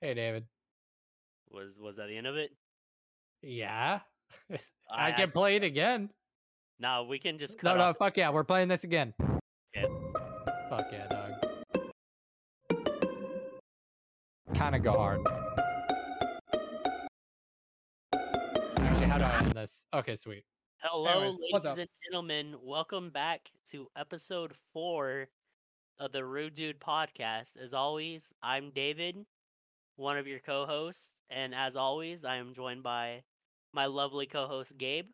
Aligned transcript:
Hey, 0.00 0.14
David. 0.14 0.44
Was 1.50 1.78
was 1.78 1.96
that 1.96 2.08
the 2.08 2.16
end 2.16 2.26
of 2.26 2.36
it? 2.36 2.50
Yeah. 3.42 4.00
I, 4.90 5.08
I- 5.08 5.12
can 5.12 5.30
play 5.30 5.56
it 5.56 5.62
again. 5.64 6.10
No, 6.80 7.06
we 7.08 7.18
can 7.20 7.38
just 7.38 7.62
No, 7.62 7.70
cut 7.70 7.78
no, 7.78 7.84
off. 7.84 7.98
fuck 7.98 8.16
yeah, 8.16 8.30
we're 8.30 8.42
playing 8.42 8.66
this 8.68 8.82
again. 8.82 9.14
Okay. 9.76 9.86
Fuck 10.68 10.86
yeah, 10.90 11.06
dog. 11.06 11.30
Kind 14.54 14.74
of 14.74 14.82
go 14.82 14.92
hard. 14.94 15.20
This? 19.62 19.84
Okay, 19.94 20.16
sweet. 20.16 20.42
Hello, 20.78 21.08
Anyways, 21.22 21.38
ladies 21.52 21.78
and 21.78 21.88
gentlemen. 22.04 22.56
Welcome 22.60 23.10
back 23.10 23.48
to 23.70 23.86
episode 23.96 24.52
four 24.72 25.28
of 26.00 26.10
the 26.10 26.24
Rude 26.24 26.54
Dude 26.54 26.80
podcast. 26.80 27.56
As 27.62 27.72
always, 27.72 28.32
I'm 28.42 28.72
David, 28.72 29.24
one 29.94 30.18
of 30.18 30.26
your 30.26 30.40
co-hosts, 30.40 31.14
and 31.30 31.54
as 31.54 31.76
always, 31.76 32.24
I 32.24 32.36
am 32.36 32.54
joined 32.54 32.82
by 32.82 33.22
my 33.72 33.86
lovely 33.86 34.26
co-host 34.26 34.76
Gabe. 34.76 35.06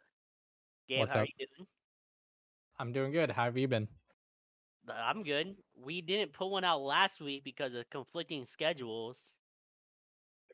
Gabe, 0.89 1.01
What's 1.01 1.13
how 1.13 1.19
up? 1.21 1.25
are 1.25 1.29
you 1.39 1.47
doing? 1.59 1.69
I'm 2.79 2.93
doing 2.93 3.13
good. 3.13 3.31
How 3.31 3.45
have 3.45 3.59
you 3.59 3.69
been? 3.69 3.87
Uh, 4.89 4.93
I'm 4.93 5.23
good. 5.25 5.57
We 5.77 6.01
didn't 6.01 6.33
put 6.33 6.47
one 6.49 6.65
out 6.65 6.81
last 6.81 7.21
week 7.21 7.45
because 7.45 7.75
of 7.75 7.91
conflicting 7.91 8.47
schedules. 8.47 9.37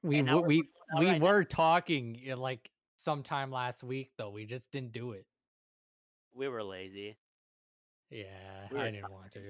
We 0.02 0.18
And 0.18 0.26
now 0.26 0.40
w- 0.40 0.42
we're 0.42 0.48
we 0.48 0.68
we 0.98 1.06
right 1.06 1.20
now. 1.20 1.26
were 1.26 1.44
talking 1.44 2.20
uh, 2.28 2.36
like 2.36 2.68
sometime 3.04 3.50
last 3.50 3.82
week 3.82 4.10
though. 4.16 4.30
We 4.30 4.46
just 4.46 4.70
didn't 4.72 4.92
do 4.92 5.12
it. 5.12 5.26
We 6.34 6.48
were 6.48 6.62
lazy. 6.62 7.16
Yeah, 8.10 8.24
We 8.70 8.78
were 8.78 8.84
I 8.84 8.90
didn't 8.90 9.12
want 9.12 9.32
to. 9.32 9.40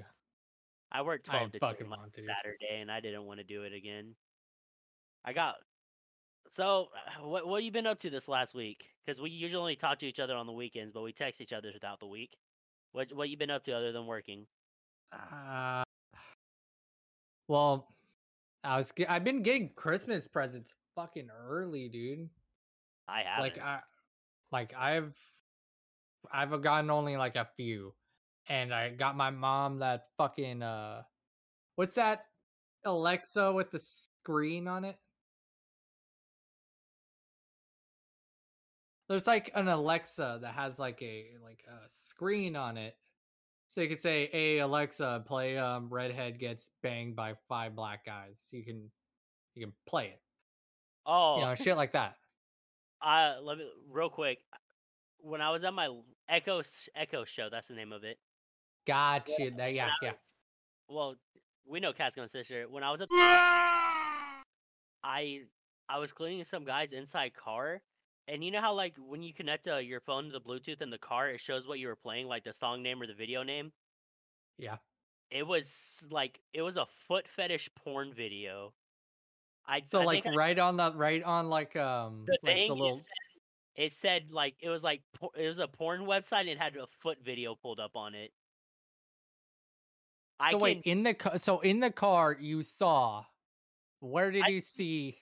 I 0.91 1.01
worked 1.01 1.29
I 1.29 1.37
12 1.37 1.51
to 1.53 1.59
fucking 1.59 1.87
2 1.87 1.93
on. 1.93 2.11
Saturday 2.17 2.79
and 2.79 2.91
I 2.91 2.99
didn't 2.99 3.25
want 3.25 3.39
to 3.39 3.43
do 3.43 3.63
it 3.63 3.73
again. 3.73 4.15
I 5.23 5.33
got 5.33 5.55
so 6.51 6.89
uh, 6.93 7.25
what 7.27 7.47
what 7.47 7.63
you 7.63 7.71
been 7.71 7.87
up 7.87 7.99
to 7.99 8.09
this 8.09 8.27
last 8.27 8.53
week? 8.53 8.89
Because 9.05 9.19
we 9.19 9.29
usually 9.29 9.59
only 9.59 9.75
talk 9.75 9.99
to 9.99 10.05
each 10.05 10.19
other 10.19 10.35
on 10.35 10.45
the 10.45 10.53
weekends, 10.53 10.93
but 10.93 11.01
we 11.01 11.11
text 11.11 11.41
each 11.41 11.53
other 11.53 11.71
throughout 11.71 11.99
the 11.99 12.07
week. 12.07 12.37
What 12.91 13.11
what 13.13 13.29
you 13.29 13.37
been 13.37 13.49
up 13.49 13.63
to 13.63 13.73
other 13.73 13.91
than 13.91 14.05
working? 14.05 14.45
Uh, 15.11 15.83
well, 17.47 17.87
I 18.63 18.77
was 18.77 18.93
I've 19.09 19.23
been 19.23 19.41
getting 19.41 19.71
Christmas 19.75 20.27
presents 20.27 20.73
fucking 20.95 21.29
early, 21.47 21.89
dude. 21.89 22.29
I 23.07 23.21
haven't. 23.21 23.57
Like 23.57 23.63
I 23.63 23.79
like 24.51 24.73
I've 24.77 25.15
I've 26.31 26.61
gotten 26.61 26.89
only 26.89 27.17
like 27.17 27.35
a 27.35 27.47
few. 27.55 27.93
And 28.47 28.73
I 28.73 28.89
got 28.89 29.17
my 29.17 29.31
mom 29.31 29.79
that 29.79 30.05
fucking 30.17 30.61
uh 30.61 31.01
what's 31.75 31.95
that 31.95 32.25
Alexa 32.83 33.51
with 33.53 33.71
the 33.71 33.79
screen 33.79 34.67
on 34.67 34.85
it? 34.85 34.97
There's 39.07 39.27
like 39.27 39.51
an 39.55 39.67
Alexa 39.67 40.39
that 40.41 40.53
has 40.53 40.79
like 40.79 41.01
a 41.01 41.27
like 41.43 41.63
a 41.67 41.87
screen 41.87 42.55
on 42.55 42.77
it. 42.77 42.95
So 43.69 43.81
you 43.81 43.89
could 43.89 44.01
say, 44.01 44.29
"Hey 44.31 44.59
Alexa, 44.59 45.23
play 45.27 45.57
um 45.57 45.89
Redhead 45.89 46.39
gets 46.39 46.69
banged 46.81 47.15
by 47.15 47.33
five 47.47 47.75
black 47.75 48.05
guys." 48.05 48.41
You 48.51 48.63
can 48.63 48.89
you 49.53 49.65
can 49.65 49.73
play 49.85 50.07
it. 50.07 50.21
oh, 51.05 51.37
You 51.37 51.45
know, 51.45 51.55
shit 51.55 51.77
like 51.77 51.93
that. 51.93 52.15
I 53.05 53.37
let 53.39 53.59
me 53.59 53.69
real 53.91 54.09
quick. 54.09 54.39
When 55.19 55.41
I 55.41 55.51
was 55.51 55.63
at 55.63 55.73
my 55.73 55.89
Echo 56.27 56.63
Echo 56.95 57.23
show, 57.23 57.49
that's 57.49 57.67
the 57.67 57.75
name 57.75 57.93
of 57.93 58.03
it. 58.03 58.17
Got 58.87 59.29
you. 59.37 59.51
That, 59.51 59.73
yeah, 59.73 59.85
when 59.85 59.93
yeah. 60.01 60.11
was- 60.11 60.35
well, 60.87 61.15
we 61.67 61.79
know 61.79 61.93
Cat's 61.93 62.15
gonna 62.15 62.27
sister. 62.27 62.65
When 62.69 62.83
I 62.83 62.91
was 62.91 63.01
at 63.01 63.09
I 63.11 64.41
I 65.87 65.99
was 65.99 66.11
cleaning 66.11 66.43
some 66.43 66.65
guy's 66.65 66.93
inside 66.93 67.33
car, 67.35 67.81
and 68.27 68.43
you 68.43 68.49
know 68.49 68.61
how 68.61 68.73
like 68.73 68.95
when 68.97 69.21
you 69.21 69.33
connect 69.33 69.67
uh, 69.67 69.77
your 69.77 69.99
phone 69.99 70.25
to 70.25 70.31
the 70.31 70.41
Bluetooth 70.41 70.81
in 70.81 70.89
the 70.89 70.97
car, 70.97 71.29
it 71.29 71.39
shows 71.39 71.67
what 71.67 71.79
you 71.79 71.87
were 71.87 71.95
playing, 71.95 72.27
like 72.27 72.43
the 72.43 72.53
song 72.53 72.81
name 72.81 73.01
or 73.01 73.07
the 73.07 73.13
video 73.13 73.43
name. 73.43 73.71
Yeah. 74.57 74.77
It 75.29 75.45
was 75.45 76.07
like 76.09 76.39
it 76.53 76.63
was 76.63 76.77
a 76.77 76.87
foot 77.07 77.27
fetish 77.27 77.69
porn 77.75 78.13
video. 78.13 78.73
I 79.67 79.81
So 79.85 80.01
I 80.01 80.05
like 80.05 80.23
think 80.23 80.33
I- 80.33 80.37
right 80.37 80.59
on 80.59 80.77
the 80.77 80.93
right 80.93 81.23
on 81.23 81.49
like 81.49 81.75
um 81.75 82.23
the 82.25 82.37
like 82.43 82.55
thing 82.55 82.69
the 82.69 82.75
it, 82.75 82.79
little 82.79 82.97
said, 82.97 83.05
it 83.75 83.93
said 83.93 84.31
like 84.31 84.55
it 84.61 84.69
was 84.69 84.83
like 84.83 85.01
it 85.35 85.47
was 85.47 85.59
a 85.59 85.67
porn 85.67 86.01
website. 86.01 86.41
and 86.41 86.49
It 86.49 86.57
had 86.57 86.75
a 86.77 86.87
foot 87.01 87.17
video 87.23 87.55
pulled 87.55 87.79
up 87.79 87.95
on 87.95 88.13
it. 88.15 88.31
I 90.39 90.51
So 90.51 90.57
can, 90.57 90.63
wait, 90.63 90.81
in 90.85 91.03
the 91.03 91.13
ca- 91.13 91.37
so 91.37 91.61
in 91.61 91.79
the 91.79 91.91
car 91.91 92.37
you 92.39 92.61
saw 92.63 93.25
where 94.01 94.31
did 94.31 94.43
I- 94.43 94.49
you 94.49 94.61
see 94.61 95.17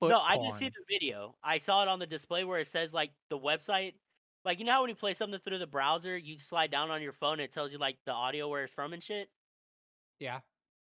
foot 0.00 0.10
no, 0.10 0.20
I 0.20 0.36
just 0.38 0.58
see 0.58 0.68
the 0.68 0.84
video. 0.88 1.36
I 1.42 1.58
saw 1.58 1.82
it 1.82 1.88
on 1.88 1.98
the 1.98 2.06
display 2.06 2.44
where 2.44 2.58
it 2.60 2.68
says 2.68 2.92
like 2.92 3.12
the 3.30 3.38
website. 3.38 3.94
Like 4.44 4.58
you 4.58 4.64
know 4.64 4.72
how 4.72 4.80
when 4.80 4.88
you 4.90 4.96
play 4.96 5.14
something 5.14 5.40
through 5.40 5.58
the 5.58 5.66
browser, 5.66 6.16
you 6.16 6.38
slide 6.38 6.70
down 6.70 6.90
on 6.90 7.02
your 7.02 7.12
phone, 7.12 7.34
and 7.34 7.42
it 7.42 7.52
tells 7.52 7.72
you 7.72 7.78
like 7.78 7.98
the 8.06 8.12
audio 8.12 8.48
where 8.48 8.64
it's 8.64 8.72
from 8.72 8.92
and 8.92 9.02
shit. 9.02 9.28
Yeah. 10.18 10.40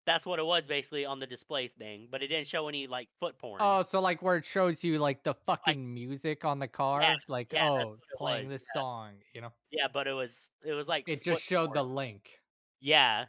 That's 0.05 0.25
what 0.25 0.39
it 0.39 0.45
was 0.45 0.65
basically 0.65 1.05
on 1.05 1.19
the 1.19 1.27
display 1.27 1.67
thing, 1.67 2.07
but 2.09 2.23
it 2.23 2.27
didn't 2.27 2.47
show 2.47 2.67
any 2.67 2.87
like 2.87 3.09
foot 3.19 3.37
porn. 3.37 3.59
Oh, 3.61 3.83
so 3.83 3.99
like 3.99 4.21
where 4.21 4.37
it 4.37 4.45
shows 4.45 4.83
you 4.83 4.97
like 4.97 5.23
the 5.23 5.35
fucking 5.45 5.93
music 5.93 6.45
on 6.45 6.59
the 6.59 6.67
car, 6.67 7.03
like 7.27 7.53
yeah, 7.53 7.69
oh, 7.69 7.97
playing 8.17 8.45
was, 8.45 8.53
this 8.53 8.65
yeah. 8.75 8.81
song, 8.81 9.11
you 9.33 9.41
know. 9.41 9.51
yeah, 9.71 9.88
but 9.91 10.07
it 10.07 10.13
was 10.13 10.49
it 10.65 10.73
was 10.73 10.88
like 10.88 11.07
It 11.07 11.21
just 11.21 11.43
showed 11.43 11.73
the 11.73 11.83
link. 11.83 12.39
yeah, 12.79 13.25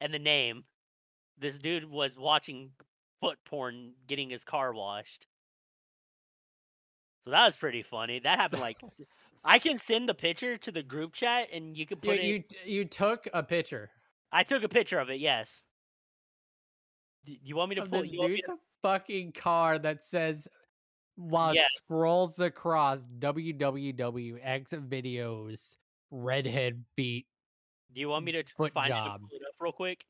and 0.00 0.14
the 0.14 0.18
name. 0.18 0.64
This 1.38 1.58
dude 1.58 1.84
was 1.84 2.16
watching 2.16 2.70
foot 3.20 3.36
porn, 3.44 3.92
getting 4.06 4.30
his 4.30 4.44
car 4.44 4.72
washed. 4.72 5.26
So 7.24 7.32
that 7.32 7.44
was 7.44 7.56
pretty 7.56 7.82
funny. 7.82 8.20
That 8.20 8.38
happened 8.38 8.62
like 8.62 8.78
I 9.44 9.58
can 9.58 9.78
send 9.78 10.08
the 10.08 10.14
picture 10.14 10.56
to 10.56 10.72
the 10.72 10.82
group 10.82 11.12
chat, 11.12 11.48
and 11.52 11.76
you 11.76 11.86
can 11.86 11.98
you, 12.02 12.10
put 12.10 12.18
it. 12.20 12.24
you 12.24 12.44
you 12.64 12.84
took 12.84 13.28
a 13.34 13.42
picture 13.42 13.90
I 14.36 14.42
took 14.42 14.62
a 14.62 14.68
picture 14.68 14.98
of 14.98 15.08
it. 15.08 15.18
Yes. 15.18 15.64
D- 17.24 17.40
you 17.42 17.56
want 17.56 17.70
me 17.70 17.76
to 17.76 17.82
of 17.82 17.90
pull? 17.90 18.04
You 18.04 18.18
want 18.20 18.32
me 18.32 18.42
to, 18.42 18.56
fucking 18.82 19.32
car 19.32 19.78
that 19.78 20.04
says 20.04 20.46
while 21.16 21.54
Yes. 21.54 21.66
it 21.74 21.82
scrolls 21.84 22.38
across 22.38 23.00
www.x 23.18 24.70
videos 24.72 25.74
redhead 26.10 26.84
beat 26.94 27.26
do 27.94 28.00
you 28.00 28.08
want 28.10 28.24
me 28.26 28.32
to 28.32 28.44
foot 28.56 28.74
find 28.74 28.88
it 28.88 28.90
job. 28.90 29.20
pull 29.22 29.28
it 29.32 29.42
up 29.42 29.54
real 29.58 29.72
quick? 29.72 30.04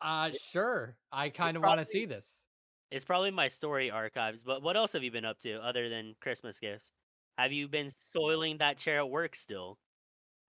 Uh 0.00 0.30
sure. 0.50 0.96
I 1.12 1.28
kind 1.30 1.56
of 1.56 1.62
want 1.62 1.78
to 1.78 1.86
see 1.86 2.04
this. 2.06 2.44
It's 2.90 3.04
probably 3.04 3.30
my 3.30 3.46
story 3.46 3.88
archives. 3.90 4.42
But 4.42 4.62
what 4.62 4.76
else 4.76 4.92
have 4.92 5.04
you 5.04 5.12
been 5.12 5.24
up 5.24 5.38
to 5.40 5.64
other 5.64 5.88
than 5.88 6.16
Christmas 6.20 6.58
gifts? 6.58 6.90
Have 7.38 7.52
you 7.52 7.68
been 7.68 7.88
soiling 7.88 8.58
that 8.58 8.76
chair 8.78 8.98
at 8.98 9.08
work 9.08 9.36
still? 9.36 9.78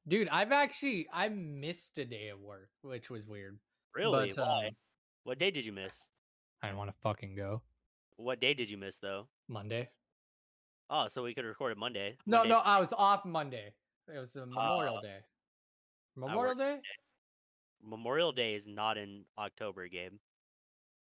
Dude, 0.07 0.27
I've 0.29 0.51
actually 0.51 1.07
I 1.13 1.29
missed 1.29 1.97
a 1.97 2.05
day 2.05 2.29
of 2.29 2.39
work, 2.41 2.69
which 2.81 3.09
was 3.09 3.25
weird. 3.25 3.57
Really? 3.95 4.33
But, 4.35 4.45
Why? 4.47 4.67
um, 4.67 4.73
What 5.23 5.39
day 5.39 5.51
did 5.51 5.65
you 5.65 5.71
miss? 5.71 6.09
I 6.61 6.67
didn't 6.67 6.77
want 6.79 6.89
to 6.89 6.95
fucking 7.01 7.35
go. 7.35 7.61
What 8.17 8.41
day 8.41 8.53
did 8.53 8.69
you 8.69 8.77
miss 8.77 8.97
though? 8.97 9.27
Monday. 9.47 9.89
Oh, 10.89 11.07
so 11.07 11.23
we 11.23 11.33
could 11.33 11.45
record 11.45 11.71
it 11.71 11.77
Monday. 11.77 12.17
No, 12.25 12.37
Monday- 12.39 12.49
no, 12.53 12.59
I 12.59 12.79
was 12.79 12.93
off 12.93 13.23
Monday. 13.25 13.73
It 14.13 14.19
was 14.19 14.35
a 14.35 14.45
Memorial 14.45 14.97
Uh, 14.97 15.01
Day. 15.01 15.19
Memorial 16.15 16.55
Day? 16.55 16.81
Memorial 17.81 18.31
Day 18.31 18.53
is 18.55 18.67
not 18.67 18.97
in 18.97 19.25
October, 19.37 19.87
Gabe. 19.87 20.13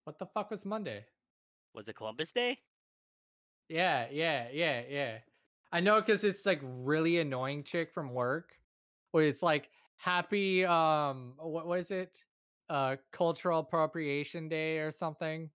What 0.03 0.19
the 0.19 0.25
fuck 0.27 0.51
was 0.51 0.65
Monday? 0.65 1.05
Was 1.73 1.87
it 1.89 1.95
Columbus 1.95 2.31
Day? 2.33 2.59
Yeah, 3.69 4.07
yeah, 4.11 4.49
yeah, 4.51 4.81
yeah. 4.87 5.19
I 5.71 5.79
know 5.79 5.99
because 6.01 6.23
it's 6.23 6.45
like 6.45 6.59
really 6.63 7.19
annoying 7.19 7.63
chick 7.63 7.93
from 7.93 8.13
work. 8.13 8.53
Where 9.11 9.23
it's 9.23 9.43
like 9.43 9.69
happy 9.97 10.65
um 10.65 11.33
what 11.37 11.67
was 11.67 11.91
it? 11.91 12.15
Uh 12.69 12.95
cultural 13.11 13.59
appropriation 13.59 14.47
day 14.49 14.79
or 14.79 14.91
something. 14.91 15.49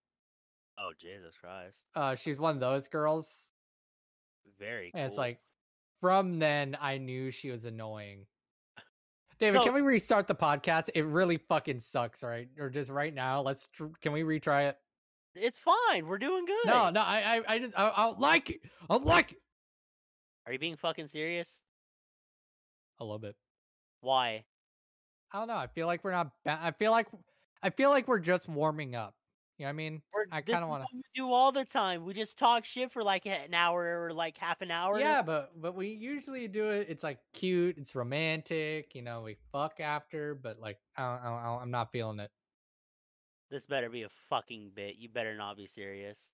Oh 0.78 0.90
Jesus 1.00 1.34
Christ! 1.40 1.80
Uh 1.94 2.14
she's 2.14 2.38
one 2.38 2.54
of 2.54 2.60
those 2.60 2.88
girls. 2.88 3.30
Very. 4.58 4.90
And 4.94 5.06
it's 5.06 5.16
like 5.16 5.38
from 6.00 6.38
then 6.38 6.76
I 6.80 6.98
knew 6.98 7.30
she 7.30 7.50
was 7.50 7.64
annoying. 7.64 8.26
David, 9.38 9.58
So- 9.58 9.64
can 9.64 9.74
we 9.74 9.82
restart 9.82 10.26
the 10.26 10.34
podcast? 10.34 10.88
It 10.94 11.02
really 11.02 11.36
fucking 11.36 11.80
sucks, 11.80 12.22
right? 12.22 12.48
Or 12.58 12.70
just 12.70 12.90
right 12.90 13.12
now, 13.14 13.42
let's 13.42 13.68
tr- 13.68 13.86
can 14.00 14.12
we 14.12 14.22
retry 14.22 14.68
it? 14.70 14.78
it's 15.34 15.58
fine. 15.58 16.06
We're 16.06 16.16
doing 16.16 16.46
good. 16.46 16.64
No, 16.66 16.88
no, 16.88 17.00
I 17.00 17.36
I, 17.36 17.42
I 17.54 17.58
just 17.58 17.74
I, 17.76 17.90
I 17.94 18.06
don't 18.06 18.18
like 18.20 18.48
it. 18.50 18.60
I 18.88 18.94
don't 18.94 19.04
like 19.04 19.32
it. 19.32 19.38
Are 20.46 20.52
you 20.52 20.58
being 20.58 20.76
fucking 20.76 21.08
serious? 21.08 21.60
A 23.00 23.04
little 23.04 23.18
bit. 23.18 23.36
Why? 24.06 24.44
I 25.32 25.38
don't 25.40 25.48
know. 25.48 25.56
I 25.56 25.66
feel 25.66 25.88
like 25.88 26.04
we're 26.04 26.12
not. 26.12 26.30
Ba- 26.44 26.60
I 26.62 26.70
feel 26.70 26.92
like 26.92 27.08
I 27.60 27.70
feel 27.70 27.90
like 27.90 28.06
we're 28.06 28.20
just 28.20 28.48
warming 28.48 28.94
up. 28.94 29.14
You 29.58 29.64
know 29.64 29.68
what 29.68 29.70
I 29.70 29.72
mean? 29.72 30.02
We're, 30.14 30.26
I 30.30 30.42
kind 30.42 30.62
of 30.62 30.68
want 30.68 30.84
to 30.84 31.02
do 31.16 31.32
all 31.32 31.50
the 31.50 31.64
time. 31.64 32.04
We 32.04 32.14
just 32.14 32.38
talk 32.38 32.64
shit 32.64 32.92
for 32.92 33.02
like 33.02 33.26
an 33.26 33.52
hour 33.52 34.04
or 34.04 34.12
like 34.12 34.38
half 34.38 34.60
an 34.60 34.70
hour. 34.70 35.00
Yeah, 35.00 35.22
but 35.22 35.60
but 35.60 35.74
we 35.74 35.88
usually 35.88 36.46
do 36.46 36.68
it. 36.70 36.86
It's 36.88 37.02
like 37.02 37.18
cute. 37.34 37.78
It's 37.78 37.96
romantic. 37.96 38.94
You 38.94 39.02
know, 39.02 39.22
we 39.22 39.38
fuck 39.50 39.80
after, 39.80 40.36
but 40.36 40.60
like 40.60 40.78
I 40.96 41.02
don't, 41.02 41.20
I 41.20 41.24
don't, 41.30 41.38
I 41.40 41.44
don't- 41.46 41.62
I'm 41.62 41.70
not 41.72 41.90
feeling 41.90 42.20
it. 42.20 42.30
This 43.50 43.66
better 43.66 43.88
be 43.90 44.04
a 44.04 44.08
fucking 44.30 44.70
bit. 44.74 44.96
You 44.98 45.08
better 45.08 45.36
not 45.36 45.56
be 45.56 45.66
serious. 45.66 46.30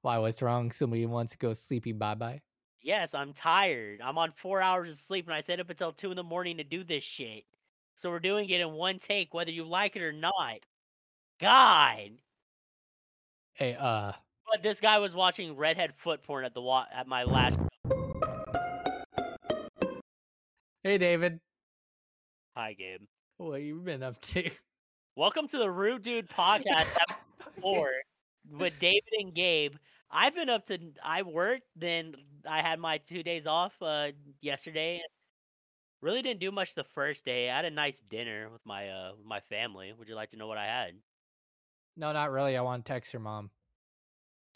Why? 0.00 0.16
What's 0.16 0.40
wrong? 0.40 0.72
Somebody 0.72 1.04
wants 1.04 1.32
to 1.32 1.38
go 1.38 1.52
sleepy. 1.52 1.92
Bye 1.92 2.14
bye. 2.14 2.40
Yes, 2.82 3.14
I'm 3.14 3.32
tired. 3.32 4.00
I'm 4.02 4.18
on 4.18 4.32
four 4.32 4.60
hours 4.60 4.90
of 4.90 4.98
sleep 4.98 5.26
and 5.26 5.34
I 5.34 5.40
stayed 5.40 5.60
up 5.60 5.70
until 5.70 5.92
two 5.92 6.10
in 6.10 6.16
the 6.16 6.22
morning 6.24 6.56
to 6.56 6.64
do 6.64 6.82
this 6.82 7.04
shit. 7.04 7.44
So 7.94 8.10
we're 8.10 8.18
doing 8.18 8.48
it 8.48 8.60
in 8.60 8.72
one 8.72 8.98
take, 8.98 9.32
whether 9.34 9.50
you 9.52 9.64
like 9.64 9.94
it 9.94 10.02
or 10.02 10.12
not. 10.12 10.58
God. 11.40 12.10
Hey, 13.54 13.76
uh, 13.78 14.12
But 14.50 14.62
this 14.62 14.80
guy 14.80 14.98
was 14.98 15.14
watching 15.14 15.56
redhead 15.56 15.92
foot 15.96 16.22
porn 16.24 16.44
at 16.44 16.54
the 16.54 16.60
wa- 16.62 16.86
at 16.92 17.06
my 17.06 17.22
last. 17.22 17.58
hey, 20.82 20.98
David. 20.98 21.38
Hi, 22.56 22.72
Gabe. 22.72 23.02
What 23.36 23.62
you 23.62 23.76
been 23.80 24.02
up 24.02 24.20
to? 24.22 24.50
Welcome 25.16 25.46
to 25.48 25.58
the 25.58 25.70
Rude 25.70 26.02
Dude 26.02 26.28
podcast 26.28 26.86
episode 27.08 27.60
four 27.60 27.90
with 28.50 28.76
David 28.80 29.12
and 29.20 29.32
Gabe. 29.34 29.74
I've 30.12 30.34
been 30.34 30.50
up 30.50 30.66
to 30.66 30.78
I 31.02 31.22
worked, 31.22 31.66
then 31.74 32.14
I 32.46 32.60
had 32.60 32.78
my 32.78 32.98
two 32.98 33.22
days 33.22 33.46
off 33.46 33.74
uh 33.80 34.08
yesterday. 34.40 35.00
Really 36.00 36.20
didn't 36.22 36.40
do 36.40 36.50
much 36.50 36.74
the 36.74 36.84
first 36.84 37.24
day. 37.24 37.48
I 37.48 37.56
had 37.56 37.64
a 37.64 37.70
nice 37.70 38.00
dinner 38.00 38.48
with 38.50 38.64
my 38.64 38.90
uh 38.90 39.12
with 39.16 39.26
my 39.26 39.40
family. 39.40 39.92
Would 39.96 40.08
you 40.08 40.14
like 40.14 40.30
to 40.30 40.36
know 40.36 40.46
what 40.46 40.58
I 40.58 40.66
had? 40.66 40.94
No, 41.96 42.12
not 42.12 42.30
really. 42.30 42.56
I 42.56 42.62
want 42.62 42.84
to 42.84 42.92
text 42.92 43.12
your 43.12 43.20
mom. 43.20 43.50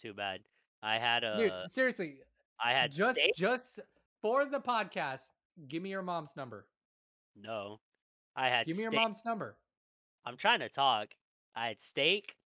Too 0.00 0.12
bad. 0.14 0.40
I 0.82 0.98
had 0.98 1.24
a 1.24 1.36
Dude, 1.38 1.52
seriously, 1.72 2.18
I 2.62 2.72
had 2.72 2.92
just 2.92 3.18
steak. 3.18 3.34
just 3.36 3.80
for 4.22 4.44
the 4.44 4.60
podcast, 4.60 5.22
give 5.68 5.82
me 5.82 5.90
your 5.90 6.02
mom's 6.02 6.36
number. 6.36 6.66
No. 7.34 7.80
I 8.34 8.48
had 8.48 8.66
Give 8.66 8.76
me 8.76 8.82
your 8.82 8.92
mom's 8.92 9.22
number. 9.24 9.56
I'm 10.24 10.36
trying 10.36 10.60
to 10.60 10.68
talk. 10.68 11.08
I 11.54 11.68
had 11.68 11.80
steak. 11.80 12.36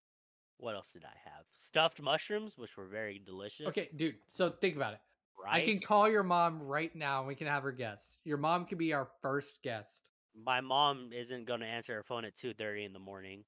What 0.59 0.75
else 0.75 0.91
did 0.93 1.05
I 1.05 1.17
have? 1.25 1.40
Stuffed 1.63 2.01
mushrooms, 2.01 2.57
which 2.57 2.77
were 2.77 2.87
very 2.87 3.21
delicious. 3.25 3.67
Okay, 3.67 3.87
dude. 3.95 4.15
So 4.29 4.51
think 4.51 4.77
about 4.77 4.95
it. 4.95 5.01
I 5.47 5.61
can 5.61 5.79
call 5.79 6.09
your 6.09 6.23
mom 6.23 6.63
right 6.63 6.95
now 6.95 7.21
and 7.21 7.29
we 7.29 7.35
can 7.35 7.47
have 7.47 7.63
her 7.63 7.73
guest. 7.73 8.19
Your 8.25 8.39
mom 8.39 8.65
could 8.65 8.79
be 8.79 8.93
our 8.93 9.09
first 9.21 9.63
guest. 9.63 10.05
My 10.35 10.61
mom 10.61 11.11
isn't 11.13 11.47
gonna 11.47 11.67
answer 11.67 11.95
her 11.95 12.03
phone 12.03 12.25
at 12.25 12.35
two 12.35 12.55
thirty 12.55 12.85
in 12.85 12.93
the 12.93 12.99
morning. 12.99 13.45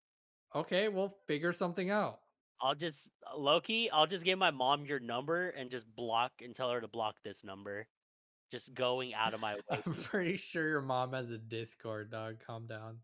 Okay, 0.54 0.88
we'll 0.88 1.16
figure 1.26 1.52
something 1.52 1.90
out. 1.90 2.18
I'll 2.60 2.74
just 2.74 3.10
uh, 3.26 3.38
Loki. 3.38 3.90
I'll 3.90 4.06
just 4.06 4.24
give 4.24 4.38
my 4.38 4.50
mom 4.50 4.84
your 4.84 5.00
number 5.00 5.48
and 5.48 5.70
just 5.70 5.86
block 5.94 6.32
and 6.42 6.54
tell 6.54 6.70
her 6.70 6.80
to 6.80 6.88
block 6.88 7.16
this 7.24 7.42
number. 7.44 7.86
Just 8.50 8.74
going 8.74 9.14
out 9.14 9.32
of 9.32 9.40
my 9.40 9.54
way. 9.70 9.82
I'm 9.86 9.94
pretty 9.94 10.36
sure 10.36 10.68
your 10.68 10.82
mom 10.82 11.14
has 11.14 11.30
a 11.30 11.38
Discord, 11.38 12.10
dog. 12.10 12.36
Calm 12.46 12.66
down. 12.66 12.98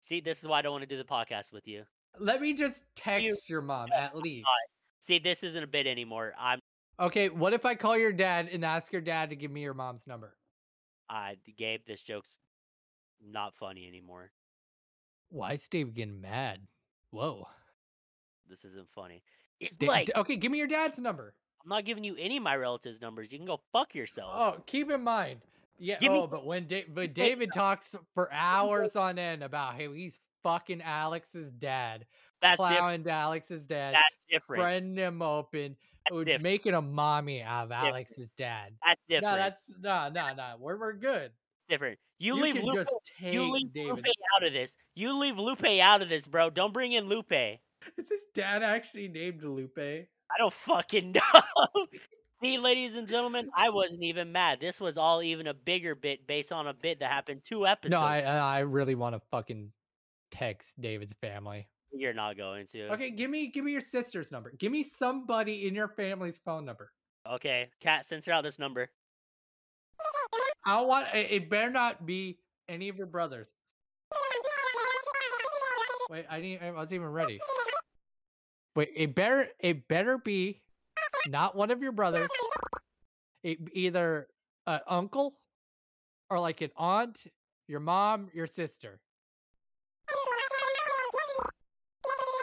See, 0.00 0.20
this 0.20 0.40
is 0.40 0.48
why 0.48 0.60
I 0.60 0.62
don't 0.62 0.72
want 0.72 0.82
to 0.82 0.88
do 0.88 0.96
the 0.96 1.04
podcast 1.04 1.52
with 1.52 1.66
you. 1.68 1.84
Let 2.18 2.40
me 2.40 2.54
just 2.54 2.84
text 2.94 3.48
your 3.48 3.62
mom 3.62 3.88
at 3.96 4.16
least. 4.16 4.48
See, 5.02 5.18
this 5.18 5.42
isn't 5.42 5.62
a 5.62 5.66
bit 5.66 5.86
anymore. 5.86 6.34
I'm 6.38 6.60
Okay, 6.98 7.28
what 7.28 7.52
if 7.52 7.66
I 7.66 7.74
call 7.74 7.96
your 7.98 8.12
dad 8.12 8.48
and 8.50 8.64
ask 8.64 8.90
your 8.90 9.02
dad 9.02 9.30
to 9.30 9.36
give 9.36 9.50
me 9.50 9.60
your 9.60 9.74
mom's 9.74 10.06
number? 10.06 10.34
I 11.10 11.36
Gabe. 11.56 11.82
This 11.86 12.00
joke's 12.00 12.38
not 13.24 13.54
funny 13.54 13.86
anymore. 13.86 14.30
Why 15.28 15.52
is 15.52 15.68
Dave 15.68 15.94
getting 15.94 16.20
mad? 16.20 16.60
Whoa. 17.10 17.46
This 18.48 18.64
isn't 18.64 18.88
funny. 18.94 19.22
It's 19.60 19.76
Da- 19.76 19.86
like 19.86 20.10
okay, 20.16 20.36
give 20.36 20.50
me 20.50 20.58
your 20.58 20.66
dad's 20.66 20.98
number. 20.98 21.34
I'm 21.62 21.68
not 21.68 21.84
giving 21.84 22.04
you 22.04 22.16
any 22.18 22.38
of 22.38 22.42
my 22.42 22.56
relatives' 22.56 23.00
numbers. 23.00 23.32
You 23.32 23.38
can 23.38 23.46
go 23.46 23.60
fuck 23.72 23.94
yourself. 23.94 24.32
Oh, 24.34 24.62
keep 24.66 24.90
in 24.90 25.02
mind. 25.02 25.40
Yeah. 25.78 25.98
Give 25.98 26.12
me- 26.12 26.18
oh, 26.18 26.26
but 26.26 26.46
when 26.46 26.66
da- 26.66 26.86
but 26.88 27.12
David 27.12 27.50
talks 27.54 27.94
for 28.14 28.32
hours 28.32 28.96
on 28.96 29.18
end 29.18 29.42
about 29.42 29.74
how 29.74 29.92
he's 29.92 30.18
fucking 30.46 30.82
Alex's 30.82 31.50
dad, 31.52 32.06
that's 32.40 32.60
different. 32.60 32.78
plowing 32.78 33.08
Alex's 33.08 33.64
dad, 33.64 33.94
That's 33.94 34.26
different. 34.30 34.60
spreading 34.62 34.96
him 34.96 35.22
open, 35.22 35.76
That's 36.08 36.18
different. 36.24 36.42
making 36.42 36.74
a 36.74 36.82
mommy 36.82 37.42
out 37.42 37.64
of 37.64 37.68
Different. 37.70 37.88
Alex's 37.88 38.30
dad. 38.36 38.72
That's 38.84 39.00
different. 39.08 39.32
No, 39.32 39.36
that's 39.36 39.60
no, 39.80 40.08
no, 40.10 40.34
no. 40.34 40.54
We're 40.60 40.78
we're 40.78 40.92
good. 40.92 41.32
different. 41.68 41.98
You, 42.18 42.36
You, 42.36 42.42
leave 42.42 42.62
Lupe. 42.62 42.74
just 42.74 42.90
take 43.18 43.34
you 43.34 43.50
leave 43.52 43.72
David's. 43.72 43.96
Lupe 43.96 44.06
out 44.36 44.46
of 44.46 44.52
this. 44.52 44.76
You 44.94 45.18
leave 45.18 45.36
Lupe 45.38 45.64
out 45.80 46.00
of 46.02 46.08
this, 46.08 46.26
bro. 46.26 46.48
Don't 46.50 46.72
bring 46.72 46.92
in 46.92 47.08
Lupe. 47.08 47.32
Is 47.32 48.08
his 48.08 48.22
dad 48.34 48.62
actually 48.62 49.08
named 49.08 49.42
Lupe? 49.42 49.78
I 49.78 50.38
don't 50.38 50.52
fucking 50.52 51.12
know. 51.12 51.86
See, 52.42 52.58
ladies 52.58 52.94
and 52.94 53.08
gentlemen, 53.08 53.48
I 53.56 53.70
wasn't 53.70 54.02
even 54.02 54.30
mad. 54.32 54.58
This 54.60 54.78
was 54.80 54.98
all 54.98 55.22
even 55.22 55.46
a 55.46 55.54
bigger 55.54 55.94
bit 55.94 56.26
based 56.26 56.52
on 56.52 56.66
a 56.66 56.74
bit 56.74 57.00
that 57.00 57.10
happened 57.10 57.42
two 57.44 57.66
episodes. 57.66 57.92
No, 57.92 58.00
I 58.00 58.20
I 58.20 58.58
really 58.60 58.94
want 58.94 59.14
to 59.14 59.22
fucking 59.30 59.72
text 60.36 60.80
David's 60.80 61.14
family. 61.20 61.68
You're 61.92 62.14
not 62.14 62.36
going 62.36 62.66
to. 62.72 62.88
Okay, 62.92 63.10
give 63.10 63.30
me 63.30 63.50
give 63.50 63.64
me 63.64 63.72
your 63.72 63.80
sister's 63.80 64.30
number. 64.30 64.52
Give 64.58 64.70
me 64.70 64.82
somebody 64.82 65.66
in 65.66 65.74
your 65.74 65.88
family's 65.88 66.38
phone 66.44 66.64
number. 66.64 66.92
Okay, 67.28 67.70
cat, 67.80 68.04
censor 68.04 68.32
out 68.32 68.44
this 68.44 68.58
number. 68.58 68.90
I 70.64 70.76
don't 70.76 70.88
want 70.88 71.06
it, 71.14 71.30
it 71.30 71.50
better 71.50 71.70
not 71.70 72.04
be 72.04 72.38
any 72.68 72.88
of 72.88 72.96
your 72.96 73.06
brothers. 73.06 73.54
Wait, 76.10 76.26
I 76.28 76.40
didn't 76.40 76.62
I 76.62 76.70
wasn't 76.72 76.92
even 76.92 77.08
ready. 77.08 77.38
Wait, 78.74 78.90
it 78.94 79.14
better 79.14 79.48
it 79.60 79.88
better 79.88 80.18
be 80.18 80.60
not 81.28 81.56
one 81.56 81.70
of 81.70 81.82
your 81.82 81.92
brothers. 81.92 82.28
It 83.42 83.58
either 83.72 84.28
an 84.66 84.80
uncle 84.88 85.38
or 86.30 86.40
like 86.40 86.60
an 86.60 86.70
aunt, 86.76 87.22
your 87.68 87.80
mom, 87.80 88.28
your 88.34 88.46
sister. 88.46 89.00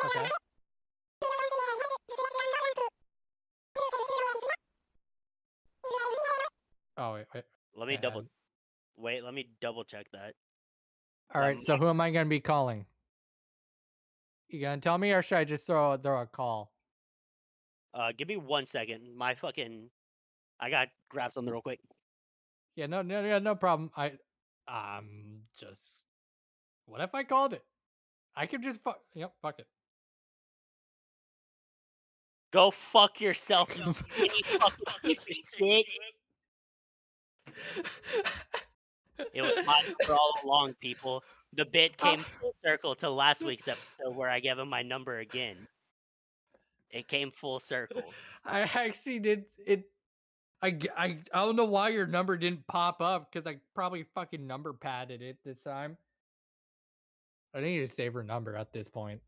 Okay. 0.05 0.29
Oh 6.97 7.13
wait, 7.15 7.25
wait. 7.33 7.44
Let 7.75 7.88
me 7.88 7.97
I 7.97 8.01
double. 8.01 8.21
had- 8.21 8.29
Wait, 8.95 9.23
let 9.23 9.33
me 9.33 9.50
double 9.59 9.83
check 9.83 10.05
that. 10.11 10.35
All 11.33 11.41
right, 11.41 11.55
Um, 11.55 11.61
so 11.63 11.77
who 11.77 11.88
am 11.88 12.00
I 12.00 12.11
gonna 12.11 12.29
be 12.29 12.39
calling? 12.39 12.85
You 14.50 14.61
gonna 14.61 14.79
tell 14.81 14.97
me, 15.00 15.11
or 15.11 15.23
should 15.23 15.38
I 15.39 15.44
just 15.45 15.65
throw 15.65 15.97
throw 15.97 16.21
a 16.21 16.27
call? 16.27 16.71
Uh, 17.94 18.11
give 18.11 18.27
me 18.27 18.38
one 18.38 18.65
second. 18.67 19.15
My 19.15 19.33
fucking, 19.35 19.89
I 20.59 20.69
got 20.69 20.85
to 20.85 20.91
grab 21.09 21.31
something 21.33 21.51
real 21.51 21.62
quick. 21.62 21.79
Yeah, 22.75 22.88
no, 22.88 23.01
no, 23.03 23.22
no, 23.22 23.38
no 23.39 23.55
problem. 23.55 23.91
I, 23.95 24.17
um, 24.67 25.43
just 25.60 25.81
what 26.86 27.01
if 27.01 27.13
I 27.13 27.24
called 27.24 27.53
it? 27.53 27.63
I 28.36 28.45
could 28.48 28.63
just 28.63 28.81
fuck. 28.81 29.00
Yep, 29.13 29.33
fuck 29.41 29.60
it. 29.60 29.67
Go 32.53 32.69
fuck 32.69 33.19
yourself, 33.19 33.75
you 33.75 33.83
skinny 34.13 34.29
piece 35.03 35.19
of 35.19 35.25
shit. 35.57 35.86
It 39.33 39.41
was 39.41 39.53
my 39.65 39.81
number 39.88 40.13
all 40.13 40.36
along, 40.43 40.75
people. 40.79 41.24
The 41.53 41.65
bit 41.65 41.98
came 41.98 42.19
full 42.39 42.53
circle 42.63 42.93
to 42.98 43.10
last 43.10 43.43
week's 43.43 43.67
episode 43.67 44.15
where 44.15 44.29
I 44.29 44.39
gave 44.39 44.60
him 44.60 44.69
my 44.69 44.83
number 44.83 45.17
again. 45.17 45.67
It 46.91 47.07
came 47.07 47.31
full 47.31 47.60
circle. 47.60 48.03
I 48.45 48.62
actually 48.62 49.17
did 49.17 49.45
it. 49.65 49.86
I 50.62 50.77
I 50.95 51.17
don't 51.33 51.55
know 51.55 51.65
why 51.65 51.89
your 51.89 52.05
number 52.05 52.38
didn't 52.38 52.67
pop 52.67 53.01
up 53.01 53.31
because 53.31 53.48
I 53.48 53.57
probably 53.74 54.05
fucking 54.13 54.45
number 54.45 54.74
padded 54.74 55.24
it 55.24 55.38
this 55.43 55.63
time. 55.63 55.98
I 57.55 57.62
need 57.62 57.79
to 57.79 57.88
save 57.88 58.13
her 58.13 58.24
number 58.24 58.55
at 58.55 58.74
this 58.74 58.88
point. 58.88 59.22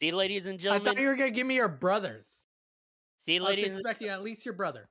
See, 0.00 0.12
ladies 0.12 0.46
and 0.46 0.58
gentlemen. 0.58 0.88
I 0.88 0.90
thought 0.94 1.00
you 1.00 1.08
were 1.08 1.16
gonna 1.16 1.30
give 1.30 1.46
me 1.46 1.54
your 1.56 1.68
brothers. 1.68 2.26
see, 3.18 3.38
ladies. 3.38 3.66
I 3.66 3.68
was 3.70 3.78
expecting 3.78 4.08
at 4.08 4.22
least 4.22 4.44
your 4.46 4.54
brother. 4.54 4.88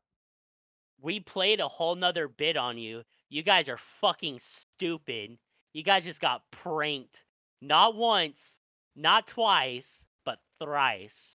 we 1.02 1.20
played 1.20 1.60
a 1.60 1.68
whole 1.68 1.96
nother 1.96 2.28
bit 2.28 2.58
on 2.58 2.78
you. 2.78 3.04
You 3.30 3.42
guys 3.44 3.70
are 3.70 3.78
fucking 4.02 4.40
stupid. 4.40 5.38
You 5.74 5.84
guys 5.84 6.04
just 6.04 6.22
got 6.22 6.44
pranked. 6.52 7.24
Not 7.62 7.96
once, 7.96 8.60
not 8.96 9.28
twice, 9.28 10.04
but 10.26 10.40
thrice. 10.62 11.36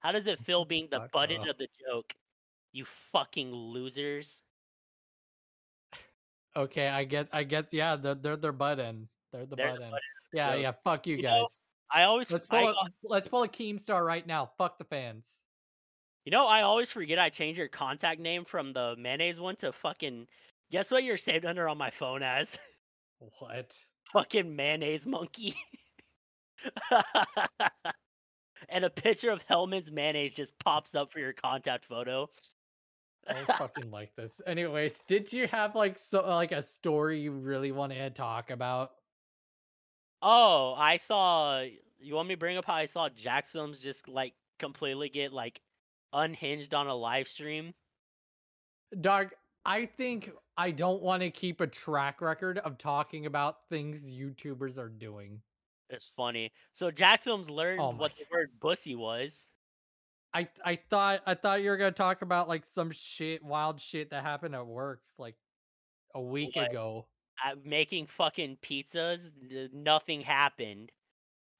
How 0.00 0.12
does 0.12 0.26
it 0.26 0.40
feel 0.44 0.64
being 0.64 0.88
the 0.90 0.98
Fuck 1.00 1.12
butt 1.12 1.30
end 1.30 1.48
of 1.48 1.56
the 1.58 1.68
joke? 1.86 2.12
You 2.72 2.84
fucking 3.12 3.52
losers. 3.52 4.42
Okay, 6.56 6.88
I 6.88 7.04
guess 7.04 7.26
I 7.32 7.44
guess 7.44 7.64
yeah, 7.70 7.96
they're 7.96 8.14
they're 8.14 8.36
their 8.36 8.52
butt 8.52 8.78
end. 8.78 9.08
They're 9.32 9.46
the 9.46 9.56
They're 9.56 9.70
butt 9.70 9.78
the 9.78 9.84
end. 9.86 9.92
butt 9.92 10.00
Yeah, 10.34 10.52
joke. 10.54 10.62
yeah. 10.62 10.72
Fuck 10.84 11.06
you, 11.06 11.16
You 11.16 11.22
guys. 11.22 11.40
know, 11.40 11.48
I 11.92 12.04
always 12.04 12.30
let's 12.30 12.46
pull 12.46 12.68
a, 12.68 12.74
let's 13.04 13.28
pull 13.28 13.42
a 13.42 13.48
Keemstar 13.48 14.04
right 14.04 14.26
now. 14.26 14.50
Fuck 14.58 14.78
the 14.78 14.84
fans. 14.84 15.26
You 16.24 16.32
know, 16.32 16.46
I 16.46 16.62
always 16.62 16.90
forget 16.90 17.18
I 17.18 17.28
changed 17.28 17.58
your 17.58 17.68
contact 17.68 18.20
name 18.20 18.44
from 18.44 18.72
the 18.72 18.94
mayonnaise 18.98 19.40
one 19.40 19.56
to 19.56 19.72
fucking 19.72 20.28
guess 20.70 20.90
what 20.90 21.04
you're 21.04 21.16
saved 21.16 21.44
under 21.44 21.68
on 21.68 21.78
my 21.78 21.90
phone 21.90 22.22
as? 22.22 22.58
What? 23.38 23.72
fucking 24.12 24.54
mayonnaise 24.54 25.06
monkey. 25.06 25.56
and 28.68 28.84
a 28.84 28.90
picture 28.90 29.30
of 29.30 29.42
Hellmann's 29.48 29.90
mayonnaise 29.90 30.32
just 30.32 30.58
pops 30.58 30.94
up 30.94 31.12
for 31.12 31.18
your 31.18 31.32
contact 31.32 31.86
photo. 31.86 32.28
I 33.28 33.44
fucking 33.56 33.90
like 33.90 34.14
this. 34.16 34.40
Anyways, 34.46 35.00
did 35.06 35.32
you 35.32 35.46
have 35.46 35.76
like 35.76 35.98
so 35.98 36.26
like 36.26 36.52
a 36.52 36.62
story 36.62 37.20
you 37.20 37.32
really 37.32 37.72
wanted 37.72 37.98
to 37.98 38.10
talk 38.10 38.50
about? 38.50 38.92
Oh, 40.22 40.74
I 40.76 40.96
saw. 40.96 41.64
You 41.98 42.14
want 42.14 42.28
me 42.28 42.34
to 42.34 42.38
bring 42.38 42.56
up 42.56 42.64
how 42.64 42.74
I 42.74 42.86
saw 42.86 43.08
Films 43.44 43.78
just 43.78 44.08
like 44.08 44.34
completely 44.58 45.08
get 45.08 45.32
like 45.32 45.60
unhinged 46.12 46.74
on 46.74 46.86
a 46.86 46.94
live 46.94 47.28
stream? 47.28 47.74
Dog, 49.00 49.32
I 49.64 49.86
think 49.86 50.30
I 50.56 50.70
don't 50.70 51.02
want 51.02 51.22
to 51.22 51.30
keep 51.30 51.60
a 51.60 51.66
track 51.66 52.20
record 52.20 52.58
of 52.58 52.78
talking 52.78 53.26
about 53.26 53.68
things 53.68 54.04
YouTubers 54.04 54.76
are 54.78 54.88
doing. 54.88 55.42
It's 55.90 56.08
funny. 56.08 56.52
So 56.72 56.90
Films 57.20 57.50
learned 57.50 57.80
Oh 57.80 57.90
what 57.98 58.16
the 58.16 58.24
word 58.30 58.58
"bussy" 58.60 58.94
was. 58.94 59.48
I 60.34 60.48
I 60.64 60.76
thought 60.76 61.20
I 61.26 61.34
thought 61.34 61.62
you 61.62 61.70
were 61.70 61.76
gonna 61.76 61.92
talk 61.92 62.22
about 62.22 62.48
like 62.48 62.64
some 62.64 62.90
shit, 62.90 63.42
wild 63.42 63.80
shit 63.80 64.10
that 64.10 64.22
happened 64.22 64.54
at 64.54 64.66
work 64.66 65.02
like 65.18 65.36
a 66.14 66.22
week 66.22 66.56
What? 66.56 66.70
ago. 66.70 67.08
At 67.44 67.64
making 67.64 68.06
fucking 68.06 68.58
pizzas, 68.62 69.30
nothing 69.72 70.20
happened. 70.22 70.92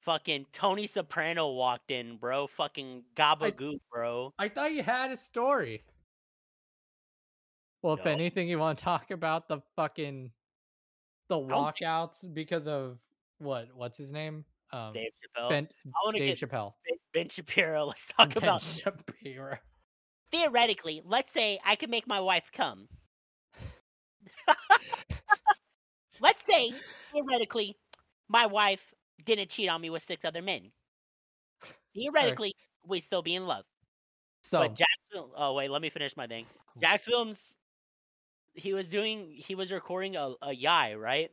Fucking 0.01 0.47
Tony 0.51 0.85
Soprano 0.87 1.49
walked 1.51 1.89
in, 1.91 2.17
bro. 2.17 2.47
Fucking 2.47 3.03
gabagool, 3.15 3.79
bro. 3.91 4.33
I 4.37 4.49
thought 4.49 4.73
you 4.73 4.83
had 4.83 5.11
a 5.11 5.17
story. 5.17 5.83
Well, 7.81 7.93
if 7.95 8.05
anything, 8.05 8.47
you 8.49 8.59
want 8.59 8.77
to 8.77 8.83
talk 8.83 9.11
about 9.11 9.47
the 9.47 9.59
fucking 9.75 10.31
the 11.29 11.37
don't 11.39 11.47
think- 11.47 11.87
walkouts 11.87 12.33
because 12.33 12.67
of 12.67 12.97
what? 13.39 13.67
What's 13.75 13.97
his 13.97 14.11
name? 14.11 14.45
Um, 14.71 14.91
Dave 14.93 15.11
Chappelle. 15.37 15.49
Ben 15.49 15.67
I 15.85 15.89
want 16.03 16.17
to 16.17 16.23
Dave 16.23 16.39
get 16.39 16.49
Chappelle. 16.49 16.73
ben, 16.87 16.97
ben 17.13 17.29
Shapiro. 17.29 17.85
Let's 17.87 18.07
talk 18.17 18.33
Ben 18.33 18.43
about 18.43 18.61
Shapiro. 18.61 19.57
theoretically. 20.31 21.01
Let's 21.05 21.31
say 21.31 21.59
I 21.65 21.75
could 21.75 21.89
make 21.89 22.07
my 22.07 22.19
wife 22.19 22.49
come. 22.51 22.87
let's 26.23 26.43
say 26.43 26.71
theoretically, 27.13 27.75
my 28.29 28.47
wife 28.47 28.81
didn't 29.23 29.49
cheat 29.49 29.69
on 29.69 29.81
me 29.81 29.89
with 29.91 30.01
six 30.01 30.25
other 30.25 30.41
men. 30.41 30.71
Theoretically, 31.93 32.55
we 32.87 32.99
still 32.99 33.21
be 33.21 33.35
in 33.35 33.45
love. 33.45 33.65
So 34.41 34.59
But 34.59 34.75
Jacksville. 34.75 35.31
Oh 35.37 35.53
wait, 35.53 35.69
let 35.69 35.81
me 35.81 35.89
finish 35.89 36.17
my 36.17 36.25
thing. 36.25 36.45
Films. 37.01 37.55
He 38.55 38.73
was 38.73 38.87
doing. 38.87 39.33
He 39.35 39.55
was 39.55 39.71
recording 39.71 40.15
a, 40.15 40.33
a 40.41 40.53
yai, 40.53 40.95
right? 40.95 41.31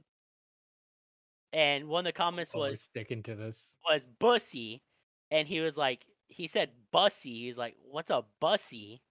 And 1.52 1.88
one 1.88 2.06
of 2.06 2.14
the 2.14 2.20
oh, 2.20 2.25
comments 2.25 2.52
oh, 2.54 2.61
was 2.61 2.80
sticking 2.80 3.23
to 3.25 3.35
this. 3.35 3.76
was 3.88 4.06
bussy, 4.18 4.82
and 5.30 5.49
he 5.49 5.61
was 5.61 5.76
like, 5.76 6.04
he 6.28 6.47
said 6.47 6.70
bussy. 6.92 7.47
He's 7.47 7.59
like, 7.59 7.75
what's 7.90 8.11
a 8.11 8.23
bussy? 8.40 9.02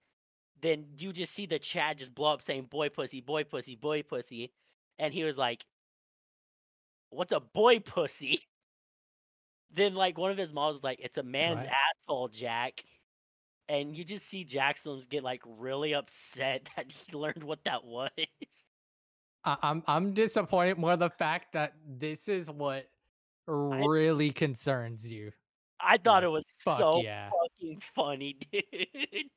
Then 0.62 0.86
you 0.98 1.12
just 1.12 1.32
see 1.32 1.46
the 1.46 1.58
chat 1.58 1.98
just 1.98 2.14
blow 2.14 2.32
up 2.32 2.42
saying 2.42 2.64
boy 2.70 2.88
pussy, 2.88 3.20
boy 3.20 3.44
pussy, 3.44 3.76
boy 3.76 4.02
pussy, 4.02 4.52
and 5.00 5.12
he 5.12 5.24
was 5.24 5.36
like, 5.36 5.64
what's 7.08 7.32
a 7.32 7.40
boy 7.40 7.80
pussy? 7.80 8.40
Then 9.72 9.94
like 9.94 10.18
one 10.18 10.32
of 10.32 10.36
his 10.36 10.52
moms 10.52 10.74
was 10.74 10.82
like, 10.82 10.98
it's 11.00 11.16
a 11.16 11.22
man's 11.22 11.60
Right. 11.60 11.70
asshole, 12.02 12.26
Jack. 12.26 12.82
And 13.68 13.96
you 13.96 14.02
just 14.02 14.26
see 14.26 14.42
Jackson's 14.42 15.06
get 15.06 15.22
like 15.22 15.42
really 15.46 15.94
upset 15.94 16.68
that 16.76 16.90
he 16.90 17.16
learned 17.16 17.44
what 17.44 17.62
that 17.66 17.84
was. 17.84 18.10
I, 19.44 19.56
I'm 19.62 19.84
I'm 19.86 20.12
disappointed 20.12 20.76
more 20.76 20.96
the 20.96 21.08
fact 21.08 21.52
that 21.52 21.74
this 21.86 22.26
is 22.26 22.50
what 22.50 22.86
really 23.46 24.32
concerns 24.32 25.08
you. 25.08 25.30
I 25.80 25.98
thought 25.98 26.24
Yeah, 26.24 26.30
it 26.30 26.32
was 26.32 26.46
so 26.58 27.00
yeah. 27.00 27.30
fucking 27.30 27.80
funny, 27.94 28.38
dude. 28.52 29.28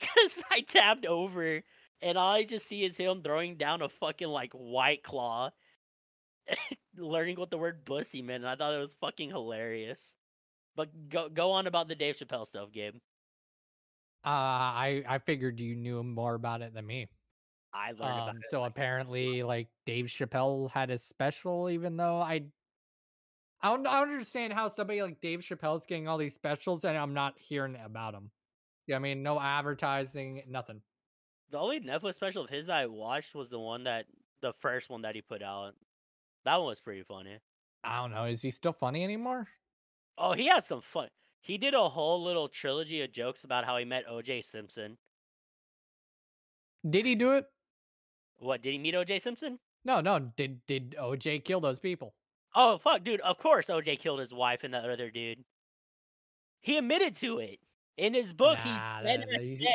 Because 0.00 0.42
I 0.50 0.62
tapped 0.62 1.04
over 1.04 1.62
and 2.02 2.18
all 2.18 2.32
I 2.32 2.44
just 2.44 2.66
see 2.66 2.84
is 2.84 2.96
him 2.96 3.22
throwing 3.22 3.56
down 3.56 3.82
a 3.82 3.88
fucking 3.88 4.28
like 4.28 4.52
white 4.52 5.02
claw, 5.02 5.50
learning 6.96 7.38
what 7.38 7.50
the 7.50 7.58
word 7.58 7.84
"bussy" 7.84 8.22
meant. 8.22 8.44
And 8.44 8.48
I 8.50 8.56
thought 8.56 8.74
it 8.74 8.78
was 8.80 8.94
fucking 8.94 9.30
hilarious. 9.30 10.14
But 10.76 11.08
go 11.08 11.28
go 11.28 11.52
on 11.52 11.66
about 11.66 11.88
the 11.88 11.94
Dave 11.94 12.16
Chappelle 12.16 12.46
stuff, 12.46 12.70
Gabe. 12.72 12.96
Uh, 14.24 14.28
I 14.28 15.04
I 15.08 15.18
figured 15.18 15.60
you 15.60 15.76
knew 15.76 16.02
more 16.02 16.34
about 16.34 16.62
it 16.62 16.74
than 16.74 16.86
me. 16.86 17.08
I 17.72 17.92
learned 17.92 18.20
about 18.20 18.28
Um, 18.30 18.36
it. 18.38 18.44
so 18.50 18.64
apparently, 18.64 19.42
like 19.42 19.68
Dave 19.86 20.06
Chappelle 20.06 20.70
had 20.70 20.90
a 20.90 20.98
special, 20.98 21.68
even 21.70 21.96
though 21.96 22.20
I, 22.20 22.50
I 23.60 23.68
don't, 23.68 23.86
I 23.86 24.00
don't 24.00 24.10
understand 24.12 24.52
how 24.52 24.68
somebody 24.68 25.02
like 25.02 25.20
Dave 25.20 25.40
Chappelle's 25.40 25.86
getting 25.86 26.08
all 26.08 26.18
these 26.18 26.34
specials 26.34 26.84
and 26.84 26.96
I'm 26.96 27.14
not 27.14 27.38
hearing 27.38 27.76
about 27.76 28.12
them. 28.12 28.30
Yeah, 28.86 28.96
I 28.96 28.98
mean, 29.00 29.22
no 29.22 29.40
advertising, 29.40 30.44
nothing. 30.48 30.82
The 31.50 31.58
only 31.58 31.80
Netflix 31.80 32.14
special 32.14 32.44
of 32.44 32.50
his 32.50 32.66
that 32.66 32.76
I 32.76 32.86
watched 32.86 33.34
was 33.34 33.50
the 33.50 33.58
one 33.60 33.84
that 33.84 34.06
the 34.40 34.52
first 34.52 34.90
one 34.90 35.02
that 35.02 35.14
he 35.14 35.22
put 35.22 35.42
out. 35.42 35.74
That 36.44 36.56
one 36.56 36.66
was 36.68 36.80
pretty 36.80 37.02
funny. 37.02 37.38
I 37.84 38.00
don't 38.00 38.10
know. 38.12 38.24
Is 38.24 38.42
he 38.42 38.50
still 38.50 38.72
funny 38.72 39.04
anymore? 39.04 39.48
Oh, 40.18 40.32
he 40.32 40.46
has 40.46 40.66
some 40.66 40.80
fun. 40.80 41.08
He 41.40 41.58
did 41.58 41.74
a 41.74 41.88
whole 41.88 42.22
little 42.22 42.48
trilogy 42.48 43.02
of 43.02 43.12
jokes 43.12 43.44
about 43.44 43.64
how 43.64 43.76
he 43.76 43.84
met 43.84 44.04
O.J. 44.08 44.42
Simpson. 44.42 44.98
Did 46.88 47.06
he 47.06 47.14
do 47.14 47.32
it? 47.32 47.46
What 48.38 48.62
did 48.62 48.72
he 48.72 48.78
meet 48.78 48.94
O.J. 48.94 49.18
Simpson? 49.20 49.58
No, 49.84 50.00
no. 50.00 50.18
Did 50.36 50.66
did 50.66 50.96
OJ 51.00 51.44
kill 51.44 51.60
those 51.60 51.78
people? 51.78 52.14
Oh 52.54 52.78
fuck, 52.78 53.04
dude! 53.04 53.20
Of 53.20 53.38
course, 53.38 53.70
O.J. 53.70 53.96
killed 53.96 54.18
his 54.20 54.32
wife 54.34 54.64
and 54.64 54.74
that 54.74 54.88
other 54.88 55.10
dude. 55.10 55.44
He 56.60 56.76
admitted 56.76 57.14
to 57.16 57.38
it 57.38 57.60
in 57.96 58.14
his 58.14 58.32
book. 58.32 58.58
Nah, 58.64 58.98
he 58.98 59.04
dead 59.04 59.26
that- 59.30 59.40
he- 59.40 59.56
said 59.64 59.72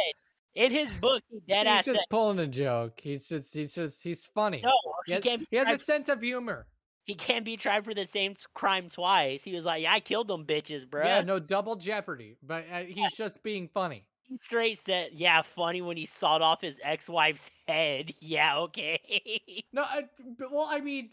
in 0.55 0.71
his 0.71 0.93
book. 0.93 1.23
He 1.29 1.39
dead 1.47 1.67
he's 1.67 1.75
ass 1.77 1.85
just 1.85 1.97
said 1.97 2.05
pulling 2.09 2.39
a 2.39 2.47
joke. 2.47 2.99
He's 3.01 3.27
just 3.27 3.53
he's 3.53 3.73
just 3.73 4.01
he's 4.01 4.25
funny. 4.25 4.61
no. 4.63 4.71
he 5.05 5.11
He 5.11 5.13
has, 5.13 5.23
can't. 5.23 5.47
He 5.49 5.57
has 5.57 5.81
a 5.81 5.83
sense 5.83 6.09
of 6.09 6.21
humor. 6.21 6.67
he 7.03 7.15
can't 7.15 7.43
be 7.45 7.57
tried 7.57 7.83
for 7.85 7.93
the 7.93 8.05
same 8.05 8.35
crime 8.53 8.89
twice. 8.89 9.43
He 9.43 9.53
was 9.55 9.65
like, 9.65 9.81
"Yeah, 9.83 9.93
I 9.93 9.99
killed 9.99 10.27
them 10.27 10.45
bitches, 10.45 10.85
bruh." 10.85 11.03
Yeah, 11.05 11.21
no 11.21 11.39
double 11.39 11.75
jeopardy. 11.75 12.37
But 12.43 12.65
uh, 12.71 12.79
he's 12.83 13.13
just 13.13 13.41
being 13.43 13.69
funny. 13.73 14.05
He 14.23 14.37
straight 14.37 14.77
said, 14.77 15.09
"Yeah, 15.13 15.41
funny 15.41 15.81
when 15.81 15.97
he 15.97 16.05
sawed 16.05 16.41
off 16.41 16.61
his 16.61 16.79
ex-wife's 16.83 17.49
head." 17.67 18.13
Yeah, 18.19 18.59
okay. 18.59 19.63
No, 19.73 19.81
I, 19.83 20.03
but, 20.37 20.51
well, 20.51 20.67
I 20.69 20.79
mean, 20.79 21.09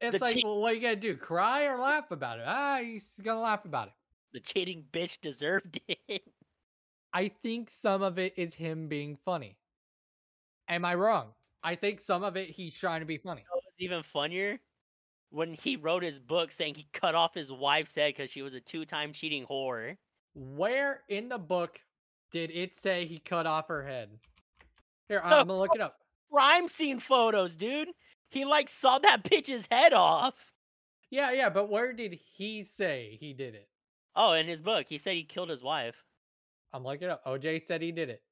it's 0.00 0.18
The 0.18 0.24
like, 0.24 0.34
cheat- 0.36 0.44
well, 0.44 0.60
what 0.60 0.72
are 0.72 0.74
you 0.76 0.80
gonna 0.80 0.96
do? 0.96 1.16
Cry 1.16 1.64
or 1.64 1.78
laugh 1.78 2.10
about 2.10 2.38
it? 2.38 2.44
Ah, 2.46 2.78
he's 2.82 3.04
gonna 3.22 3.40
laugh 3.40 3.64
about 3.64 3.88
it. 3.88 3.94
the 4.32 4.40
cheating 4.40 4.84
bitch 4.92 5.20
deserved 5.20 5.80
it. 5.88 6.22
I 7.18 7.32
think 7.42 7.68
some 7.68 8.00
of 8.00 8.16
it 8.16 8.34
is 8.36 8.54
him 8.54 8.86
being 8.86 9.18
funny. 9.24 9.56
Am 10.68 10.84
I 10.84 10.94
wrong? 10.94 11.30
I 11.64 11.74
think 11.74 12.00
some 12.00 12.22
of 12.22 12.36
it 12.36 12.48
he's 12.48 12.76
trying 12.76 13.00
to 13.00 13.06
be 13.06 13.18
funny. 13.18 13.44
What 13.50 13.64
was 13.64 13.74
even 13.80 14.04
funnier 14.04 14.60
when 15.30 15.54
he 15.54 15.74
wrote 15.74 16.04
his 16.04 16.20
book 16.20 16.52
saying 16.52 16.76
he 16.76 16.86
cut 16.92 17.16
off 17.16 17.34
his 17.34 17.50
wife's 17.50 17.96
head 17.96 18.14
because 18.14 18.30
she 18.30 18.40
was 18.40 18.54
a 18.54 18.60
two-time 18.60 19.12
cheating 19.12 19.46
whore. 19.46 19.96
Where 20.36 21.00
in 21.08 21.28
the 21.28 21.38
book 21.38 21.80
did 22.30 22.52
it 22.52 22.76
say 22.80 23.04
he 23.04 23.18
cut 23.18 23.48
off 23.48 23.66
her 23.66 23.84
head? 23.84 24.10
Here, 25.08 25.20
I'm 25.24 25.48
gonna 25.48 25.58
look 25.58 25.74
it 25.74 25.80
up. 25.80 25.96
Crime 26.32 26.68
scene 26.68 27.00
photos, 27.00 27.56
dude. 27.56 27.88
He 28.28 28.44
like 28.44 28.68
saw 28.68 29.00
that 29.00 29.24
bitch's 29.24 29.66
head 29.68 29.92
off. 29.92 30.52
Yeah, 31.10 31.32
yeah, 31.32 31.50
but 31.50 31.68
where 31.68 31.92
did 31.92 32.16
he 32.36 32.62
say 32.62 33.16
he 33.18 33.32
did 33.32 33.56
it? 33.56 33.68
Oh, 34.14 34.34
in 34.34 34.46
his 34.46 34.60
book, 34.62 34.86
he 34.88 34.98
said 34.98 35.14
he 35.14 35.24
killed 35.24 35.50
his 35.50 35.64
wife. 35.64 36.04
I'm 36.72 36.84
looking 36.84 37.08
it 37.08 37.10
up. 37.10 37.24
OJ 37.24 37.64
said 37.66 37.80
he 37.82 37.92
did 37.92 38.08
it. 38.10 38.22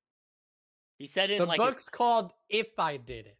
He 0.98 1.06
said 1.06 1.30
it 1.30 1.38
The 1.38 1.42
in 1.44 1.48
like 1.48 1.60
a- 1.60 1.64
book's 1.64 1.88
called 1.88 2.32
If 2.48 2.78
I 2.78 2.96
Did 2.96 3.26
It. 3.26 3.36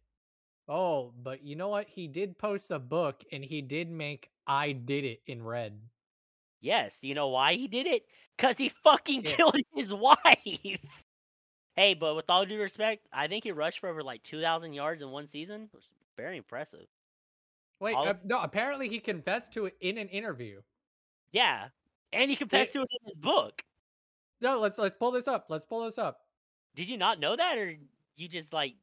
Oh, 0.67 1.13
but 1.23 1.43
you 1.43 1.55
know 1.55 1.69
what? 1.69 1.87
He 1.87 2.07
did 2.07 2.37
post 2.37 2.71
a 2.71 2.79
book 2.79 3.23
and 3.31 3.43
he 3.43 3.61
did 3.61 3.89
make 3.89 4.29
I 4.45 4.73
Did 4.73 5.05
It 5.05 5.21
in 5.27 5.43
red. 5.43 5.79
yes. 6.61 6.99
You 7.03 7.15
know 7.15 7.29
why 7.29 7.53
he 7.53 7.67
did 7.67 7.87
it? 7.87 8.05
Cause 8.37 8.57
he 8.57 8.69
fucking 8.69 9.21
Yeah. 9.25 9.31
killed 9.35 9.55
his 9.75 9.93
wife. 9.93 10.17
hey, 11.75 11.93
but 11.95 12.15
with 12.15 12.29
all 12.29 12.45
due 12.45 12.59
respect, 12.61 13.07
I 13.11 13.27
think 13.27 13.43
he 13.43 13.51
rushed 13.51 13.79
for 13.79 13.89
over 13.89 14.03
like 14.03 14.23
two 14.23 14.41
thousand 14.41 14.73
yards 14.73 15.01
in 15.01 15.09
one 15.09 15.27
season. 15.27 15.69
Which 15.71 15.85
is 15.85 15.89
very 16.17 16.37
impressive. 16.37 16.85
Wait, 17.79 17.95
All 17.95 18.07
uh, 18.07 18.13
no, 18.23 18.39
apparently 18.41 18.89
he 18.89 18.99
confessed 18.99 19.53
to 19.53 19.65
it 19.67 19.75
in 19.81 19.97
an 19.97 20.09
interview. 20.09 20.61
Yeah, 21.31 21.67
and 22.11 22.29
he 22.29 22.35
confessed 22.35 22.73
to 22.73 22.81
it 22.81 22.87
in 22.91 23.05
his 23.05 23.15
book. 23.15 23.63
No, 24.41 24.59
let's 24.59 24.77
let's 24.77 24.95
pull 24.97 25.11
this 25.11 25.27
up. 25.27 25.47
Let's 25.49 25.65
pull 25.65 25.85
this 25.85 25.97
up. 25.97 26.19
Did 26.75 26.89
you 26.89 26.97
not 26.97 27.19
know 27.19 27.35
that, 27.35 27.57
or 27.57 27.75
you 28.15 28.27
just 28.27 28.53
like 28.53 28.75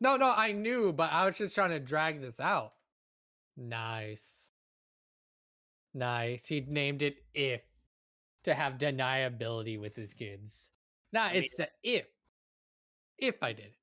No, 0.00 0.16
no, 0.16 0.30
I 0.30 0.52
knew, 0.52 0.92
but 0.92 1.10
I 1.10 1.24
was 1.24 1.38
just 1.38 1.54
trying 1.54 1.70
to 1.70 1.80
drag 1.80 2.20
this 2.20 2.38
out. 2.38 2.74
Nice. 3.56 4.46
Nice. 5.94 6.44
He 6.46 6.60
named 6.60 7.02
it 7.02 7.16
if 7.34 7.62
to 8.44 8.54
have 8.54 8.74
deniability 8.74 9.80
with 9.80 9.96
his 9.96 10.14
kids. 10.14 10.68
Nah, 11.12 11.24
I 11.28 11.32
it's 11.32 11.54
the 11.56 11.68
if. 11.82 12.06
If 13.18 13.42
I 13.42 13.52
did 13.52 13.64
it. 13.66 13.76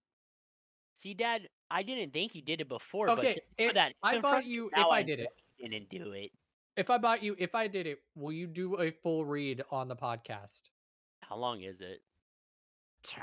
see, 0.93 1.13
Dad? 1.13 1.49
I 1.69 1.83
didn't 1.83 2.13
think 2.13 2.35
you 2.35 2.41
did 2.41 2.61
it 2.61 2.69
before. 2.69 3.09
Okay, 3.09 3.15
but 3.15 3.25
since 3.25 3.37
you 3.37 3.65
put 3.65 3.71
it- 3.71 3.73
that 3.73 3.93
I 4.01 4.13
bought 4.13 4.21
front 4.21 4.37
of 4.37 4.45
me, 4.45 4.53
you 4.53 4.65
if 4.67 4.77
now 4.77 4.89
I 4.91 5.01
did 5.03 5.19
it. 5.19 5.29
Didn't 5.59 5.89
do 5.89 6.11
it. 6.11 6.31
If 6.77 6.89
I 6.89 6.97
bought 6.97 7.23
you, 7.23 7.35
if 7.39 7.55
I 7.55 7.67
did 7.67 7.87
it, 7.87 7.99
will 8.15 8.31
you 8.31 8.47
do 8.47 8.79
a 8.79 8.91
full 8.91 9.25
read 9.25 9.63
on 9.71 9.87
the 9.87 9.95
podcast? 9.95 10.69
How 11.27 11.37
long 11.37 11.61
is 11.61 11.81
it? 11.81 12.01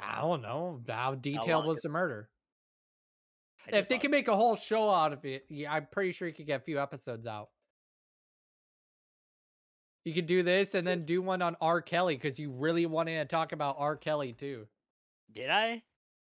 I 0.01 0.21
don't 0.21 0.43
know. 0.43 0.81
How 0.89 1.15
detailed 1.15 1.65
long 1.65 1.67
was 1.67 1.81
the 1.81 1.89
murder? 1.89 2.29
If 3.69 3.89
they 3.89 3.99
can 3.99 4.11
make 4.11 4.29
a 4.29 4.37
whole 4.37 4.57
show 4.57 4.91
out 4.91 5.13
of 5.13 5.25
it, 5.25 5.45
yeah, 5.49 5.73
I'm 5.73 5.87
pretty 5.91 6.13
sure 6.13 6.27
you 6.27 6.35
could 6.35 6.47
get 6.47 6.61
a 6.61 6.65
few 6.65 6.81
episodes 6.81 7.27
out. 7.27 7.49
You 10.05 10.13
could 10.13 10.27
do 10.27 10.43
this 10.43 10.75
and 10.75 10.85
then 10.87 11.01
do 11.01 11.23
one 11.23 11.43
on 11.43 11.57
R. 11.61 11.81
Kelly 11.81 12.17
because 12.17 12.39
you 12.39 12.51
really 12.51 12.87
wanted 12.87 13.19
to 13.19 13.25
talk 13.25 13.53
about 13.53 13.77
R. 13.79 13.97
Kelly 13.97 14.33
too. 14.33 14.67
Did 15.33 15.49
I? 15.49 15.83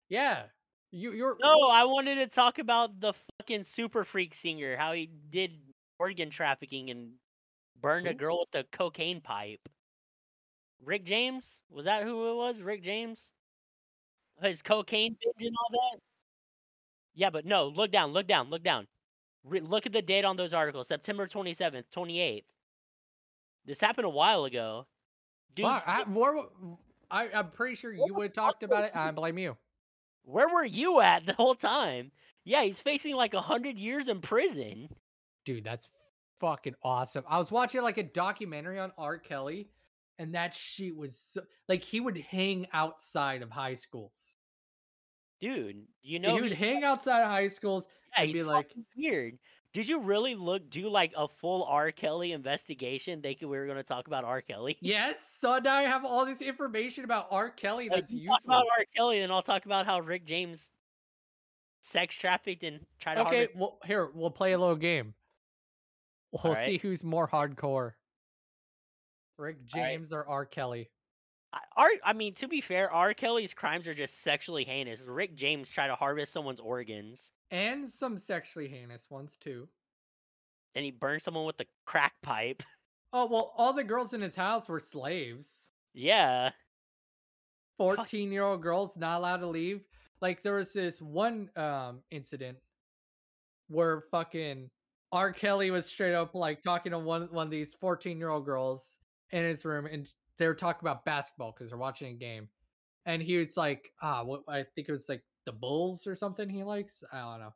Yeah, 0.09 0.43
you 0.91 1.11
you're 1.11 1.37
No, 1.39 1.69
I 1.69 1.83
wanted 1.83 2.15
to 2.15 2.27
talk 2.27 2.57
about 2.57 2.99
the 2.99 3.13
fucking 3.39 3.65
super 3.65 4.03
freak 4.03 4.33
singer, 4.33 4.75
how 4.75 4.93
he 4.93 5.11
did 5.29 5.51
organ 5.99 6.31
trafficking 6.31 6.89
and 6.89 7.11
burned 7.79 8.07
a 8.07 8.13
girl 8.15 8.39
with 8.39 8.65
a 8.65 8.67
cocaine 8.75 9.21
pipe. 9.21 9.61
Rick 10.83 11.05
James? 11.05 11.61
Was 11.69 11.85
that 11.85 12.03
who 12.03 12.31
it 12.31 12.35
was? 12.35 12.61
Rick 12.61 12.83
James? 12.83 13.31
His 14.41 14.61
cocaine 14.61 15.17
binge 15.21 15.47
and 15.47 15.55
all 15.57 15.69
that? 15.71 15.99
Yeah, 17.13 17.29
but 17.29 17.45
no, 17.45 17.67
look 17.67 17.91
down, 17.91 18.13
look 18.13 18.27
down, 18.27 18.49
look 18.49 18.63
down. 18.63 18.87
Re- 19.43 19.59
look 19.59 19.85
at 19.85 19.91
the 19.91 20.01
date 20.01 20.23
on 20.25 20.37
those 20.37 20.53
articles 20.53 20.87
September 20.87 21.27
27th, 21.27 21.85
28th. 21.93 22.43
This 23.65 23.81
happened 23.81 24.05
a 24.05 24.09
while 24.09 24.45
ago. 24.45 24.87
Dude, 25.55 25.65
I, 25.65 26.03
where, 26.07 26.37
I, 27.11 27.27
I'm 27.33 27.49
pretty 27.51 27.75
sure 27.75 27.91
you 27.91 28.13
would 28.13 28.23
have 28.23 28.33
talked 28.33 28.63
about 28.63 28.85
it. 28.85 28.91
I 28.95 29.11
blame 29.11 29.37
you. 29.37 29.57
where 30.23 30.47
were 30.47 30.63
you 30.63 31.01
at 31.01 31.25
the 31.25 31.33
whole 31.33 31.55
time? 31.55 32.11
Yeah, 32.45 32.63
he's 32.63 32.79
facing 32.79 33.15
like 33.15 33.33
a 33.33 33.41
hundred 33.41 33.77
years 33.77 34.07
in 34.07 34.21
prison. 34.21 34.89
Dude, 35.45 35.63
that's 35.63 35.89
fucking 36.39 36.75
awesome. 36.83 37.23
I 37.27 37.37
was 37.37 37.51
watching 37.51 37.81
like 37.81 37.97
a 37.97 38.03
documentary 38.03 38.79
on 38.79 38.91
R. 38.97 39.17
Kelly, 39.17 39.67
and 40.19 40.35
that 40.35 40.53
shit 40.53 40.95
was 40.95 41.17
so, 41.17 41.41
like 41.67 41.83
he 41.83 41.99
would 41.99 42.17
hang 42.17 42.67
outside 42.73 43.41
of 43.41 43.49
high 43.49 43.73
schools. 43.73 44.35
Dude, 45.41 45.83
you 46.03 46.19
know 46.19 46.35
he 46.35 46.41
would 46.41 46.51
hang 46.51 46.83
outside 46.83 47.21
of 47.21 47.29
high 47.29 47.47
schools. 47.47 47.85
yeah, 48.17 48.23
and 48.23 48.33
be 48.33 48.43
like- 48.43 48.69
weird. 48.95 49.39
Did 49.71 49.87
you 49.87 49.99
really 49.99 50.33
look 50.33 50.67
do 50.71 50.89
like 50.89 51.13
a 51.15 51.27
full 51.27 51.63
R. 51.63 51.91
Kelly 51.91 52.31
investigation? 52.31 53.21
They 53.21 53.35
could, 53.35 53.47
we 53.49 53.57
were 53.57 53.65
going 53.67 53.77
to 53.77 53.83
talk 53.83 54.07
about 54.07 54.23
R. 54.23 54.41
Kelly. 54.41 54.77
Yes, 54.81 55.35
so 55.39 55.59
now 55.59 55.75
I 55.75 55.83
have 55.83 56.03
all 56.03 56.25
this 56.25 56.41
information 56.41 57.03
about 57.03 57.27
R. 57.29 57.51
Kelly 57.51 57.87
that's 57.87 58.11
you 58.11 58.21
useless. 58.21 58.45
about 58.45 58.65
R. 58.79 58.85
Kelly, 58.97 59.19
and 59.21 59.31
I'll 59.31 59.43
talk 59.43 59.65
about 59.67 59.85
how 59.85 59.99
Rick 59.99 60.25
James 60.25 60.71
sex 61.81 62.15
trafficked 62.15 62.63
and 62.63 62.79
tried 62.99 63.15
to 63.15 63.21
Okay, 63.27 63.35
harvest. 63.37 63.55
well, 63.57 63.77
here 63.85 64.09
we'll 64.11 64.31
play 64.31 64.53
a 64.53 64.57
little 64.57 64.75
game. 64.75 65.13
We'll 66.31 66.41
Alright. 66.51 66.65
see 66.65 66.77
who's 66.79 67.03
more 67.03 67.27
hardcore, 67.27 67.91
Rick. 69.39 69.65
James 69.65 70.13
or 70.13 70.27
R. 70.27 70.45
Kelly. 70.45 70.89
I- 71.53 71.59
R. 71.75 71.89
I 72.03 72.13
mean, 72.13 72.35
to 72.35 72.47
be 72.47 72.61
fair, 72.61 72.91
R. 72.91 73.13
Kelly's 73.15 73.53
crimes 73.55 73.87
are 73.87 73.93
just 73.93 74.21
sexually 74.21 74.63
heinous. 74.65 74.99
Rick 75.01 75.35
James 75.35 75.69
tried 75.69 75.87
to 75.87 75.95
harvest 75.95 76.31
someone's 76.33 76.59
organs, 76.59 77.31
and 77.49 77.89
some 77.89 78.17
sexually 78.17 78.67
heinous 78.67 79.07
ones 79.09 79.37
too. 79.39 79.67
and 80.75 80.85
he 80.85 80.91
burned 80.91 81.21
someone 81.23 81.45
with 81.45 81.59
a 81.61 81.65
crack 81.85 82.13
pipe. 82.21 82.61
Oh 83.11 83.25
well, 83.25 83.53
all 83.57 83.73
the 83.73 83.83
girls 83.83 84.13
in 84.13 84.21
his 84.21 84.35
house 84.35 84.69
were 84.69 84.79
slaves. 84.79 85.69
Yeah. 85.95 86.51
Fourteen-year-old 87.79 88.61
girls 88.61 88.97
not 88.97 89.17
allowed 89.17 89.37
to 89.37 89.47
leave. 89.47 89.81
Like 90.21 90.43
there 90.43 90.53
was 90.53 90.73
this 90.73 91.01
one 91.01 91.49
um 91.55 92.01
incident 92.11 92.57
where 93.67 94.01
fucking 94.11 94.69
R. 95.11 95.31
Kelly 95.31 95.71
was 95.71 95.85
straight 95.87 96.13
up 96.13 96.35
like 96.35 96.61
talking 96.61 96.91
to 96.91 96.99
one 96.99 97.29
one 97.31 97.47
of 97.47 97.51
these 97.51 97.73
fourteen-year-old 97.73 98.45
girls 98.45 98.97
in 99.31 99.43
his 99.43 99.65
room, 99.65 99.85
and 99.85 100.07
they 100.37 100.47
were 100.47 100.55
talking 100.55 100.81
about 100.87 101.05
basketball 101.05 101.51
because 101.51 101.69
they're 101.69 101.77
watching 101.77 102.11
a 102.11 102.17
game, 102.17 102.47
and 103.05 103.21
he 103.21 103.37
was 103.37 103.57
like, 103.57 103.91
ah, 104.01 104.23
what 104.23 104.41
I 104.47 104.63
think 104.75 104.89
it 104.89 104.91
was 104.91 105.09
like 105.09 105.23
the 105.45 105.51
Bulls 105.51 106.07
or 106.07 106.15
something 106.15 106.49
he 106.49 106.63
likes. 106.63 107.03
I 107.11 107.19
don't 107.19 107.39
know, 107.39 107.53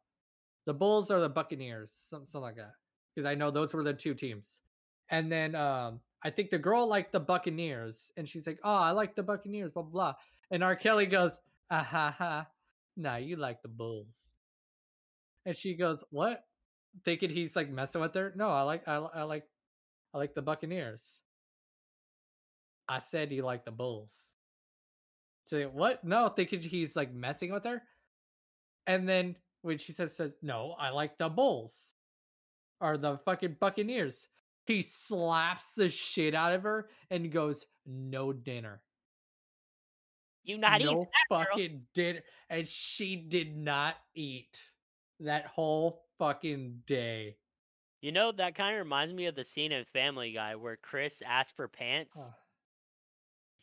the 0.66 0.74
Bulls 0.74 1.12
or 1.12 1.20
the 1.20 1.30
Buccaneers, 1.30 1.92
something, 1.92 2.28
something 2.28 2.46
like 2.46 2.56
that, 2.58 2.74
because 3.16 3.28
I 3.28 3.36
know 3.36 3.52
those 3.52 3.74
were 3.74 3.84
the 3.84 3.94
two 3.94 4.14
teams. 4.14 4.62
And 5.10 5.32
then 5.32 5.56
um, 5.56 6.00
I 6.24 6.30
think 6.30 6.50
the 6.50 6.58
girl 6.58 6.88
liked 6.88 7.12
the 7.12 7.20
Buccaneers, 7.20 8.12
and 8.18 8.28
she's 8.28 8.48
like, 8.48 8.60
"Oh, 8.64 8.76
I 8.76 8.92
like 8.92 9.16
the 9.16 9.24
Buccaneers." 9.24 9.72
Blah 9.72 9.84
blah. 9.84 9.92
blah. 9.92 10.16
And 10.52 10.64
R. 10.64 10.76
Kelly 10.76 11.06
goes, 11.06 11.38
"Ah 11.70 11.84
ha 11.84 12.16
ha, 12.18 12.48
nah, 12.96 13.18
you 13.18 13.36
like 13.36 13.62
the 13.62 13.68
Bulls." 13.68 14.38
And 15.46 15.56
she 15.56 15.76
goes, 15.76 16.04
"What?" 16.10 16.46
Thinking 17.06 17.30
he's 17.30 17.56
like 17.56 17.70
messing 17.70 18.02
with 18.02 18.14
her. 18.16 18.34
No, 18.36 18.50
I 18.50 18.62
like 18.62 18.88
I, 18.88 18.96
I 18.96 19.24
like 19.24 19.46
I 20.14 20.18
like 20.18 20.34
the 20.36 20.42
Buccaneers. 20.42 21.20
I 22.88 23.00
said 23.00 23.32
you 23.32 23.44
like 23.44 23.66
the 23.66 23.72
Bulls. 23.72 24.12
So 25.46 25.64
what? 25.74 26.04
No, 26.04 26.30
thinking 26.30 26.62
he's 26.62 26.96
like 26.96 27.14
messing 27.14 27.52
with 27.52 27.64
her. 27.66 27.82
And 28.88 29.08
then 29.08 29.36
when 29.62 29.78
she 29.78 29.92
says, 29.92 30.16
says 30.16 30.32
no, 30.42 30.76
I 30.80 30.90
like 30.90 31.18
the 31.18 31.30
Bulls. 31.30 31.96
Or 32.80 32.98
the 32.98 33.18
fucking 33.26 33.58
Buccaneers. 33.60 34.28
He 34.66 34.82
slaps 34.82 35.74
the 35.76 35.90
shit 35.90 36.34
out 36.36 36.54
of 36.54 36.64
her 36.64 36.90
and 37.10 37.32
goes, 37.32 37.66
no 37.86 38.34
dinner. 38.34 38.82
You 40.44 40.58
not 40.58 40.82
eat 40.82 40.86
no 40.86 41.00
that, 41.00 41.30
girl. 41.30 41.46
fucking 41.46 41.84
dinner. 41.94 42.20
And 42.50 42.68
she 42.68 43.16
did 43.16 43.56
not 43.56 43.96
eat 44.16 44.58
that 45.22 45.46
whole 45.46 46.04
fucking 46.20 46.82
day. 46.86 47.38
You 48.02 48.12
know, 48.12 48.34
that 48.34 48.56
kind 48.56 48.76
of 48.76 48.84
reminds 48.84 49.14
me 49.14 49.28
of 49.28 49.36
the 49.36 49.46
scene 49.46 49.72
in 49.72 49.86
Family 49.86 50.34
Guy 50.34 50.56
where 50.56 50.76
Chris 50.76 51.22
asked 51.26 51.56
for 51.56 51.70
pants. 51.70 52.16
Ugh. 52.20 52.34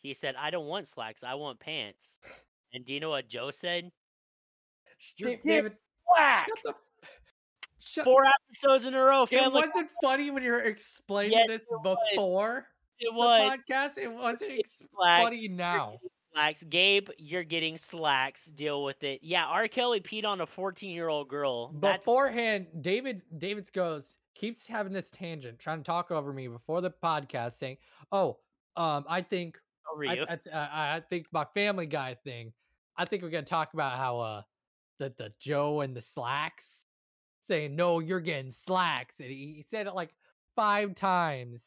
He 0.03 0.15
said, 0.15 0.35
I 0.39 0.51
don't 0.51 0.67
want 0.67 0.89
slacks, 0.89 1.23
I 1.23 1.35
want 1.35 1.61
pants. 1.61 2.19
And 2.73 2.85
do 2.85 2.93
you 2.93 3.01
know 3.01 3.11
what 3.11 3.29
Joe 3.29 3.51
said? 3.51 3.91
Your 5.17 5.31
Da- 5.31 5.35
dick 5.37 5.45
David, 5.45 5.73
Slacks! 6.15 6.49
shut 6.63 6.75
the 7.03 7.07
shut 7.81 8.05
Four 8.05 8.25
episodes 8.47 8.85
in 8.85 8.95
a 8.95 9.03
row, 9.03 9.23
It 9.25 9.31
Family 9.31 9.61
Guy. 9.63 9.67
wasn't 9.67 9.91
funny 10.03 10.31
when 10.31 10.43
you 10.43 10.53
were 10.53 10.61
explaining 10.63 11.33
Yes, 11.39 11.49
this 11.49 11.63
it 11.63 11.69
was. 11.83 11.97
before 12.15 12.67
It 12.99 13.09
the 13.11 13.17
was. 13.17 13.57
podcast. 13.71 13.99
It 13.99 14.09
wasn't 14.13 14.53
ex- 14.53 14.83
funny 14.97 15.39
You're 15.41 15.53
now. 15.53 15.99
Slacks. 16.35 16.63
Gabe, 16.63 17.09
you're 17.19 17.43
getting 17.43 17.77
slacks. 17.77 18.45
Deal 18.47 18.85
with 18.85 19.03
it. 19.03 19.21
Yeah, 19.23 19.47
R. 19.47 19.67
Kelly 19.69 20.01
peed 20.01 20.25
on 20.25 20.41
a 20.41 20.47
14 20.47 20.91
year 20.95 21.09
old 21.09 21.29
girl. 21.29 21.73
That's 21.81 21.99
Beforehand, 21.99 22.69
David 22.83 23.23
David's 23.37 23.71
goes 23.71 24.15
keeps 24.37 24.67
having 24.67 24.93
this 24.93 25.11
tangent, 25.11 25.59
trying 25.59 25.79
to 25.79 25.85
talk 25.85 26.11
over 26.13 26.33
me 26.33 26.47
before 26.47 26.81
the 26.83 26.91
podcast, 26.91 27.55
saying, 27.59 27.79
"Oh, 28.13 28.39
um, 28.77 29.05
I 29.09 29.23
think 29.23 29.59
I. 30.09 30.39
I, 30.53 30.97
I, 30.97 31.03
think 31.09 31.27
my 31.33 31.45
Family 31.55 31.87
Guy 31.87 32.17
thing. 32.23 32.53
I 32.97 33.05
think 33.05 33.23
we're 33.23 33.31
gonna 33.31 33.45
talk 33.45 33.75
about 33.75 33.99
how 33.99 34.21
uh 34.21 34.43
the 34.99 35.13
the 35.17 35.33
Joe 35.39 35.81
and 35.81 35.97
the 35.97 36.03
slacks 36.03 36.87
saying 37.47 37.75
no, 37.75 37.99
you're 37.99 38.21
getting 38.21 38.53
slacks, 38.53 39.19
and 39.19 39.29
he, 39.29 39.55
he 39.57 39.65
said 39.69 39.87
it 39.87 39.95
like 39.95 40.15
five 40.55 40.95
times. 40.95 41.63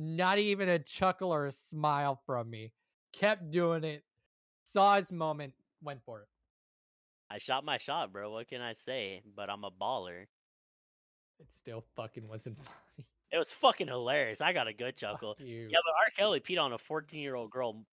Not 0.00 0.38
even 0.38 0.68
a 0.68 0.78
chuckle 0.78 1.34
or 1.34 1.46
a 1.46 1.52
smile 1.52 2.20
from 2.24 2.48
me. 2.48 2.72
Kept 3.12 3.50
doing 3.50 3.82
it. 3.82 4.04
Saw 4.72 4.96
his 4.96 5.10
moment. 5.10 5.54
Went 5.82 6.04
for 6.04 6.20
it. 6.20 6.28
I 7.30 7.38
shot 7.38 7.64
my 7.64 7.78
shot, 7.78 8.12
bro. 8.12 8.30
What 8.30 8.48
can 8.48 8.60
I 8.60 8.74
say? 8.74 9.22
But 9.36 9.50
I'm 9.50 9.64
a 9.64 9.70
baller. 9.70 10.22
It 11.40 11.46
still 11.58 11.84
fucking 11.96 12.28
wasn't 12.28 12.56
funny. 12.96 13.08
It 13.30 13.38
was 13.38 13.52
fucking 13.52 13.88
hilarious. 13.88 14.40
I 14.40 14.52
got 14.52 14.68
a 14.68 14.72
good 14.72 14.96
chuckle. 14.96 15.36
Yeah, 15.38 15.66
but 15.70 15.92
R. 16.06 16.10
Kelly 16.16 16.40
peed 16.40 16.60
on 16.60 16.72
a 16.72 16.78
14 16.78 17.20
year 17.20 17.34
old 17.34 17.50
girl, 17.50 17.84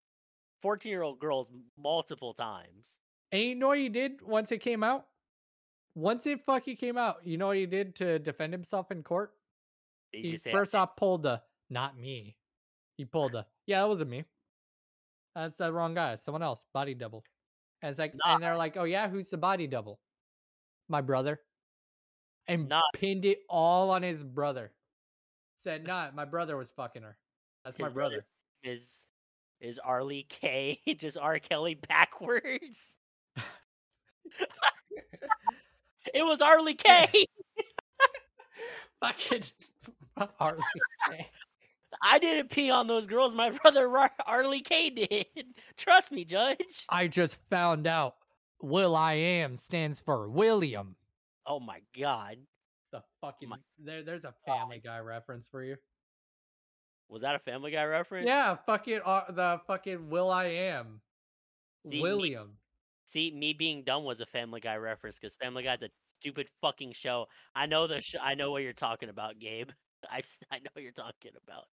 14 0.61 0.89
year 0.89 1.01
old 1.01 1.19
girls 1.19 1.51
multiple 1.77 2.33
times. 2.33 2.99
And 3.31 3.41
you 3.41 3.55
know 3.55 3.67
what 3.67 3.79
he 3.79 3.89
did 3.89 4.21
once 4.21 4.51
it 4.51 4.59
came 4.59 4.83
out? 4.83 5.07
Once 5.93 6.25
it 6.25 6.43
fucking 6.45 6.77
came 6.77 6.97
out, 6.97 7.17
you 7.25 7.37
know 7.37 7.47
what 7.47 7.57
he 7.57 7.65
did 7.65 7.95
to 7.95 8.19
defend 8.19 8.53
himself 8.53 8.91
in 8.91 9.03
court? 9.03 9.33
Did 10.13 10.23
he 10.25 10.37
first 10.51 10.73
off 10.75 10.95
pulled 10.95 11.23
the 11.23 11.41
not 11.69 11.97
me. 11.97 12.37
He 12.97 13.03
pulled 13.05 13.33
the 13.33 13.45
yeah, 13.65 13.81
that 13.81 13.89
wasn't 13.89 14.09
me. 14.09 14.23
That's 15.35 15.57
the 15.57 15.71
wrong 15.73 15.93
guy. 15.93 16.15
Someone 16.15 16.43
else. 16.43 16.63
Body 16.73 16.93
double. 16.93 17.23
And 17.81 17.89
it's 17.89 17.99
like 17.99 18.13
Nah. 18.15 18.35
and 18.35 18.43
they're 18.43 18.55
like, 18.55 18.77
Oh 18.77 18.85
yeah, 18.85 19.09
who's 19.09 19.29
the 19.29 19.37
body 19.37 19.67
double? 19.67 19.99
My 20.87 21.01
brother. 21.01 21.41
And 22.47 22.69
Nah. 22.69 22.81
pinned 22.93 23.25
it 23.25 23.39
all 23.49 23.89
on 23.89 24.01
his 24.03 24.23
brother. 24.23 24.71
Said, 25.65 25.85
nah, 25.87 26.09
my 26.13 26.25
brother 26.25 26.55
was 26.55 26.69
fucking 26.69 27.01
her. 27.01 27.17
That's 27.63 27.79
my 27.79 27.89
brother- 27.89 28.23
is 28.63 29.07
is 29.59 29.79
Arlie 29.79 30.27
K 30.29 30.79
just 30.99 31.17
R. 31.17 31.39
Kelly 31.39 31.73
backwards? 31.73 32.95
it 36.13 36.23
was 36.23 36.39
Arlie 36.39 36.75
K. 36.75 37.25
fucking 39.01 39.43
Harley. 40.37 40.61
Quinn. 41.07 41.25
I 42.03 42.19
didn't 42.19 42.51
pee 42.51 42.69
on 42.69 42.85
those 42.85 43.07
girls. 43.07 43.33
My 43.33 43.49
brother 43.49 43.97
Ar- 43.97 44.11
Arlie 44.23 44.61
K 44.61 44.91
did. 44.91 45.25
Trust 45.77 46.11
me, 46.11 46.25
Judge. 46.25 46.85
I 46.89 47.07
just 47.07 47.37
found 47.49 47.87
out 47.87 48.17
Will 48.61 48.95
I 48.95 49.13
Am 49.13 49.57
stands 49.57 49.99
for 49.99 50.29
William. 50.29 50.95
Oh 51.47 51.59
my 51.59 51.79
God. 51.99 52.37
The 52.95 53.03
fucking 53.19 53.49
My- 53.49 53.57
there, 53.77 54.03
there's 54.03 54.23
a 54.23 54.33
Family 54.45 54.79
Guy 54.81 54.99
reference 54.99 55.47
for 55.47 55.63
you. 55.63 55.75
Was 57.09 57.23
that 57.23 57.35
a 57.35 57.39
Family 57.39 57.71
Guy 57.71 57.83
reference? 57.83 58.25
Yeah, 58.25 58.55
fucking 58.65 59.01
uh, 59.05 59.23
the 59.31 59.59
fucking 59.67 60.09
Will 60.09 60.31
I 60.31 60.45
Am, 60.45 61.01
See, 61.85 61.95
me- 61.97 62.01
William. 62.01 62.57
See, 63.03 63.31
me 63.31 63.51
being 63.53 63.83
dumb 63.83 64.03
was 64.05 64.21
a 64.21 64.25
Family 64.25 64.61
Guy 64.61 64.77
reference 64.77 65.17
because 65.19 65.35
Family 65.35 65.61
Guy's 65.63 65.83
a 65.83 65.89
stupid 66.19 66.47
fucking 66.61 66.93
show. 66.93 67.27
I 67.53 67.65
know 67.65 67.85
the 67.85 67.99
sh- 68.01 68.15
I 68.21 68.33
know 68.33 68.51
what 68.51 68.63
you're 68.63 68.71
talking 68.73 69.09
about, 69.09 69.39
Gabe. 69.39 69.69
I 70.09 70.21
I 70.49 70.59
know 70.59 70.69
what 70.73 70.81
you're 70.83 70.91
talking 70.93 71.31
about. 71.43 71.65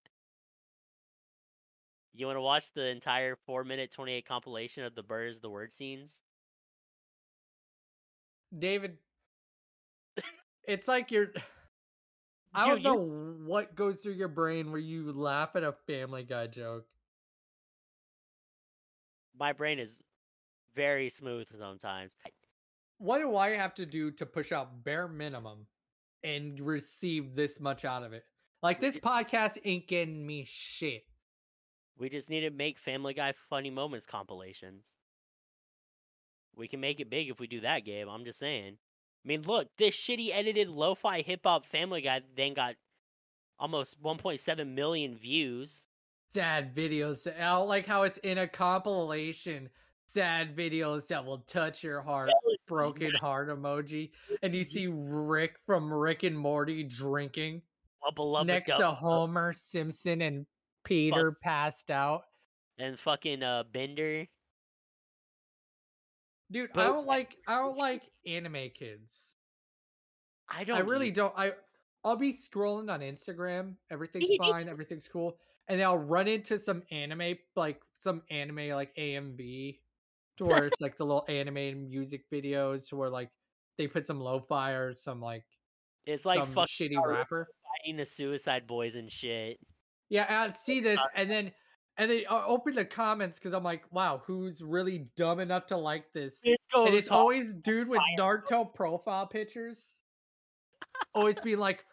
You 2.15 2.27
want 2.27 2.37
to 2.37 2.43
watch 2.43 2.73
the 2.75 2.87
entire 2.89 3.37
four 3.47 3.63
minute 3.65 3.93
twenty 3.93 4.13
eight 4.13 4.27
compilation 4.27 4.85
of 4.85 4.95
the 4.97 5.03
birds, 5.05 5.41
the 5.41 5.49
word 5.51 5.73
scenes? 5.73 6.21
David, 8.59 8.99
it's 10.67 10.89
like 10.89 11.11
you're. 11.11 11.29
I 12.55 12.67
don't 12.69 12.79
you- 12.79 12.85
know 12.85 12.97
what 13.47 13.75
goes 13.75 14.01
through 14.03 14.13
your 14.13 14.29
brain 14.29 14.71
where 14.71 14.81
you 14.81 15.11
laugh 15.13 15.57
at 15.57 15.65
a 15.65 15.73
Family 15.87 16.23
Guy 16.23 16.49
joke. 16.49 16.87
My 19.39 19.53
brain 19.55 19.79
is 19.79 20.03
very 20.75 21.09
smooth 21.09 21.47
sometimes. 21.59 22.13
What 22.99 23.19
do 23.19 23.37
I 23.37 23.51
have 23.51 23.75
to 23.77 23.87
do 23.87 24.11
to 24.13 24.27
push 24.27 24.53
out 24.53 24.85
bare 24.85 25.09
minimum 25.09 25.67
and 26.23 26.61
receive 26.61 27.35
this 27.35 27.59
much 27.59 27.85
out 27.85 28.03
of 28.05 28.13
it? 28.13 28.25
Like 28.63 28.81
this 28.81 28.97
podcast 28.97 29.59
ain't 29.65 29.89
getting 29.89 30.25
me 30.25 30.45
shit. 30.47 31.05
We 31.99 32.09
just 32.09 32.31
need 32.31 32.41
to 32.41 32.51
make 32.51 32.79
Family 32.79 33.15
Guy 33.15 33.33
funny 33.51 33.71
moments 33.71 34.07
compilations. 34.07 34.95
We 36.55 36.69
can 36.69 36.81
make 36.81 37.01
it 37.01 37.11
big 37.11 37.31
if 37.31 37.41
we 37.41 37.47
do 37.47 37.63
that, 37.63 37.85
Gabe. 37.85 38.09
I'm 38.09 38.25
just 38.25 38.39
saying. 38.39 38.77
I 39.25 39.29
mean, 39.29 39.43
look, 39.43 39.69
this 39.79 39.95
shitty 39.95 40.31
edited 40.33 40.69
lo-fi 40.69 41.21
hip 41.23 41.41
hop 41.45 41.67
Family 41.67 42.03
Guy 42.03 42.23
then 42.37 42.55
got 42.55 42.75
almost 43.59 44.03
1.7 44.03 44.75
million 44.75 45.17
views. 45.17 45.87
Sad 46.35 46.75
videos. 46.75 47.27
I 47.33 47.51
don't 47.57 47.69
like 47.69 47.87
how 47.87 48.03
it's 48.03 48.17
in 48.19 48.39
a 48.39 48.49
compilation. 48.49 49.69
Sad 50.07 50.57
videos 50.57 51.07
that 51.09 51.25
will 51.25 51.39
touch 51.47 51.85
your 51.85 52.01
heart. 52.03 52.31
Broken 52.67 53.13
heart 53.21 53.49
emoji. 53.49 54.11
And 54.43 54.55
you 54.55 54.65
see 54.65 54.87
Rick 54.89 55.57
from 55.67 55.93
Rick 55.93 56.23
and 56.23 56.37
Morty 56.37 56.83
drinking 56.83 57.63
next 58.45 58.71
to 58.79 58.91
Homer 58.91 59.53
Simpson 59.53 60.21
and 60.23 60.47
Peter 60.85 61.33
passed 61.43 61.91
out. 61.91 62.25
and 62.79 62.99
fucking 62.99 63.43
uh 63.43 63.65
Bender. 63.73 64.27
Dude, 66.53 66.71
I 66.77 66.85
don't 66.85 67.07
like 67.07 67.37
I 67.47 67.57
don't 67.59 67.77
like 67.89 68.03
anime 68.27 68.71
kids. 68.75 69.15
I 70.49 70.65
don't. 70.65 70.77
I 70.77 70.81
really 70.81 71.09
either. 71.09 71.17
don't. 71.17 71.35
I 71.37 71.53
I'll 72.05 72.17
be 72.17 72.33
scrolling 72.33 72.91
on 72.91 73.01
Instagram. 73.01 73.75
Everything's 73.91 74.29
fine. 74.39 74.69
Everything's 74.69 75.09
cool. 75.11 75.39
And 75.69 75.79
then 75.81 75.87
I'll 75.87 75.99
run 75.99 76.29
into 76.29 76.59
some 76.59 76.83
anime, 76.91 77.37
like 77.57 77.81
some 78.01 78.23
anime, 78.31 78.71
like 78.71 78.95
AMV, 78.97 79.79
to 80.39 80.45
where 80.45 80.67
it's 80.67 80.81
like 80.81 80.99
the 80.99 81.05
little 81.05 81.25
animated 81.29 81.79
music 81.79 82.25
videos, 82.31 82.89
to 82.89 82.97
where 82.97 83.09
like 83.09 83.31
they 83.79 83.87
put 83.87 84.07
some 84.07 84.21
lo-fi 84.21 84.73
or 84.73 84.93
some 84.95 85.21
like 85.21 85.45
It's 86.05 86.27
like 86.27 86.41
some 86.41 86.53
fucking 86.53 86.67
shitty 86.91 87.07
rapper. 87.07 87.47
fighting 87.85 87.97
the 87.97 88.05
Suicide 88.07 88.67
Boys 88.67 88.97
and 88.97 89.11
shit. 89.11 89.59
Yeah, 90.09 90.27
I'd 90.29 90.57
see 90.57 90.81
this, 90.81 91.01
and 91.15 91.31
then 91.31 91.53
and 91.99 92.11
they 92.11 92.25
uh, 92.27 92.37
I 92.37 92.47
open 92.47 92.75
the 92.75 92.85
comments 92.85 93.39
because 93.39 93.53
I'm 93.53 93.65
like, 93.65 93.83
wow, 93.91 94.23
who's 94.27 94.63
really 94.63 95.07
dumb 95.17 95.41
enough 95.41 95.67
to 95.67 95.77
like 95.77 96.13
this? 96.13 96.39
This 96.43 96.57
And 96.75 96.95
it's 96.95 97.11
always 97.11 97.55
dude 97.55 97.89
with 97.89 98.01
Naruto 98.19 98.73
profile 98.73 99.27
pictures. 99.27 99.79
always 101.15 101.39
being 101.41 101.59
like, 101.59 101.85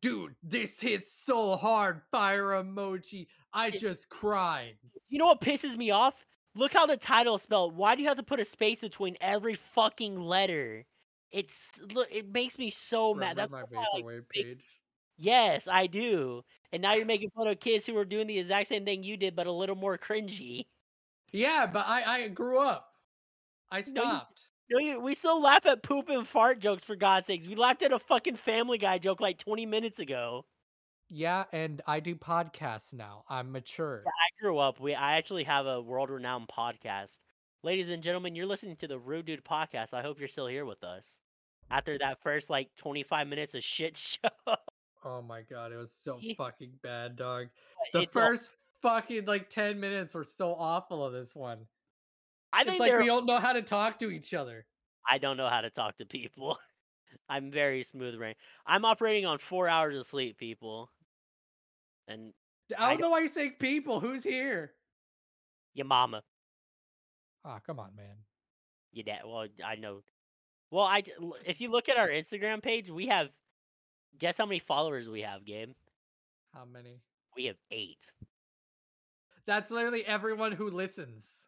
dude, 0.00 0.34
this 0.42 0.80
hits 0.80 1.12
so 1.12 1.56
hard. 1.56 2.02
Fire 2.10 2.62
emoji. 2.62 3.28
I 3.52 3.70
just 3.70 4.08
cried. 4.08 4.76
You 5.08 5.18
know 5.18 5.26
what 5.26 5.40
pisses 5.40 5.76
me 5.76 5.90
off? 5.90 6.26
Look 6.54 6.72
how 6.72 6.86
the 6.86 6.96
title 6.96 7.36
is 7.36 7.42
spelled. 7.42 7.76
Why 7.76 7.94
do 7.94 8.02
you 8.02 8.08
have 8.08 8.16
to 8.16 8.22
put 8.22 8.40
a 8.40 8.44
space 8.44 8.80
between 8.80 9.16
every 9.20 9.54
fucking 9.54 10.18
letter? 10.18 10.86
It's 11.30 11.78
look. 11.92 12.08
It 12.10 12.32
makes 12.32 12.58
me 12.58 12.70
so 12.70 13.14
mad. 13.14 13.36
That's 13.36 13.50
my 13.50 13.62
why 13.62 13.80
I 13.80 13.96
like 13.96 14.04
vaporwave 14.04 14.28
page. 14.28 14.62
Yes, 15.18 15.66
I 15.68 15.86
do. 15.86 16.42
And 16.72 16.82
now 16.82 16.94
you're 16.94 17.06
making 17.06 17.30
fun 17.30 17.46
of 17.48 17.58
kids 17.60 17.86
who 17.86 17.96
are 17.96 18.04
doing 18.04 18.26
the 18.26 18.38
exact 18.38 18.68
same 18.68 18.84
thing 18.84 19.02
you 19.02 19.16
did, 19.16 19.34
but 19.34 19.46
a 19.46 19.52
little 19.52 19.76
more 19.76 19.96
cringy. 19.96 20.66
Yeah, 21.32 21.66
but 21.66 21.86
I 21.86 22.24
I 22.24 22.28
grew 22.28 22.58
up. 22.60 22.92
I 23.70 23.80
No, 23.80 23.84
you- 23.86 23.90
stopped. 24.08 24.48
No, 24.68 24.78
you, 24.80 24.98
we 25.00 25.14
still 25.14 25.40
laugh 25.40 25.64
at 25.64 25.84
poop 25.84 26.08
and 26.08 26.26
fart 26.26 26.58
jokes 26.58 26.82
for 26.82 26.96
God's 26.96 27.26
sakes. 27.28 27.46
We 27.46 27.54
laughed 27.54 27.82
at 27.82 27.92
a 27.92 28.00
fucking 28.00 28.34
Family 28.34 28.78
Guy 28.78 28.98
joke 28.98 29.20
like 29.20 29.38
20 29.38 29.64
minutes 29.64 30.00
ago. 30.00 30.44
Yeah, 31.08 31.44
and 31.52 31.80
I 31.86 32.00
do 32.00 32.16
podcasts 32.16 32.92
now. 32.92 33.22
I'm 33.28 33.52
mature. 33.52 34.02
I 34.06 34.42
grew 34.42 34.58
up. 34.58 34.80
We 34.80 34.92
I 34.94 35.18
actually 35.18 35.44
have 35.44 35.66
a 35.66 35.80
world-renowned 35.80 36.48
podcast. 36.48 37.18
Ladies 37.62 37.88
and 37.88 38.02
gentlemen, 38.02 38.34
you're 38.34 38.44
listening 38.46 38.74
to 38.78 38.88
the 38.88 38.98
Rude 38.98 39.26
Dude 39.26 39.44
podcast. 39.44 39.94
I 39.94 40.02
hope 40.02 40.18
you're 40.18 40.26
still 40.26 40.48
here 40.48 40.64
with 40.64 40.82
us 40.82 41.20
after 41.70 41.96
that 41.98 42.20
first 42.22 42.50
like 42.50 42.74
25 42.76 43.28
minutes 43.28 43.54
of 43.54 43.62
shit 43.62 43.96
show. 43.96 44.28
Oh 45.08 45.22
my 45.22 45.42
god, 45.42 45.70
it 45.70 45.76
was 45.76 45.92
so 45.92 46.18
fucking 46.36 46.72
bad, 46.82 47.14
dog. 47.14 47.46
The 47.92 48.00
It's 48.02 48.16
all- 48.16 48.22
first 48.22 48.50
fucking 48.82 49.24
like 49.26 49.48
10 49.48 49.78
minutes 49.78 50.14
were 50.14 50.24
so 50.24 50.52
awful 50.54 51.04
of 51.04 51.12
this 51.12 51.34
one. 51.34 51.68
I 52.52 52.62
It's 52.62 52.70
think 52.70 52.80
like 52.80 52.90
they're- 52.90 53.00
we 53.00 53.06
don't 53.06 53.24
know 53.26 53.38
how 53.38 53.52
to 53.52 53.62
talk 53.62 54.00
to 54.00 54.10
each 54.10 54.34
other. 54.34 54.66
I 55.08 55.18
don't 55.18 55.36
know 55.36 55.48
how 55.48 55.60
to 55.60 55.70
talk 55.70 55.96
to 55.98 56.06
people. 56.06 56.58
I'm 57.28 57.52
very 57.52 57.84
smooth 57.84 58.16
brain. 58.18 58.34
I'm 58.66 58.84
operating 58.84 59.26
on 59.26 59.38
four 59.38 59.68
hours 59.68 59.96
of 59.96 60.06
sleep, 60.06 60.38
people. 60.38 60.90
And 62.08 62.34
I 62.76 62.86
I 62.86 62.90
don't 62.90 63.00
know 63.02 63.10
why 63.10 63.20
you're 63.20 63.28
saying 63.28 63.54
people. 63.60 64.00
Who's 64.00 64.24
here? 64.24 64.72
your 65.74 65.86
mama, 65.86 66.22
Oh, 67.44 67.58
come 67.66 67.78
on, 67.78 67.94
man. 67.94 68.16
your 68.92 69.04
dad. 69.04 69.20
Well, 69.26 69.46
I 69.64 69.74
know. 69.76 70.02
Well, 70.70 70.84
I 70.84 71.02
if 71.44 71.60
you 71.60 71.68
look 71.70 71.88
at 71.90 71.96
our 71.98 72.08
Instagram 72.08 72.62
page, 72.62 72.90
we 72.90 73.06
have. 73.08 73.28
Guess 74.18 74.38
how 74.38 74.46
many 74.46 74.60
followers 74.60 75.08
we 75.08 75.22
have, 75.22 75.44
Gabe? 75.44 75.72
How 76.54 76.64
many? 76.64 77.00
We 77.36 77.46
have 77.46 77.56
eight. 77.70 78.04
That's 79.46 79.70
literally 79.70 80.04
everyone 80.04 80.52
who 80.52 80.70
listens. 80.70 81.42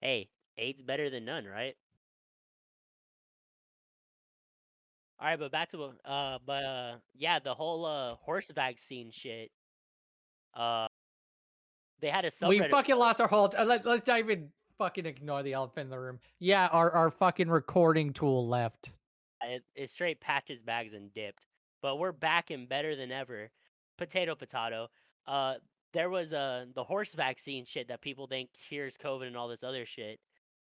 Hey, 0.00 0.28
eight's 0.58 0.82
better 0.82 1.08
than 1.10 1.24
none, 1.24 1.46
right? 1.46 1.74
All 5.18 5.28
right, 5.28 5.38
but 5.38 5.52
back 5.52 5.70
to 5.70 5.92
uh, 6.04 6.38
but 6.44 6.64
uh, 6.64 6.94
yeah, 7.14 7.38
the 7.38 7.54
whole 7.54 7.86
uh 7.86 8.16
horse 8.16 8.50
vaccine 8.52 9.10
shit. 9.12 9.50
Uh, 10.54 10.88
they 12.00 12.08
had 12.08 12.24
a 12.24 12.30
subreddit. 12.30 12.48
We 12.48 12.68
fucking 12.68 12.96
lost 12.96 13.20
our 13.20 13.28
whole. 13.28 13.52
Uh, 13.56 13.64
let, 13.64 13.86
let's 13.86 14.06
not 14.06 14.18
even 14.18 14.48
fucking 14.78 15.06
ignore 15.06 15.44
the 15.44 15.52
elephant 15.52 15.84
in 15.84 15.90
the 15.90 15.98
room. 16.00 16.18
Yeah, 16.40 16.66
our, 16.66 16.90
our 16.90 17.10
fucking 17.12 17.48
recording 17.48 18.12
tool 18.12 18.48
left. 18.48 18.90
it, 19.42 19.62
it 19.76 19.90
straight 19.90 20.20
packed 20.20 20.48
his 20.48 20.60
bags 20.60 20.92
and 20.92 21.14
dipped. 21.14 21.46
But 21.82 21.98
we're 21.98 22.12
back 22.12 22.50
and 22.50 22.68
better 22.68 22.96
than 22.96 23.10
ever. 23.12 23.50
Potato, 23.98 24.34
potato. 24.34 24.88
Uh, 25.26 25.54
there 25.92 26.08
was 26.08 26.32
uh 26.32 26.64
the 26.74 26.84
horse 26.84 27.12
vaccine 27.12 27.66
shit 27.66 27.88
that 27.88 28.00
people 28.00 28.26
think 28.26 28.50
cures 28.68 28.96
COVID 28.96 29.26
and 29.26 29.36
all 29.36 29.48
this 29.48 29.62
other 29.62 29.84
shit. 29.84 30.20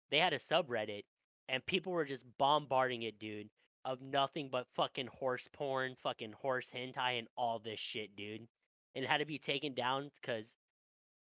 They 0.10 0.18
had 0.18 0.34
a 0.34 0.40
subreddit, 0.40 1.04
and 1.48 1.66
people 1.66 1.94
were 1.94 2.06
just 2.06 2.26
bombarding 2.38 3.04
it, 3.04 3.18
dude, 3.18 3.50
of 3.86 4.02
nothing 4.02 4.50
but 4.52 4.68
fucking 4.76 5.08
horse 5.08 5.48
porn, 5.54 5.96
fucking 6.02 6.34
horse 6.34 6.70
hentai, 6.76 7.18
and 7.18 7.28
all 7.38 7.60
this 7.60 7.80
shit, 7.80 8.16
dude. 8.16 8.48
And 8.94 9.06
it 9.06 9.08
had 9.08 9.20
to 9.20 9.26
be 9.26 9.38
taken 9.40 9.74
down 9.74 10.12
because 10.22 10.58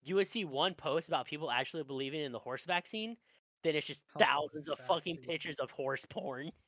you 0.03 0.15
would 0.15 0.27
see 0.27 0.43
one 0.43 0.73
post 0.73 1.07
about 1.07 1.25
people 1.25 1.49
actually 1.49 1.83
believing 1.83 2.21
in 2.21 2.33
the 2.33 2.39
horse 2.39 2.65
vaccine, 2.65 3.15
then 3.63 3.75
it's 3.75 3.87
just 3.87 4.03
Horse 4.13 4.25
thousands 4.25 4.67
of 4.67 4.79
fucking 4.79 5.17
pictures 5.17 5.55
of 5.59 5.71
horse 5.71 6.05
porn. 6.09 6.51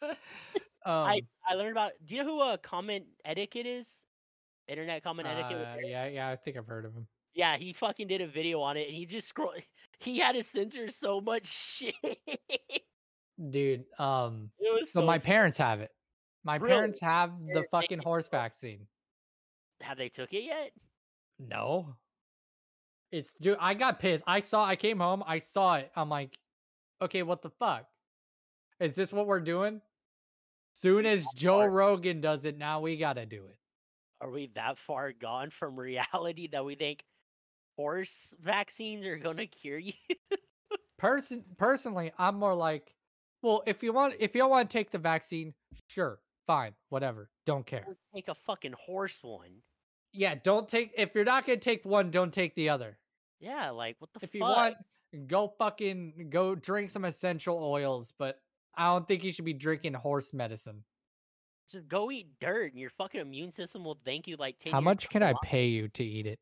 um, 0.86 1.06
I 1.06 1.22
I 1.48 1.54
learned 1.54 1.72
about. 1.72 1.92
Do 2.04 2.14
you 2.14 2.22
know 2.24 2.30
who 2.30 2.40
uh, 2.40 2.56
comment 2.58 3.04
etiquette 3.24 3.66
is? 3.66 3.88
Internet 4.68 5.02
comment 5.02 5.28
etiquette. 5.28 5.66
uh, 5.66 5.76
yeah, 5.82 6.06
yeah, 6.06 6.28
I 6.28 6.36
think 6.36 6.56
I've 6.56 6.66
heard 6.66 6.84
of 6.84 6.94
him. 6.94 7.06
Yeah, 7.34 7.56
he 7.56 7.72
fucking 7.72 8.08
did 8.08 8.20
a 8.20 8.26
video 8.26 8.60
on 8.60 8.76
it, 8.76 8.88
and 8.88 8.96
he 8.96 9.06
just 9.06 9.28
scroll. 9.28 9.52
He 10.00 10.18
had 10.18 10.32
to 10.32 10.42
censor 10.42 10.88
so 10.88 11.20
much 11.20 11.46
shit. 11.46 11.94
Dude, 13.50 13.84
um, 14.00 14.50
it 14.58 14.72
was 14.72 14.92
so 14.92 14.98
so. 15.00 15.06
my 15.06 15.18
parents 15.18 15.56
have 15.58 15.80
it. 15.80 15.90
My 16.42 16.56
Really? 16.56 16.74
parents 16.74 16.98
have 17.00 17.30
the 17.54 17.64
fucking 17.70 18.00
horse 18.00 18.26
vaccine. 18.26 18.88
Have 19.80 19.98
they 19.98 20.08
took 20.08 20.32
it 20.32 20.42
yet? 20.42 20.72
No. 21.38 21.94
It's 23.12 23.34
dude, 23.40 23.58
I 23.60 23.74
got 23.74 24.00
pissed. 24.00 24.24
I 24.26 24.40
saw 24.40 24.64
I 24.64 24.74
came 24.74 24.98
home, 24.98 25.22
I 25.24 25.38
saw 25.38 25.76
it. 25.76 25.92
I'm 25.94 26.08
like, 26.08 26.36
okay, 27.00 27.22
what 27.22 27.42
the 27.42 27.50
fuck? 27.50 27.84
Is 28.80 28.96
this 28.96 29.12
what 29.12 29.28
we're 29.28 29.38
doing? 29.40 29.80
Soon 30.72 31.06
as 31.06 31.24
Joe 31.36 31.64
Rogan 31.64 32.20
does 32.20 32.44
it, 32.44 32.56
now 32.58 32.80
we 32.80 32.96
gotta 32.96 33.26
do 33.26 33.44
it. 33.46 33.56
Are 34.20 34.30
we 34.30 34.50
that 34.54 34.78
far 34.78 35.12
gone 35.12 35.50
from 35.50 35.78
reality 35.78 36.48
that 36.52 36.64
we 36.64 36.74
think 36.76 37.04
horse 37.76 38.34
vaccines 38.40 39.04
are 39.06 39.18
gonna 39.18 39.46
cure 39.46 39.78
you? 39.78 39.92
Person 40.98 41.44
personally, 41.58 42.12
I'm 42.16 42.36
more 42.36 42.54
like, 42.54 42.94
well, 43.42 43.62
if 43.66 43.82
you 43.82 43.92
want 43.92 44.14
if 44.20 44.34
you 44.34 44.40
don't 44.40 44.50
want 44.50 44.70
to 44.70 44.72
take 44.78 44.92
the 44.92 44.98
vaccine, 44.98 45.52
sure. 45.88 46.20
fine, 46.46 46.74
whatever. 46.90 47.28
Don't 47.44 47.66
care. 47.66 47.84
Or 47.86 47.96
take 48.14 48.28
a 48.28 48.34
fucking 48.34 48.74
horse 48.78 49.18
one. 49.22 49.62
Yeah, 50.12 50.36
don't 50.36 50.68
take 50.68 50.92
if 50.96 51.10
you're 51.14 51.24
not 51.24 51.44
gonna 51.44 51.58
take 51.58 51.84
one, 51.84 52.10
don't 52.12 52.32
take 52.32 52.54
the 52.54 52.68
other. 52.68 52.98
Yeah, 53.40 53.70
like 53.70 53.96
what 53.98 54.10
the 54.12 54.20
If 54.22 54.30
fuck? 54.30 54.34
you 54.34 54.40
want, 54.42 54.76
go 55.26 55.52
fucking 55.58 56.28
go 56.30 56.54
drink 56.54 56.90
some 56.90 57.04
essential 57.04 57.58
oils, 57.64 58.12
but 58.16 58.38
I 58.74 58.86
don't 58.92 59.06
think 59.06 59.24
you 59.24 59.32
should 59.32 59.44
be 59.44 59.52
drinking 59.52 59.94
horse 59.94 60.32
medicine. 60.32 60.84
Just 61.70 61.88
go 61.88 62.10
eat 62.10 62.28
dirt, 62.40 62.72
and 62.72 62.80
your 62.80 62.90
fucking 62.90 63.20
immune 63.20 63.50
system 63.50 63.84
will 63.84 63.98
thank 64.04 64.26
you 64.26 64.36
like 64.36 64.58
ten 64.58 64.72
How 64.72 64.80
much 64.80 65.08
can 65.08 65.22
I 65.22 65.34
pay 65.42 65.66
you 65.66 65.88
to 65.88 66.04
eat 66.04 66.26
it? 66.26 66.38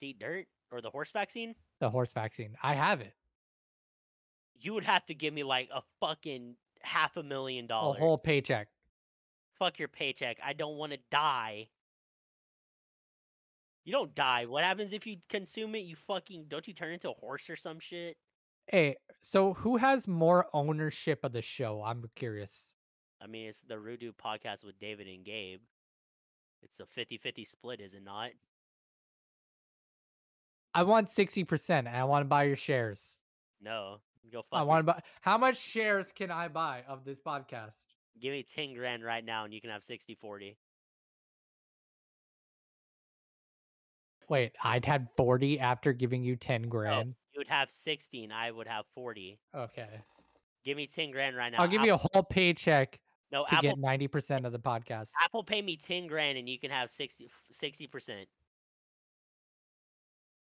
to 0.00 0.06
eat 0.06 0.18
dirt 0.20 0.46
or 0.70 0.80
the 0.80 0.90
horse 0.90 1.10
vaccine. 1.10 1.54
The 1.80 1.90
horse 1.90 2.12
vaccine. 2.12 2.56
I 2.62 2.74
have 2.74 3.00
it. 3.00 3.14
You 4.60 4.74
would 4.74 4.84
have 4.84 5.04
to 5.06 5.14
give 5.14 5.34
me 5.34 5.42
like 5.42 5.68
a 5.74 5.82
fucking 6.00 6.54
half 6.82 7.16
a 7.16 7.22
million 7.22 7.66
dollars. 7.66 7.96
A 7.96 8.00
whole 8.00 8.18
paycheck. 8.18 8.68
Fuck 9.58 9.78
your 9.78 9.88
paycheck. 9.88 10.38
I 10.44 10.52
don't 10.52 10.76
want 10.76 10.92
to 10.92 10.98
die. 11.10 11.68
You 13.84 13.92
don't 13.92 14.14
die. 14.14 14.46
What 14.46 14.64
happens 14.64 14.92
if 14.92 15.06
you 15.06 15.16
consume 15.28 15.74
it? 15.74 15.80
You 15.80 15.96
fucking 15.96 16.44
don't 16.48 16.68
you 16.68 16.74
turn 16.74 16.92
into 16.92 17.10
a 17.10 17.14
horse 17.14 17.48
or 17.50 17.56
some 17.56 17.80
shit? 17.80 18.16
Hey, 18.70 18.96
so 19.22 19.54
who 19.54 19.78
has 19.78 20.06
more 20.06 20.46
ownership 20.52 21.20
of 21.24 21.32
the 21.32 21.40
show? 21.40 21.82
I'm 21.82 22.04
curious. 22.14 22.76
I 23.20 23.26
mean, 23.26 23.48
it's 23.48 23.62
the 23.62 23.76
Rudu 23.76 24.12
podcast 24.12 24.64
with 24.64 24.78
David 24.78 25.06
and 25.08 25.24
Gabe. 25.24 25.60
It's 26.62 26.78
a 26.80 27.00
50-50 27.00 27.48
split, 27.48 27.80
is 27.80 27.94
it 27.94 28.04
not? 28.04 28.30
I 30.74 30.82
want 30.82 31.08
60% 31.08 31.70
and 31.70 31.88
I 31.88 32.04
want 32.04 32.24
to 32.24 32.28
buy 32.28 32.44
your 32.44 32.56
shares. 32.56 33.18
No. 33.60 33.96
Go 34.30 34.42
fuck 34.42 34.60
I 34.60 34.62
want 34.62 34.82
to 34.86 34.92
buy 34.92 35.00
How 35.22 35.38
much 35.38 35.56
shares 35.56 36.12
can 36.12 36.30
I 36.30 36.48
buy 36.48 36.82
of 36.86 37.04
this 37.04 37.18
podcast? 37.18 37.86
Give 38.20 38.32
me 38.32 38.42
10 38.42 38.74
grand 38.74 39.02
right 39.02 39.24
now 39.24 39.44
and 39.44 39.54
you 39.54 39.60
can 39.60 39.70
have 39.70 39.82
60-40. 39.82 40.56
Wait, 44.28 44.52
I'd 44.62 44.84
had 44.84 45.08
40 45.16 45.58
after 45.58 45.94
giving 45.94 46.22
you 46.22 46.36
10 46.36 46.68
No, 46.68 46.68
grand. 46.68 47.14
You 47.38 47.40
would 47.40 47.48
have 47.48 47.70
60 47.70 48.24
and 48.24 48.32
I 48.32 48.50
would 48.50 48.66
have 48.66 48.84
40. 48.96 49.38
Okay. 49.54 49.88
Give 50.64 50.76
me 50.76 50.88
10 50.88 51.12
grand 51.12 51.36
right 51.36 51.52
now. 51.52 51.58
I'll 51.58 51.68
give 51.68 51.82
you 51.82 51.94
a 51.94 51.96
whole 51.96 52.24
paycheck 52.24 52.98
No, 53.30 53.44
to 53.44 53.54
Apple 53.54 53.76
get 53.76 53.78
90% 53.78 54.44
of 54.44 54.50
the 54.50 54.58
podcast. 54.58 55.10
Apple 55.24 55.44
pay 55.44 55.62
me 55.62 55.76
10 55.76 56.08
grand 56.08 56.36
and 56.36 56.48
you 56.48 56.58
can 56.58 56.70
have 56.72 56.90
60 56.90 57.30
60%. 57.52 58.26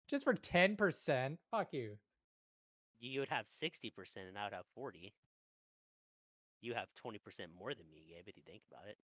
Just 0.10 0.24
for 0.24 0.34
10%. 0.34 1.38
Fuck 1.52 1.74
you. 1.74 1.98
You 3.02 3.20
would 3.20 3.30
have 3.30 3.46
60% 3.46 3.92
and 4.30 4.38
I 4.38 4.46
would 4.46 4.54
have 4.54 4.66
40. 4.74 5.14
You 6.62 6.74
have 6.74 6.88
20% 7.06 7.18
more 7.60 7.74
than 7.74 7.86
me, 7.92 8.06
Gabe, 8.08 8.24
if 8.28 8.38
you 8.38 8.44
think 8.46 8.62
about 8.72 8.88
it. 8.88 8.98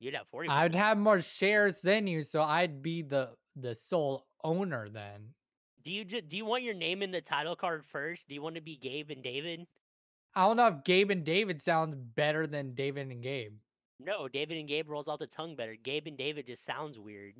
You'd 0.00 0.14
have 0.14 0.26
40%. 0.34 0.48
I'd 0.48 0.74
have 0.74 0.98
more 0.98 1.20
shares 1.20 1.80
than 1.82 2.08
you, 2.08 2.24
so 2.24 2.42
I'd 2.42 2.82
be 2.82 3.02
the 3.02 3.30
the 3.54 3.74
sole 3.74 4.26
owner 4.42 4.88
then. 4.88 5.34
Do 5.84 5.90
you 5.90 6.04
just 6.04 6.28
do 6.28 6.36
you 6.36 6.44
want 6.44 6.62
your 6.62 6.74
name 6.74 7.02
in 7.02 7.10
the 7.10 7.20
title 7.20 7.56
card 7.56 7.84
first? 7.86 8.28
Do 8.28 8.34
you 8.34 8.42
want 8.42 8.56
to 8.56 8.60
be 8.60 8.76
Gabe 8.76 9.10
and 9.10 9.22
David? 9.22 9.66
I 10.34 10.46
don't 10.46 10.56
know 10.56 10.68
if 10.68 10.84
Gabe 10.84 11.10
and 11.10 11.24
David 11.24 11.60
sounds 11.60 11.96
better 11.96 12.46
than 12.46 12.74
David 12.74 13.08
and 13.10 13.22
Gabe. 13.22 13.54
No, 13.98 14.28
David 14.28 14.58
and 14.58 14.68
Gabe 14.68 14.88
rolls 14.88 15.08
off 15.08 15.18
the 15.18 15.26
tongue 15.26 15.56
better. 15.56 15.74
Gabe 15.74 16.06
and 16.06 16.16
David 16.16 16.46
just 16.46 16.64
sounds 16.64 16.98
weird. 16.98 17.34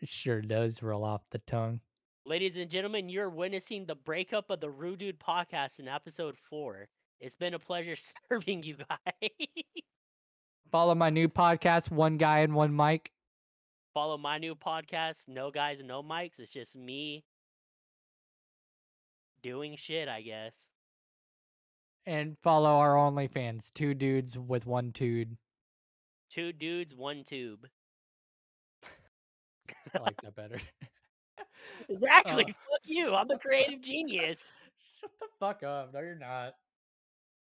It 0.00 0.08
sure 0.08 0.42
does 0.42 0.82
roll 0.82 1.04
off 1.04 1.22
the 1.30 1.38
tongue. 1.38 1.80
Ladies 2.26 2.56
and 2.56 2.70
gentlemen, 2.70 3.08
you're 3.08 3.30
witnessing 3.30 3.86
the 3.86 3.94
breakup 3.94 4.50
of 4.50 4.60
the 4.60 4.70
Rude 4.70 4.98
Dude 4.98 5.20
podcast 5.20 5.78
in 5.78 5.88
episode 5.88 6.36
four. 6.50 6.88
It's 7.20 7.36
been 7.36 7.54
a 7.54 7.58
pleasure 7.58 7.96
serving 8.28 8.62
you 8.64 8.76
guys. 8.76 9.30
Follow 10.70 10.94
my 10.94 11.10
new 11.10 11.28
podcast, 11.28 11.90
One 11.90 12.18
Guy 12.18 12.40
and 12.40 12.54
One 12.54 12.74
Mic. 12.74 13.13
Follow 13.94 14.18
my 14.18 14.38
new 14.38 14.56
podcast, 14.56 15.28
No 15.28 15.52
Guys 15.52 15.80
No 15.84 16.02
Mics. 16.02 16.40
It's 16.40 16.50
just 16.50 16.74
me 16.74 17.24
doing 19.40 19.76
shit, 19.76 20.08
I 20.08 20.20
guess. 20.20 20.56
And 22.04 22.36
follow 22.42 22.70
our 22.70 22.94
OnlyFans, 22.94 23.72
two 23.72 23.94
dudes 23.94 24.36
with 24.36 24.66
one 24.66 24.90
dude. 24.90 25.36
Two 26.28 26.52
dudes, 26.52 26.94
one 26.94 27.22
tube. 27.24 27.68
I 29.94 29.98
like 30.00 30.20
that 30.22 30.34
better. 30.34 30.60
Exactly. 31.88 32.44
Uh, 32.44 32.46
Fuck 32.46 32.80
you. 32.84 33.14
I'm 33.14 33.30
a 33.30 33.38
creative 33.38 33.80
genius. 33.80 34.52
Shut 35.00 35.10
the 35.20 35.26
fuck 35.40 35.62
up. 35.62 35.92
No, 35.92 36.00
you're 36.00 36.14
not. 36.14 36.54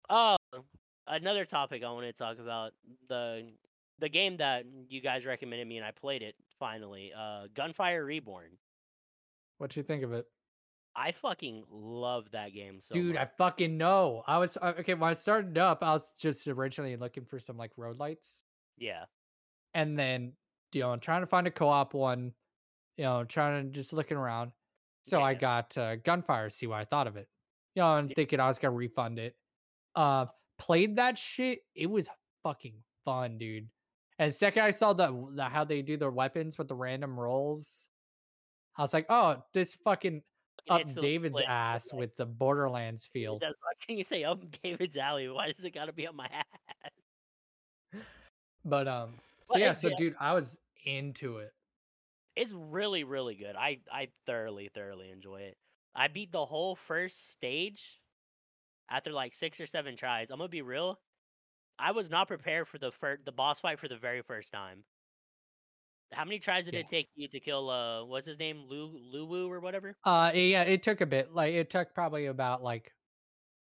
Oh, 0.10 0.38
another 1.08 1.46
topic 1.46 1.84
I 1.84 1.92
want 1.92 2.06
to 2.06 2.14
talk 2.14 2.40
about 2.40 2.74
the 3.08 3.48
the 4.02 4.10
game 4.10 4.38
that 4.38 4.66
you 4.90 5.00
guys 5.00 5.26
recommended 5.26 5.68
me 5.68 5.78
and 5.78 5.86
I 5.86 5.92
played 5.92 6.22
it 6.24 6.36
finally. 6.60 7.14
Uh, 7.18 7.44
Gunfire 7.56 8.04
Reborn. 8.04 8.58
What 9.60 9.76
you 9.78 9.84
think 9.84 10.04
of 10.04 10.12
it? 10.12 10.26
I 10.96 11.14
fucking 11.14 11.64
love 11.72 12.26
that 12.34 12.54
game 12.54 12.82
so 12.82 12.94
Dude, 12.94 13.16
I 13.16 13.30
fucking 13.38 13.78
know. 13.78 14.24
I 14.28 14.40
was 14.40 14.58
uh, 14.62 14.74
okay 14.80 14.94
when 14.94 15.10
I 15.10 15.14
started 15.14 15.58
up. 15.58 15.84
I 15.84 15.94
was 15.94 16.12
just 16.20 16.48
originally 16.48 16.98
looking 16.98 17.24
for 17.24 17.40
some 17.40 17.58
like 17.58 17.72
roguelites, 17.80 18.44
yeah. 18.78 19.06
and 19.74 19.98
then 19.98 20.34
you 20.74 20.82
know 20.82 20.90
I'm 20.92 21.00
trying 21.00 21.22
to 21.22 21.28
find 21.28 21.48
a 21.48 21.52
co-op 21.52 21.94
one. 21.94 22.34
You 22.98 23.06
know, 23.06 23.24
trying 23.24 23.64
to 23.64 23.72
just 23.72 23.94
looking 23.94 24.18
around. 24.18 24.52
So 25.04 25.22
I 25.22 25.34
got 25.34 25.78
uh, 25.78 25.96
Gunfire. 25.96 26.50
See 26.50 26.68
what 26.68 26.80
I 26.80 26.86
thought 26.86 27.08
of 27.08 27.16
it. 27.16 27.30
You 27.76 27.84
know, 27.84 27.96
and 27.96 28.10
Yeah. 28.10 28.16
thinking 28.16 28.42
I 28.42 28.50
was 28.50 28.60
gonna 28.60 28.76
refund 28.76 29.18
it. 29.18 29.36
Uh, 29.96 30.26
played 30.60 30.98
that 30.98 31.18
shit. 31.18 31.60
It 31.74 31.90
was 31.90 32.10
fucking 32.44 32.76
fun, 33.06 33.38
dude. 33.38 33.70
And 34.22 34.34
second 34.36 34.62
I 34.62 34.70
saw 34.70 34.94
the, 34.94 35.30
the 35.34 35.46
how 35.46 35.64
they 35.64 35.82
do 35.82 35.98
their 35.98 36.12
weapons 36.12 36.56
with 36.56 36.68
the 36.68 36.76
random 36.76 37.20
rolls, 37.20 37.88
I 38.78 38.84
was 38.84 38.94
like, 38.94 39.08
oh, 39.10 39.42
this 39.52 39.76
fucking 39.84 40.22
up 40.70 40.84
the 40.84 41.02
David's 41.02 41.40
ass 41.48 41.92
with 41.92 42.16
the 42.18 42.28
Borderlands 42.28 43.10
feel. 43.12 43.40
does- 43.40 43.56
Why 43.60 43.72
can 43.84 43.98
you 43.98 44.04
say 44.04 44.24
up 44.24 44.40
David's 44.62 44.96
alley? 44.96 45.28
Why 45.28 45.52
does 45.52 45.66
it 45.66 45.72
gotta 45.74 45.92
be 45.92 46.06
on 46.06 46.16
my 46.16 46.28
ass? 46.32 48.04
But 48.64 48.88
um, 48.88 49.16
so 49.46 49.58
yeah, 49.58 49.74
so 49.74 49.88
yeah. 49.88 49.96
dude, 49.98 50.16
I 50.20 50.34
was 50.34 50.56
into 50.86 51.38
it. 51.38 51.52
It's 52.36 52.52
really, 52.52 53.04
really 53.04 53.34
good. 53.34 53.56
I 53.56 53.80
I 53.92 54.10
thoroughly, 54.28 54.70
thoroughly 54.72 55.10
enjoy 55.10 55.42
it. 55.42 55.58
I 55.96 56.10
beat 56.10 56.32
the 56.32 56.46
whole 56.46 56.76
first 56.76 57.32
stage 57.32 58.00
after 58.88 59.12
like 59.12 59.34
six 59.34 59.60
or 59.60 59.66
seven 59.66 59.96
tries. 59.96 60.30
I'm 60.30 60.38
gonna 60.38 60.48
be 60.48 60.62
real. 60.62 61.00
I 61.82 61.92
was 61.92 62.10
not 62.10 62.28
prepared 62.28 62.68
for 62.68 62.78
the 62.78 62.92
fir- 62.92 63.18
the 63.24 63.32
boss 63.32 63.60
fight 63.60 63.80
for 63.80 63.88
the 63.88 63.98
very 63.98 64.22
first 64.22 64.52
time. 64.54 64.86
How 66.14 66.26
many 66.26 66.40
tries 66.40 66.66
did 66.66 66.74
Yeah. 66.74 66.82
it 66.82 66.88
take 66.88 67.10
you 67.16 67.28
to 67.30 67.40
kill 67.40 67.70
uh 67.70 68.04
what's 68.06 68.26
his 68.28 68.40
name? 68.40 68.64
Lu 68.66 68.92
Luwu 69.14 69.50
or 69.50 69.60
whatever? 69.60 69.98
Uh, 70.04 70.32
yeah, 70.34 70.64
it 70.64 70.84
took 70.84 71.02
a 71.02 71.06
bit. 71.06 71.32
Like 71.34 71.54
it 71.54 71.70
took 71.70 71.94
probably 71.94 72.26
about 72.26 72.64
like 72.64 72.94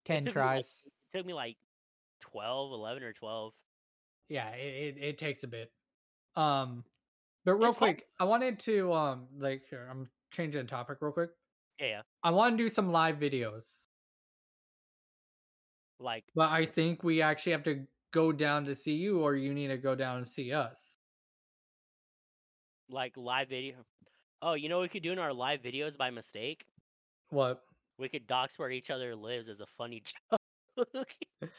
ten 0.06 0.25
took 0.25 0.36
me, 0.38 0.49
like, 0.49 0.65
tries. 0.65 0.86
It 0.86 1.17
took 1.17 1.25
me 1.25 1.34
like 1.34 1.58
12, 2.19 2.71
11 2.71 3.03
or 3.03 3.13
12. 3.13 3.53
Yeah, 4.30 4.49
it, 4.51 4.97
it 4.97 5.03
it 5.03 5.17
takes 5.17 5.43
a 5.43 5.47
bit. 5.47 5.71
Um, 6.36 6.86
but 7.45 7.56
real 7.56 7.73
It's 7.73 7.75
fun. 7.75 7.95
quick, 7.95 8.08
I 8.19 8.25
wanted 8.25 8.60
to 8.62 8.93
um 8.93 9.30
like 9.39 9.67
here, 9.69 9.88
I'm 9.89 10.12
changing 10.32 10.63
the 10.63 10.67
topic 10.69 10.99
real 11.01 11.13
quick. 11.13 11.32
Yeah, 11.80 11.86
yeah. 11.88 12.01
I 12.23 12.32
want 12.32 12.58
to 12.58 12.63
do 12.63 12.69
some 12.69 12.91
live 12.91 13.17
videos, 13.17 13.88
Like 15.99 16.34
but 16.36 16.49
I 16.51 16.65
think 16.65 17.03
we 17.03 17.21
actually 17.21 17.53
have 17.53 17.63
to 17.63 17.88
go 18.17 18.32
down 18.32 18.65
to 18.65 18.73
see 18.73 18.93
you, 18.93 19.19
or 19.19 19.36
you 19.36 19.53
need 19.53 19.67
to 19.67 19.77
go 19.77 19.93
down 19.93 20.17
and 20.17 20.27
see 20.27 20.51
us. 20.51 20.97
like 22.89 23.13
live 23.15 23.49
video. 23.49 23.75
Oh, 24.41 24.53
you 24.56 24.69
know 24.69 24.77
what 24.77 24.84
we 24.84 24.89
could 24.89 25.03
do 25.03 25.12
in 25.12 25.19
our 25.19 25.34
live 25.34 25.62
videos 25.62 25.95
by 25.97 26.10
mistake? 26.10 26.65
What? 27.30 27.62
We 27.99 28.10
could 28.10 28.25
dox 28.27 28.58
where 28.58 28.71
each 28.71 28.89
other 28.89 29.15
lives 29.15 29.49
as 29.49 29.60
a 29.60 29.65
funny 29.77 30.01
joke. 30.32 31.08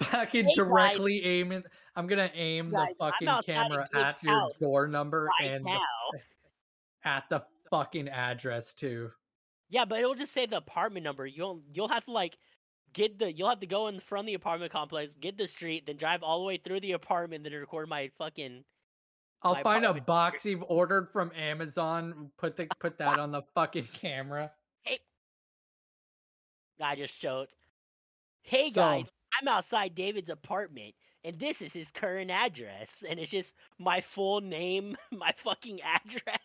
Fucking 0.00 0.44
Hey, 0.44 0.48
guys. 0.48 0.56
directly 0.56 1.24
aiming. 1.24 1.62
I'm 1.96 2.06
gonna 2.06 2.30
aim 2.34 2.70
Guys, 2.70 2.88
the 2.98 3.04
fucking 3.04 3.28
camera 3.54 3.86
at 3.94 4.22
your 4.22 4.32
house 4.32 4.58
door 4.58 4.86
number 4.88 5.28
right 5.40 5.50
and 5.50 5.64
the- 5.64 5.78
at 7.04 7.24
the 7.30 7.42
fucking 7.70 8.08
address 8.08 8.72
too. 8.74 9.10
Yeah, 9.70 9.84
but 9.84 9.98
it'll 9.98 10.14
just 10.14 10.32
say 10.32 10.46
the 10.46 10.56
apartment 10.58 11.04
number. 11.04 11.26
You'll 11.26 11.60
you'll 11.72 11.88
have 11.88 12.04
to 12.06 12.12
like 12.12 12.36
get 12.94 13.18
the 13.18 13.30
you'll 13.32 13.48
have 13.48 13.60
to 13.60 13.66
go 13.66 13.88
in 13.88 14.00
front 14.00 14.24
of 14.24 14.26
the 14.28 14.34
apartment 14.34 14.72
complex, 14.72 15.14
get 15.20 15.36
the 15.36 15.46
street, 15.46 15.86
then 15.86 15.96
drive 15.96 16.22
all 16.22 16.38
the 16.40 16.46
way 16.46 16.56
through 16.56 16.80
the 16.80 16.92
apartment, 16.92 17.44
then 17.44 17.52
record 17.52 17.88
my 17.88 18.10
fucking 18.16 18.64
I'll 19.42 19.54
My 19.54 19.62
find 19.62 19.84
a 19.84 19.92
box 19.92 20.46
you've 20.46 20.64
ordered 20.68 21.10
from 21.12 21.30
Amazon. 21.36 22.30
Put 22.38 22.56
the 22.56 22.66
put 22.80 22.96
that 22.98 23.18
on 23.18 23.30
the 23.30 23.42
fucking 23.54 23.88
camera. 23.92 24.50
Hey, 24.84 24.98
I 26.80 26.96
just 26.96 27.14
showed. 27.14 27.48
Hey 28.42 28.70
So- 28.70 28.80
guys, 28.80 29.12
I'm 29.40 29.48
outside 29.48 29.94
David's 29.94 30.30
apartment, 30.30 30.94
and 31.24 31.38
this 31.38 31.60
is 31.60 31.74
his 31.74 31.90
current 31.90 32.30
address, 32.30 33.04
and 33.06 33.20
it's 33.20 33.30
just 33.30 33.54
my 33.78 34.00
full 34.00 34.40
name, 34.40 34.96
my 35.12 35.32
fucking 35.36 35.82
address. 35.82 36.38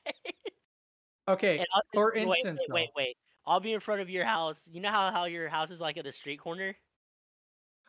Okay, 1.30 1.58
just, 1.58 1.70
for 1.94 2.12
wait, 2.14 2.28
instance, 2.28 2.60
wait, 2.70 2.74
wait, 2.74 2.90
wait. 2.98 3.18
I'll 3.50 3.60
be 3.60 3.74
in 3.74 3.80
front 3.80 4.02
of 4.02 4.12
your 4.12 4.26
house. 4.26 4.70
You 4.72 4.80
know 4.80 4.92
how 4.92 5.12
how 5.12 5.26
your 5.26 5.50
house 5.50 5.72
is 5.72 5.82
like 5.82 5.98
at 5.98 6.06
the 6.06 6.12
street 6.12 6.40
corner? 6.40 6.76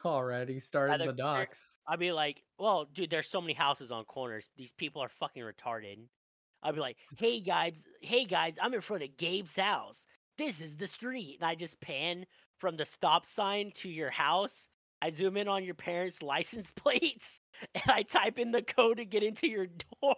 Already 0.03 0.59
started 0.59 1.07
the 1.07 1.13
dox. 1.13 1.77
I'd 1.87 1.99
be 1.99 2.13
like, 2.13 2.43
well, 2.59 2.89
dude, 2.91 3.11
there's 3.11 3.29
so 3.29 3.43
many 3.43 3.53
houses 3.53 3.93
on 3.93 4.05
corners. 4.05 4.49
These 4.57 4.73
people 4.73 5.03
are 5.03 5.11
fucking 5.11 5.43
retarded. 5.43 5.99
I'd 6.63 6.75
be 6.75 6.81
like, 6.81 6.97
hey 7.19 7.41
guys, 7.41 7.85
hey 8.01 8.25
guys, 8.25 8.57
I'm 8.61 8.73
in 8.73 8.81
front 8.81 9.03
of 9.03 9.17
Gabe's 9.19 9.57
house. 9.57 10.07
This 10.39 10.63
is 10.63 10.79
the 10.79 10.89
street. 10.89 11.37
And 11.41 11.49
I 11.49 11.55
just 11.55 11.79
pan 11.83 12.25
from 12.59 12.79
the 12.79 12.87
stop 12.87 13.27
sign 13.27 13.73
to 13.77 13.91
your 13.91 14.11
house. 14.11 14.69
I 15.03 15.11
zoom 15.11 15.37
in 15.37 15.49
on 15.49 15.65
your 15.65 15.75
parents' 15.75 16.23
license 16.23 16.71
plates 16.71 17.43
and 17.75 17.85
I 17.87 18.03
type 18.03 18.39
in 18.39 18.51
the 18.51 18.63
code 18.63 18.97
to 18.97 19.05
get 19.05 19.23
into 19.23 19.47
your 19.47 19.67
door. 20.03 20.17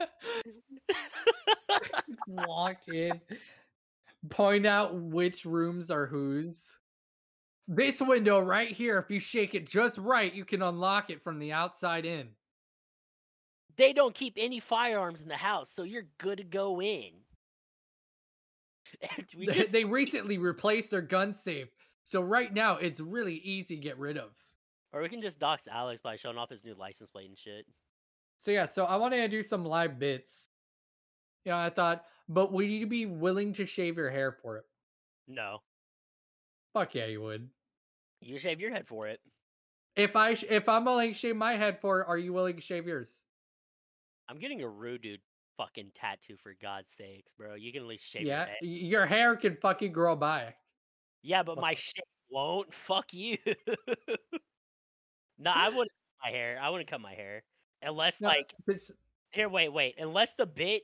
Walk 2.26 2.76
in, 2.88 3.20
point 4.30 4.66
out 4.66 4.94
which 4.94 5.44
rooms 5.44 5.90
are 5.90 6.06
whose. 6.06 6.64
This 7.68 8.00
window 8.00 8.40
right 8.40 8.70
here, 8.70 8.98
if 8.98 9.10
you 9.10 9.20
shake 9.20 9.54
it 9.54 9.68
just 9.68 9.96
right, 9.98 10.32
you 10.34 10.44
can 10.44 10.62
unlock 10.62 11.10
it 11.10 11.22
from 11.22 11.38
the 11.38 11.52
outside 11.52 12.04
in. 12.04 12.28
they 13.76 13.92
don't 13.92 14.14
keep 14.14 14.34
any 14.36 14.60
firearms 14.60 15.22
in 15.22 15.28
the 15.28 15.36
house, 15.36 15.70
so 15.74 15.82
you're 15.84 16.08
good 16.18 16.38
to 16.38 16.44
go 16.44 16.82
in. 16.82 17.10
And 19.16 19.26
we 19.38 19.46
They, 19.46 19.54
just 19.54 19.72
they 19.72 19.84
recently 19.84 20.38
replaced 20.38 20.90
their 20.90 21.00
gun 21.02 21.32
safe, 21.32 21.68
so 22.02 22.20
right 22.20 22.52
now 22.52 22.76
it's 22.76 23.00
really 23.00 23.36
easy 23.36 23.76
to 23.76 23.82
get 23.82 23.98
rid 23.98 24.18
of. 24.18 24.30
or 24.92 25.00
we 25.02 25.08
can 25.08 25.22
just 25.22 25.38
dox 25.38 25.68
Alex 25.70 26.02
by 26.02 26.16
showing 26.16 26.36
off 26.38 26.50
his 26.50 26.64
new 26.64 26.74
license 26.74 27.08
plate 27.10 27.28
and 27.28 27.38
shit. 27.38 27.66
So 28.40 28.50
yeah, 28.50 28.64
so 28.64 28.86
I 28.86 28.96
wanted 28.96 29.18
to 29.18 29.28
do 29.28 29.42
some 29.42 29.66
live 29.66 29.98
bits. 29.98 30.48
Yeah, 31.44 31.58
I 31.58 31.68
thought, 31.68 32.06
but 32.26 32.52
would 32.52 32.66
you 32.66 32.86
be 32.86 33.04
willing 33.04 33.52
to 33.52 33.66
shave 33.66 33.98
your 33.98 34.08
hair 34.08 34.32
for 34.32 34.56
it? 34.56 34.64
No. 35.28 35.58
Fuck 36.72 36.94
yeah, 36.94 37.04
you 37.04 37.20
would. 37.20 37.50
You 38.22 38.38
shave 38.38 38.58
your 38.58 38.72
head 38.72 38.86
for 38.88 39.08
it. 39.08 39.20
If 39.94 40.16
I 40.16 40.34
sh- 40.34 40.46
if 40.48 40.70
I'm 40.70 40.86
willing 40.86 41.12
to 41.12 41.18
shave 41.18 41.36
my 41.36 41.54
head 41.54 41.80
for 41.82 42.00
it, 42.00 42.08
are 42.08 42.16
you 42.16 42.32
willing 42.32 42.56
to 42.56 42.62
shave 42.62 42.86
yours? 42.86 43.22
I'm 44.26 44.38
getting 44.38 44.62
a 44.62 44.68
rude 44.68 45.02
dude 45.02 45.20
fucking 45.58 45.92
tattoo 45.94 46.36
for 46.42 46.54
God's 46.62 46.88
sakes, 46.96 47.34
bro. 47.34 47.56
You 47.56 47.72
can 47.72 47.82
at 47.82 47.88
least 47.88 48.04
shave 48.04 48.22
yeah, 48.22 48.46
your 48.62 48.70
head. 48.72 48.82
your 48.86 49.06
hair 49.06 49.36
can 49.36 49.56
fucking 49.56 49.92
grow 49.92 50.16
back. 50.16 50.56
Yeah, 51.22 51.42
but 51.42 51.56
Fuck. 51.56 51.62
my 51.62 51.74
shit 51.74 52.04
won't. 52.30 52.72
Fuck 52.86 53.12
you. 53.12 53.36
no, 55.38 55.50
I 55.50 55.68
wouldn't 55.68 55.90
cut 55.90 56.24
my 56.24 56.30
hair. 56.30 56.58
I 56.62 56.70
wouldn't 56.70 56.88
cut 56.88 57.02
my 57.02 57.12
hair. 57.12 57.42
Unless 57.82 58.20
No, 58.20 58.28
like 58.28 58.54
it's- 58.68 58.90
here, 59.30 59.48
wait, 59.48 59.68
wait. 59.70 59.94
Unless 59.98 60.34
the 60.34 60.46
bit 60.46 60.82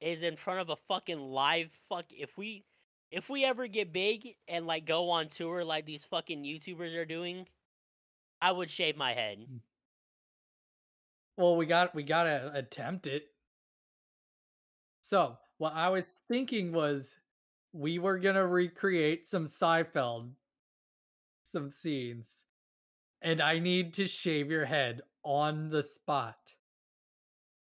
is 0.00 0.22
in 0.22 0.36
front 0.36 0.60
of 0.60 0.68
a 0.68 0.76
fucking 0.88 1.18
live 1.18 1.70
fuck 1.88 2.04
if 2.10 2.36
we 2.36 2.64
if 3.10 3.30
we 3.30 3.44
ever 3.44 3.66
get 3.66 3.92
big 3.92 4.34
and 4.48 4.66
like 4.66 4.84
go 4.84 5.08
on 5.10 5.28
tour 5.28 5.64
like 5.64 5.86
these 5.86 6.04
fucking 6.04 6.42
YouTubers 6.42 6.94
are 6.96 7.04
doing, 7.04 7.46
I 8.42 8.50
would 8.52 8.70
shave 8.70 8.96
my 8.96 9.14
head. 9.14 9.38
Mm. 9.38 9.60
well, 11.36 11.56
we 11.56 11.66
got 11.66 11.94
we 11.94 12.02
gotta 12.02 12.50
attempt 12.54 13.06
it. 13.06 13.28
So 15.02 15.38
what 15.58 15.72
I 15.74 15.88
was 15.88 16.06
thinking 16.28 16.72
was, 16.72 17.16
we 17.72 17.98
were 17.98 18.18
gonna 18.18 18.46
recreate 18.46 19.28
some 19.28 19.46
Seinfeld, 19.46 20.30
some 21.52 21.70
scenes, 21.70 22.28
and 23.22 23.40
I 23.40 23.60
need 23.60 23.94
to 23.94 24.06
shave 24.06 24.50
your 24.50 24.64
head 24.64 25.02
on 25.26 25.68
the 25.68 25.82
spot. 25.82 26.38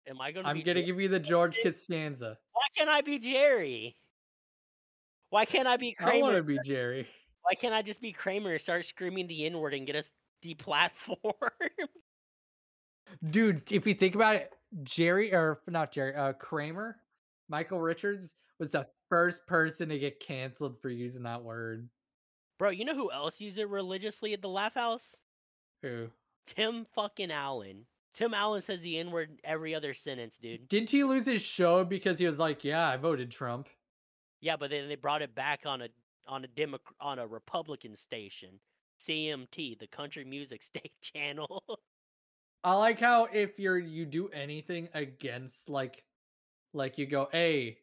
Am 0.08 0.22
I 0.22 0.32
gonna 0.32 0.48
I'm 0.48 0.56
be 0.56 0.63
gonna 0.63 0.80
Jer- 0.80 0.86
give 0.86 1.02
you 1.02 1.10
the 1.10 1.20
George 1.20 1.58
Costanza. 1.62 2.38
Why 2.54 2.62
can't 2.78 2.89
I 2.89 3.02
be 3.02 3.20
Jerry? 3.20 3.98
Why 5.32 5.43
can't 5.43 5.67
I 5.67 5.76
be 5.76 5.96
I 6.00 6.22
want 6.22 6.38
to 6.38 6.43
be 6.43 6.60
Jerry. 6.63 7.08
Why 7.41 7.56
can't 7.56 7.74
I 7.74 7.82
just 7.82 8.00
be 8.00 8.13
Kramer 8.13 8.54
and 8.54 8.62
start 8.62 8.86
screaming 8.86 9.28
the 9.28 9.46
N 9.46 9.58
word 9.58 9.74
and 9.74 9.86
get 9.86 9.98
us 9.98 10.13
deplatformed? 10.46 11.17
Dude, 13.32 13.70
if 13.72 13.88
you 13.88 13.93
think 13.93 14.15
about 14.15 14.36
it, 14.36 14.54
Jerry 14.84 15.34
or 15.34 15.60
not 15.67 15.91
Jerry, 15.91 16.15
uh 16.15 16.34
Kramer, 16.34 16.98
Michael 17.50 17.82
Richards 17.82 18.34
was 18.60 18.72
the 18.72 18.88
first 19.10 19.48
person 19.48 19.89
to 19.89 20.00
get 20.00 20.20
canceled 20.20 20.80
for 20.82 20.89
using 20.89 21.24
that 21.24 21.43
word. 21.43 21.89
Bro, 22.60 22.70
you 22.72 22.86
know 22.86 22.96
who 22.96 23.12
else 23.12 23.41
used 23.41 23.58
it 23.58 23.67
religiously 23.67 24.34
at 24.34 24.41
the 24.41 24.50
Laugh 24.50 24.76
House? 24.76 25.15
Who? 25.82 26.08
Tim 26.47 26.86
fucking 26.95 27.31
Allen. 27.31 27.86
Tim 28.13 28.33
Allen 28.33 28.62
says 28.62 28.81
the 28.81 28.97
N 28.97 29.12
word 29.12 29.39
every 29.43 29.75
other 29.75 29.93
sentence, 29.93 30.38
dude. 30.38 30.67
Didn't 30.67 30.89
he 30.89 31.03
lose 31.03 31.25
his 31.25 31.41
show 31.41 31.83
because 31.83 32.17
he 32.17 32.25
was 32.25 32.39
like, 32.39 32.63
"Yeah, 32.63 32.88
I 32.88 32.97
voted 32.97 33.29
Trump." 33.29 33.69
Yeah, 34.41 34.55
but 34.57 34.69
then 34.71 34.88
they 34.88 34.95
brought 34.95 35.21
it 35.21 35.36
back 35.36 35.65
on 35.65 35.81
a 35.83 35.89
on 36.25 36.43
a 36.43 36.47
Demo- 36.47 36.79
on 36.99 37.19
a 37.19 37.27
Republican 37.27 37.95
station, 37.95 38.60
CMT, 38.97 39.75
the 39.77 39.88
country 39.88 40.25
music 40.25 40.63
state 40.63 40.93
channel. 41.01 41.63
I 42.63 42.73
like 42.73 42.99
how 42.99 43.25
if 43.25 43.60
you're 43.60 43.77
you 43.77 44.05
do 44.05 44.29
anything 44.29 44.89
against 44.93 45.69
like 45.69 46.03
like 46.73 46.97
you 46.97 47.05
go, 47.05 47.29
"Hey, 47.31 47.79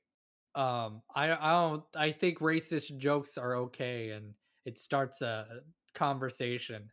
um 0.54 1.02
I 1.14 1.32
I 1.32 1.52
don't 1.52 1.84
I 1.94 2.12
think 2.12 2.38
racist 2.40 2.96
jokes 2.98 3.38
are 3.38 3.56
okay," 3.56 4.10
and 4.10 4.34
it 4.64 4.78
starts 4.78 5.22
a 5.22 5.62
conversation. 5.94 6.90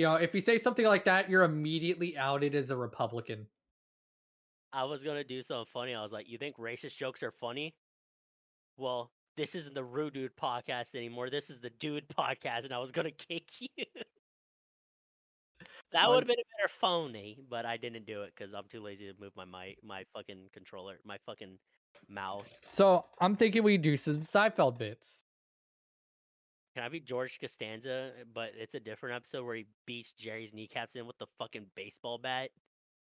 You 0.00 0.06
know, 0.06 0.14
if 0.14 0.34
you 0.34 0.40
say 0.40 0.56
something 0.56 0.86
like 0.86 1.04
that, 1.04 1.28
you're 1.28 1.42
immediately 1.42 2.16
outed 2.16 2.54
as 2.54 2.70
a 2.70 2.76
Republican. 2.76 3.46
I 4.72 4.84
was 4.84 5.04
gonna 5.04 5.24
do 5.24 5.42
something 5.42 5.66
funny. 5.74 5.94
I 5.94 6.00
was 6.00 6.10
like, 6.10 6.26
"You 6.26 6.38
think 6.38 6.56
racist 6.56 6.96
jokes 6.96 7.22
are 7.22 7.30
funny?" 7.30 7.74
Well, 8.78 9.12
this 9.36 9.54
isn't 9.54 9.74
the 9.74 9.84
Rude 9.84 10.14
Dude 10.14 10.34
podcast 10.36 10.94
anymore. 10.94 11.28
This 11.28 11.50
is 11.50 11.60
the 11.60 11.68
Dude 11.68 12.08
podcast, 12.18 12.64
and 12.64 12.72
I 12.72 12.78
was 12.78 12.92
gonna 12.92 13.10
kick 13.10 13.50
you. 13.60 13.68
that 15.92 16.08
would 16.08 16.20
have 16.20 16.26
been 16.26 16.38
a 16.38 16.48
better 16.56 16.72
phony, 16.80 17.38
but 17.50 17.66
I 17.66 17.76
didn't 17.76 18.06
do 18.06 18.22
it 18.22 18.32
because 18.34 18.54
I'm 18.54 18.68
too 18.70 18.80
lazy 18.80 19.12
to 19.12 19.20
move 19.20 19.32
my 19.36 19.44
mic, 19.44 19.84
my 19.84 20.04
fucking 20.14 20.48
controller, 20.54 20.98
my 21.04 21.18
fucking 21.26 21.58
mouse. 22.08 22.58
So 22.62 23.04
I'm 23.20 23.36
thinking 23.36 23.64
we 23.64 23.76
do 23.76 23.98
some 23.98 24.22
Seinfeld 24.22 24.78
bits. 24.78 25.26
Can 26.74 26.84
I 26.84 26.88
be 26.88 27.00
George 27.00 27.38
Costanza? 27.40 28.12
But 28.32 28.50
it's 28.56 28.74
a 28.74 28.80
different 28.80 29.16
episode 29.16 29.44
where 29.44 29.56
he 29.56 29.66
beats 29.86 30.12
Jerry's 30.12 30.54
kneecaps 30.54 30.96
in 30.96 31.06
with 31.06 31.18
the 31.18 31.26
fucking 31.38 31.66
baseball 31.74 32.18
bat. 32.18 32.50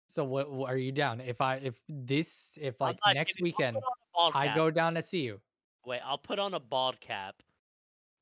So 0.08 0.24
what, 0.24 0.52
what 0.52 0.72
are 0.72 0.78
you 0.78 0.92
down? 0.92 1.22
If 1.22 1.40
I 1.42 1.56
if 1.56 1.76
this 1.88 2.34
if 2.60 2.80
like 2.82 2.98
next 3.14 3.34
kidding, 3.34 3.44
weekend 3.44 3.76
put 3.76 3.84
on 3.84 4.32
a 4.32 4.34
bald 4.34 4.50
I 4.50 4.56
go 4.56 4.70
down 4.70 4.96
to 4.96 5.04
see 5.04 5.22
you. 5.22 5.40
Wait, 5.86 6.02
I'll 6.06 6.18
put 6.18 6.40
on 6.40 6.54
a 6.54 6.60
bald 6.60 7.00
cap. 7.00 7.36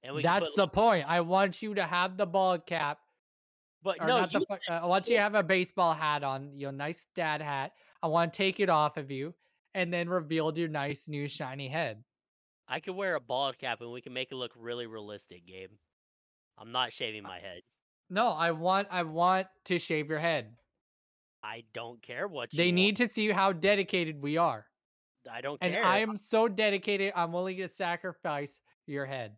And 0.03 0.15
we 0.15 0.23
That's 0.23 0.49
put, 0.49 0.55
the 0.55 0.67
point. 0.67 1.05
I 1.07 1.21
want 1.21 1.61
you 1.61 1.75
to 1.75 1.85
have 1.85 2.17
the 2.17 2.25
bald 2.25 2.65
cap 2.65 2.97
but 3.83 3.99
no, 3.99 4.07
not 4.19 4.31
the. 4.31 4.45
uh, 4.69 4.73
I 4.73 4.85
want 4.85 5.07
you 5.07 5.15
to 5.15 5.21
have 5.21 5.35
a 5.35 5.43
baseball 5.43 5.93
hat 5.93 6.23
on, 6.23 6.51
your 6.55 6.71
nice 6.71 7.07
dad 7.15 7.41
hat. 7.41 7.73
I 8.03 8.07
want 8.07 8.33
to 8.33 8.37
take 8.37 8.59
it 8.59 8.69
off 8.69 8.97
of 8.97 9.11
you 9.11 9.33
and 9.73 9.91
then 9.91 10.09
reveal 10.09 10.55
your 10.57 10.67
nice 10.67 11.07
new 11.07 11.27
shiny 11.27 11.67
head. 11.67 12.03
I 12.71 12.79
could 12.79 12.95
wear 12.95 13.15
a 13.15 13.19
bald 13.19 13.57
cap 13.57 13.81
and 13.81 13.91
we 13.91 13.99
can 13.99 14.13
make 14.13 14.31
it 14.31 14.35
look 14.35 14.53
really 14.57 14.87
realistic, 14.87 15.45
Gabe. 15.45 15.71
I'm 16.57 16.71
not 16.71 16.93
shaving 16.93 17.23
my 17.23 17.39
head. 17.39 17.61
No, 18.09 18.29
I 18.29 18.51
want 18.51 18.87
I 18.89 19.03
want 19.03 19.47
to 19.65 19.77
shave 19.77 20.09
your 20.09 20.19
head. 20.19 20.53
I 21.43 21.63
don't 21.73 22.01
care 22.01 22.27
what 22.29 22.53
you 22.53 22.57
They 22.57 22.67
want. 22.67 22.75
need 22.75 22.95
to 22.97 23.09
see 23.09 23.29
how 23.29 23.51
dedicated 23.51 24.21
we 24.21 24.37
are. 24.37 24.65
I 25.29 25.41
don't 25.41 25.59
care. 25.59 25.67
And 25.69 25.75
care. 25.75 25.85
I 25.85 25.99
am 25.99 26.15
so 26.15 26.47
dedicated. 26.47 27.11
I'm 27.15 27.33
willing 27.33 27.57
to 27.57 27.67
sacrifice 27.67 28.57
your 28.87 29.05
head. 29.05 29.33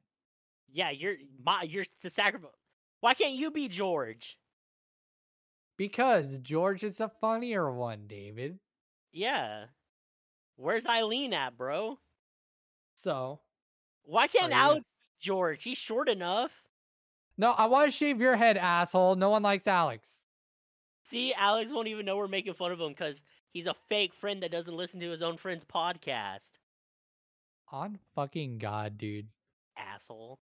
Yeah, 0.72 0.92
you're 0.92 1.16
my 1.44 1.64
you're 1.64 1.86
to 2.02 2.10
sacrifice. 2.12 2.52
Why 3.00 3.16
can't 3.16 3.34
you 3.36 3.50
be 3.50 3.68
George? 3.68 4.38
Because 5.78 6.38
George 6.40 6.84
is 6.84 7.00
a 7.00 7.12
funnier 7.20 7.72
one, 7.72 8.06
David. 8.08 8.60
Yeah. 9.12 9.66
Where's 10.56 10.86
Eileen 10.86 11.34
at, 11.34 11.58
bro? 11.58 11.98
So, 13.04 13.42
Why 14.04 14.28
can't 14.28 14.54
Alex 14.54 14.80
be 14.80 15.26
George? 15.26 15.62
He's 15.64 15.78
short 15.78 16.08
enough. 16.08 16.64
no, 17.38 17.52
I 17.52 17.66
want 17.66 17.88
to 17.88 17.92
shave 17.92 18.22
your 18.22 18.38
head, 18.38 18.56
asshole. 18.56 19.16
No 19.16 19.30
one 19.30 19.44
likes 19.44 19.68
Alex. 19.68 20.08
See, 21.04 21.34
Alex 21.34 21.72
won't 21.74 21.90
even 21.90 22.06
know 22.06 22.16
we're 22.16 22.30
making 22.30 22.54
fun 22.54 22.72
of 22.72 22.80
him 22.80 22.90
because 22.90 23.22
he's 23.52 23.68
a 23.68 23.76
fake 23.90 24.14
friend 24.14 24.42
that 24.42 24.52
doesn't 24.52 24.78
listen 24.78 25.02
to 25.02 25.10
his 25.10 25.22
own 25.22 25.36
friend's 25.36 25.66
podcast. 25.66 26.52
On 27.74 28.00
fucking 28.16 28.58
God, 28.60 28.98
dude. 28.98 29.28
Asshole. 29.78 30.40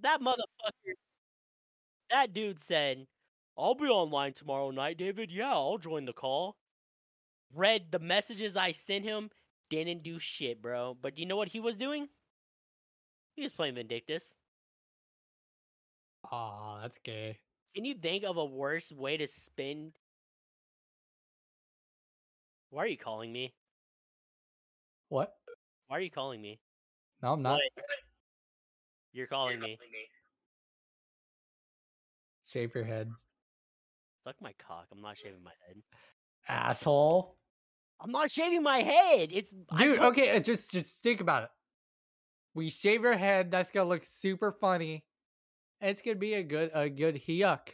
That 0.00 0.20
motherfucker. 0.20 0.94
That 2.10 2.34
dude 2.34 2.60
said, 2.60 3.06
I'll 3.56 3.76
be 3.76 3.86
online 3.86 4.32
tomorrow 4.32 4.72
night, 4.72 4.98
David. 4.98 5.30
Yeah, 5.30 5.52
I'll 5.52 5.78
join 5.78 6.04
the 6.04 6.12
call. 6.12 6.56
Read 7.54 7.92
the 7.92 8.00
messages 8.00 8.56
I 8.56 8.72
sent 8.72 9.04
him, 9.04 9.30
didn't 9.74 10.02
do 10.02 10.18
shit, 10.18 10.60
bro. 10.62 10.96
But 11.00 11.18
you 11.18 11.26
know 11.26 11.36
what 11.36 11.48
he 11.48 11.60
was 11.60 11.76
doing? 11.76 12.08
He 13.34 13.42
was 13.42 13.52
playing 13.52 13.74
Vindictus. 13.74 14.36
Aw, 16.30 16.82
that's 16.82 16.98
gay. 17.02 17.38
Can 17.74 17.84
you 17.84 17.94
think 17.94 18.24
of 18.24 18.36
a 18.36 18.44
worse 18.44 18.92
way 18.92 19.16
to 19.16 19.26
spend? 19.26 19.92
Why 22.70 22.84
are 22.84 22.86
you 22.86 22.98
calling 22.98 23.32
me? 23.32 23.54
What? 25.08 25.34
Why 25.88 25.98
are 25.98 26.00
you 26.00 26.10
calling 26.10 26.40
me? 26.40 26.60
No, 27.22 27.32
I'm 27.32 27.42
not. 27.42 27.54
What? 27.54 27.84
You're 29.12 29.26
calling 29.26 29.60
me. 29.60 29.78
Shave 32.46 32.74
your 32.74 32.84
head, 32.84 33.10
Suck 34.24 34.36
my 34.40 34.54
cock. 34.66 34.86
I'm 34.92 35.00
not 35.02 35.16
shaving 35.18 35.42
my 35.44 35.50
head. 35.66 35.76
asshole. 36.48 37.36
I'm 38.00 38.10
not 38.10 38.30
shaving 38.30 38.62
my 38.62 38.78
head. 38.78 39.30
It's 39.32 39.54
Dude, 39.78 39.98
okay, 39.98 40.36
uh, 40.36 40.40
just 40.40 40.70
just 40.70 41.02
think 41.02 41.20
about 41.20 41.44
it. 41.44 41.50
We 42.54 42.70
shave 42.70 43.02
your 43.02 43.16
head. 43.16 43.50
That's 43.50 43.70
gonna 43.70 43.88
look 43.88 44.04
super 44.04 44.52
funny. 44.52 45.04
It's 45.80 46.02
gonna 46.02 46.16
be 46.16 46.34
a 46.34 46.42
good 46.42 46.70
a 46.74 46.88
good 46.88 47.20
yuck. 47.26 47.68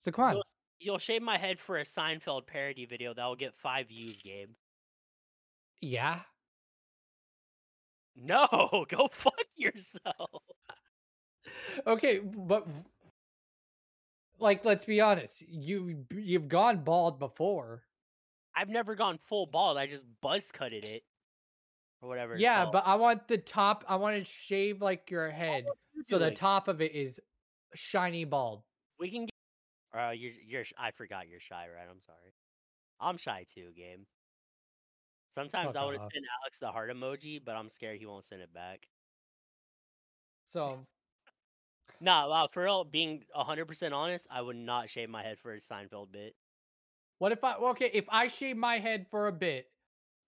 So 0.00 0.10
come 0.12 0.24
on. 0.24 0.34
You'll- 0.34 0.42
You'll 0.78 0.98
shave 0.98 1.22
my 1.22 1.38
head 1.38 1.58
for 1.58 1.78
a 1.78 1.84
Seinfeld 1.84 2.46
parody 2.46 2.84
video 2.84 3.14
that 3.14 3.24
will 3.24 3.34
get 3.34 3.54
five 3.54 3.88
views, 3.88 4.18
Gabe. 4.20 4.50
Yeah. 5.80 6.20
No, 8.14 8.84
go 8.90 9.08
fuck 9.10 9.42
yourself. 9.56 10.42
Okay, 11.86 12.18
but 12.18 12.66
like 14.38 14.66
let's 14.66 14.84
be 14.84 15.00
honest. 15.00 15.42
You 15.48 16.04
you've 16.10 16.48
gone 16.48 16.84
bald 16.84 17.18
before. 17.18 17.82
I've 18.56 18.68
never 18.68 18.94
gone 18.94 19.18
full 19.28 19.46
bald. 19.46 19.76
I 19.76 19.86
just 19.86 20.06
buzz 20.22 20.50
cutted 20.50 20.84
it. 20.84 21.02
Or 22.00 22.08
whatever. 22.08 22.36
Yeah, 22.36 22.62
called. 22.62 22.72
but 22.72 22.86
I 22.86 22.94
want 22.94 23.28
the 23.28 23.38
top. 23.38 23.84
I 23.88 23.96
want 23.96 24.16
to 24.16 24.24
shave 24.24 24.80
like 24.80 25.10
your 25.10 25.30
head, 25.30 25.66
so 26.06 26.18
the 26.18 26.30
top 26.30 26.68
of 26.68 26.80
it 26.80 26.94
is 26.94 27.20
shiny 27.74 28.24
bald. 28.24 28.62
we 28.98 29.10
can 29.10 29.26
get 29.26 29.98
uh 29.98 30.10
you're 30.10 30.32
you're 30.46 30.64
I 30.78 30.90
forgot 30.90 31.28
you're 31.28 31.40
shy, 31.40 31.66
right? 31.74 31.86
I'm 31.90 32.00
sorry. 32.00 32.34
I'm 33.00 33.16
shy 33.18 33.44
too, 33.54 33.68
game. 33.76 34.06
Sometimes 35.30 35.74
Fuck 35.74 35.82
I 35.82 35.84
would 35.84 35.94
have 35.94 36.02
off. 36.02 36.12
Alex 36.42 36.58
the 36.58 36.68
heart 36.68 36.90
emoji, 36.90 37.40
but 37.44 37.56
I'm 37.56 37.68
scared 37.68 37.98
he 37.98 38.06
won't 38.06 38.24
send 38.24 38.40
it 38.40 38.52
back. 38.54 38.86
So 40.50 40.78
Nah, 42.00 42.28
wow, 42.28 42.48
for 42.50 42.62
real, 42.62 42.84
being 42.84 43.24
hundred 43.34 43.66
percent 43.66 43.94
honest, 43.94 44.26
I 44.30 44.42
would 44.42 44.56
not 44.56 44.90
shave 44.90 45.08
my 45.08 45.22
head 45.22 45.38
for 45.38 45.52
a 45.52 45.60
Seinfeld 45.60 46.12
bit. 46.12 46.34
What 47.18 47.32
if 47.32 47.42
I? 47.44 47.54
Okay, 47.54 47.90
if 47.92 48.04
I 48.08 48.28
shave 48.28 48.56
my 48.56 48.78
head 48.78 49.06
for 49.10 49.28
a 49.28 49.32
bit, 49.32 49.66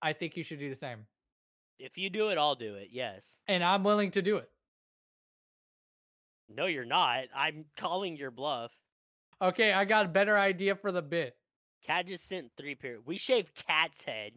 I 0.02 0.12
think 0.12 0.36
you 0.36 0.44
should 0.44 0.58
do 0.58 0.68
the 0.70 0.76
same, 0.76 1.06
If 1.78 1.96
you 1.98 2.10
do 2.10 2.28
it, 2.30 2.38
I'll 2.38 2.54
do 2.54 2.74
it. 2.76 2.88
Yes. 2.92 3.40
and 3.48 3.62
I'm 3.64 3.84
willing 3.84 4.10
to 4.12 4.22
do 4.22 4.36
it. 4.38 4.50
No, 6.48 6.66
you're 6.66 6.84
not. 6.84 7.24
I'm 7.34 7.66
calling 7.76 8.16
your 8.16 8.30
bluff. 8.30 8.72
Okay, 9.40 9.72
I 9.72 9.84
got 9.84 10.06
a 10.06 10.08
better 10.08 10.36
idea 10.38 10.74
for 10.74 10.90
the 10.92 11.02
bit. 11.02 11.36
Cat 11.86 12.06
just 12.06 12.26
sent 12.26 12.50
three 12.56 12.74
pair. 12.74 12.98
We 13.04 13.18
shaved 13.18 13.54
Cat's 13.54 14.02
head. 14.02 14.32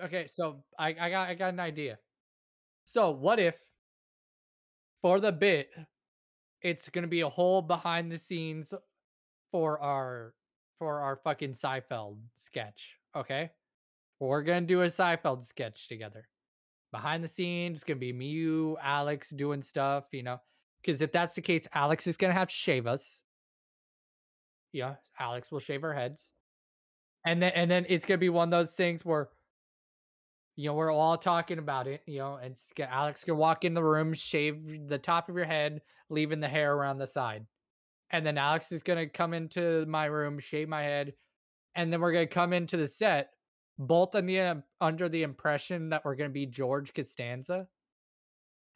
Okay, 0.00 0.26
so 0.26 0.62
I, 0.78 0.88
I 1.00 1.10
got 1.10 1.28
I 1.28 1.34
got 1.34 1.52
an 1.52 1.60
idea. 1.60 1.98
So 2.84 3.10
what 3.10 3.38
if 3.38 3.56
for 5.02 5.20
the 5.20 5.32
bit 5.32 5.70
it's 6.62 6.88
gonna 6.88 7.06
be 7.06 7.20
a 7.22 7.28
whole 7.28 7.62
behind 7.62 8.10
the 8.10 8.18
scenes 8.18 8.74
for 9.52 9.80
our 9.80 10.34
for 10.78 11.00
our 11.00 11.16
fucking 11.16 11.52
Seinfeld 11.52 12.18
sketch, 12.36 12.96
okay? 13.16 13.50
We're 14.20 14.42
gonna 14.42 14.62
do 14.62 14.82
a 14.82 14.86
Seinfeld 14.86 15.44
sketch 15.46 15.88
together. 15.88 16.28
Behind 16.90 17.22
the 17.22 17.28
scenes, 17.28 17.78
it's 17.78 17.84
gonna 17.84 17.98
be 17.98 18.12
me, 18.12 18.26
you, 18.26 18.76
Alex 18.82 19.30
doing 19.30 19.62
stuff, 19.62 20.04
you 20.12 20.22
know. 20.22 20.40
Because 20.80 21.00
if 21.00 21.12
that's 21.12 21.34
the 21.34 21.42
case, 21.42 21.66
Alex 21.74 22.06
is 22.06 22.16
gonna 22.16 22.32
have 22.32 22.48
to 22.48 22.54
shave 22.54 22.86
us. 22.86 23.22
Yeah, 24.72 24.96
Alex 25.18 25.50
will 25.50 25.60
shave 25.60 25.84
our 25.84 25.94
heads. 25.94 26.32
And 27.24 27.42
then 27.42 27.52
and 27.54 27.70
then 27.70 27.86
it's 27.88 28.04
gonna 28.04 28.18
be 28.18 28.28
one 28.28 28.48
of 28.48 28.58
those 28.58 28.74
things 28.74 29.04
where 29.04 29.28
you 30.58 30.66
know, 30.66 30.74
we're 30.74 30.90
all 30.90 31.16
talking 31.16 31.58
about 31.58 31.86
it, 31.86 32.02
you 32.04 32.18
know, 32.18 32.34
and 32.34 32.56
Alex 32.80 33.22
can 33.22 33.36
walk 33.36 33.64
in 33.64 33.74
the 33.74 33.82
room, 33.82 34.12
shave 34.12 34.88
the 34.88 34.98
top 34.98 35.28
of 35.28 35.36
your 35.36 35.44
head, 35.44 35.80
leaving 36.10 36.40
the 36.40 36.48
hair 36.48 36.74
around 36.74 36.98
the 36.98 37.06
side. 37.06 37.46
And 38.10 38.24
then 38.24 38.38
Alex 38.38 38.72
is 38.72 38.82
to 38.98 39.06
come 39.06 39.34
into 39.34 39.84
my 39.86 40.06
room, 40.06 40.38
shave 40.38 40.68
my 40.68 40.82
head, 40.82 41.12
and 41.74 41.92
then 41.92 42.00
we're 42.00 42.12
to 42.26 42.26
come 42.26 42.52
into 42.52 42.76
the 42.76 42.88
set 42.88 43.30
both 43.78 44.14
in 44.14 44.26
the 44.26 44.40
um, 44.40 44.62
under 44.80 45.08
the 45.08 45.22
impression 45.22 45.90
that 45.90 46.04
we're 46.04 46.16
to 46.16 46.28
be 46.28 46.46
George 46.46 46.92
Costanza. 46.92 47.68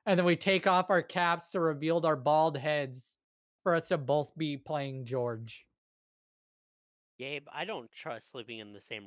And 0.06 0.18
then 0.18 0.24
we 0.24 0.36
take 0.36 0.66
off 0.66 0.90
our 0.90 1.02
caps 1.02 1.50
to 1.50 1.60
reveal 1.60 2.04
our 2.04 2.16
bald 2.16 2.56
heads 2.56 3.12
for 3.62 3.74
us 3.74 3.88
to 3.88 3.98
both 3.98 4.32
be 4.36 4.56
playing 4.56 5.04
George. 5.04 5.64
Gabe, 7.18 7.46
I 7.52 7.64
don't 7.64 7.90
trust 7.92 8.32
sleeping 8.32 8.58
in 8.58 8.72
the 8.72 8.80
same 8.80 9.06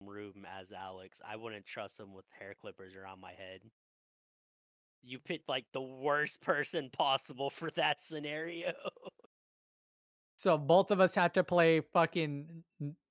room 0.00 0.46
as 0.60 0.72
Alex. 0.72 1.20
I 1.28 1.36
wouldn't 1.36 1.66
trust 1.66 1.98
him 1.98 2.14
with 2.14 2.26
hair 2.38 2.54
clippers 2.60 2.94
around 2.94 3.20
my 3.20 3.32
head. 3.32 3.60
You 5.02 5.18
picked 5.18 5.48
like 5.48 5.66
the 5.72 5.80
worst 5.80 6.40
person 6.40 6.90
possible 6.92 7.50
for 7.50 7.70
that 7.76 8.00
scenario. 8.00 8.72
So 10.46 10.56
both 10.56 10.92
of 10.92 11.00
us 11.00 11.12
had 11.12 11.34
to 11.34 11.42
play 11.42 11.80
fucking 11.92 12.46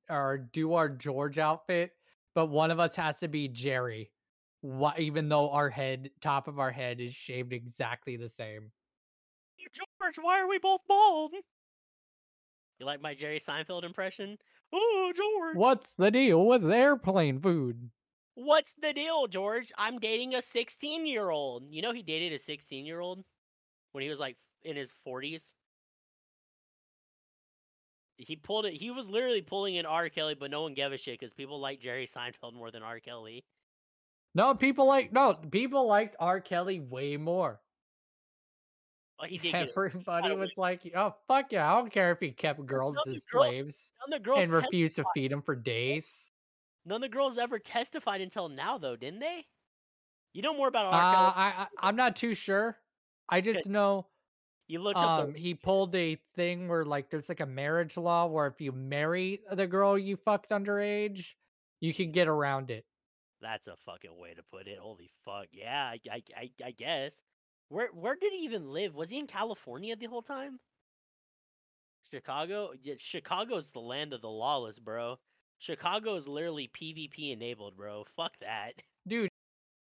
or 0.10 0.38
do 0.54 0.72
our 0.76 0.88
George 0.88 1.38
outfit, 1.38 1.92
but 2.34 2.46
one 2.46 2.72
of 2.72 2.80
us 2.80 2.96
has 2.96 3.20
to 3.20 3.28
be 3.28 3.50
Jerry. 3.50 4.10
Why, 4.62 4.94
even 5.00 5.28
though 5.28 5.50
our 5.50 5.70
head, 5.70 6.12
top 6.22 6.48
of 6.48 6.60
our 6.60 6.72
head, 6.72 7.02
is 7.02 7.14
shaved 7.14 7.52
exactly 7.52 8.16
the 8.16 8.30
same. 8.30 8.72
George, 9.74 10.16
why 10.22 10.40
are 10.40 10.48
we 10.48 10.60
both 10.60 10.80
bald? 10.88 11.34
You 12.80 12.86
like 12.86 13.02
my 13.02 13.14
Jerry 13.14 13.42
Seinfeld 13.42 13.84
impression? 13.84 14.38
Oh, 14.72 15.12
George. 15.14 15.58
What's 15.58 15.92
the 15.98 16.12
deal 16.12 16.46
with 16.46 16.72
airplane 16.72 17.42
food? 17.42 17.90
What's 18.36 18.76
the 18.82 18.94
deal, 18.94 19.28
George? 19.28 19.74
I'm 19.78 20.00
dating 20.00 20.36
a 20.36 20.42
16 20.42 21.06
year 21.06 21.32
old. 21.32 21.66
You 21.70 21.82
know, 21.82 21.92
he 21.92 22.02
dated 22.02 22.32
a 22.32 22.40
16 22.40 22.86
year 22.86 23.02
old 23.02 23.26
when 23.92 24.04
he 24.04 24.10
was 24.10 24.20
like 24.20 24.38
in 24.64 24.78
his 24.78 24.94
40s. 25.06 25.52
He 28.18 28.36
pulled 28.36 28.66
it. 28.66 28.74
He 28.74 28.92
was 28.92 29.10
literally 29.10 29.42
pulling 29.42 29.76
in 29.76 29.86
R. 29.86 30.10
Kelly, 30.10 30.36
but 30.36 30.50
no 30.52 30.62
one 30.62 30.74
gave 30.74 30.92
a 30.92 30.98
shit 30.98 31.20
because 31.20 31.34
people 31.34 31.60
like 31.60 31.82
Jerry 31.82 32.08
Seinfeld 32.08 32.54
more 32.54 32.72
than 32.72 32.82
R. 32.84 33.00
Kelly. 33.00 33.46
No, 34.34 34.54
people 34.56 34.86
like 34.88 35.12
no 35.14 35.34
people 35.34 35.88
liked 35.88 36.16
R. 36.20 36.40
Kelly 36.42 36.80
way 36.80 37.18
more. 37.18 37.62
But 39.18 39.30
he 39.30 39.38
did 39.38 39.52
get 39.54 39.68
it. 39.70 39.74
Everybody 39.78 40.36
was 40.36 40.52
like, 40.58 40.92
"Oh 40.96 41.16
fuck 41.28 41.52
yeah!" 41.52 41.72
I 41.72 41.78
don't 41.78 41.92
care 41.92 42.12
if 42.12 42.20
he 42.20 42.32
kept 42.32 42.66
girls 42.66 42.98
as 43.08 43.24
slaves 43.30 43.90
girls, 44.22 44.44
and 44.44 44.52
refused 44.52 44.98
to 44.98 45.06
feed 45.14 45.32
them 45.32 45.42
for 45.42 45.56
days. 45.56 46.30
none 46.86 46.98
of 46.98 47.02
the 47.02 47.10
girls 47.10 47.38
ever 47.38 47.58
testified 47.60 48.22
until 48.22 48.50
now, 48.50 48.78
though, 48.78 48.96
didn't 48.96 49.20
they? 49.20 49.46
You 50.34 50.42
know 50.42 50.54
more 50.54 50.68
about 50.68 50.88
Uh, 50.88 50.92
Kelly. 50.92 51.34
I, 51.36 51.62
I 51.64 51.68
I'm 51.80 51.96
not 51.96 52.18
too 52.18 52.36
sure. 52.36 52.78
I 53.30 53.40
just 53.42 53.68
know 53.68 54.08
You 54.68 54.80
looked 54.80 54.98
up 54.98 55.22
um 55.22 55.34
the 55.34 55.40
he 55.40 55.54
pulled 55.54 55.96
a 55.96 56.18
thing 56.36 56.68
where 56.68 56.86
like 56.86 57.10
there's 57.10 57.30
like 57.30 57.40
a 57.40 57.46
marriage 57.46 57.98
law 57.98 58.26
where 58.26 58.48
if 58.48 58.60
you 58.60 58.72
marry 58.72 59.42
the 59.52 59.68
girl 59.68 59.98
you 59.98 60.18
fucked 60.18 60.50
underage, 60.50 61.34
you 61.82 61.94
can 61.94 62.12
get 62.12 62.28
around 62.28 62.72
it. 62.72 62.86
That's 63.42 63.68
a 63.68 63.76
fucking 63.86 64.18
way 64.18 64.34
to 64.34 64.42
put 64.44 64.68
it. 64.68 64.80
Holy 64.80 65.12
fuck. 65.24 65.48
Yeah, 65.52 65.84
I, 65.84 66.00
I, 66.12 66.24
I, 66.36 66.50
I 66.66 66.72
guess. 66.72 67.16
Where 67.70 67.90
where 67.94 68.16
did 68.16 68.34
he 68.34 68.40
even 68.40 68.72
live? 68.72 68.96
Was 68.96 69.10
he 69.10 69.20
in 69.20 69.28
California 69.28 69.96
the 69.96 70.08
whole 70.08 70.24
time? 70.24 70.60
Chicago? 72.12 72.72
Yeah, 72.82 72.96
Chicago's 72.98 73.72
the 73.72 73.80
land 73.80 74.14
of 74.14 74.22
the 74.22 74.30
lawless, 74.30 74.80
bro. 74.80 75.18
Chicago 75.60 76.16
is 76.16 76.28
literally 76.28 76.70
PvP 76.70 77.34
enabled, 77.34 77.76
bro. 77.78 78.06
Fuck 78.16 78.34
that. 78.42 78.74
Dude, 79.08 79.30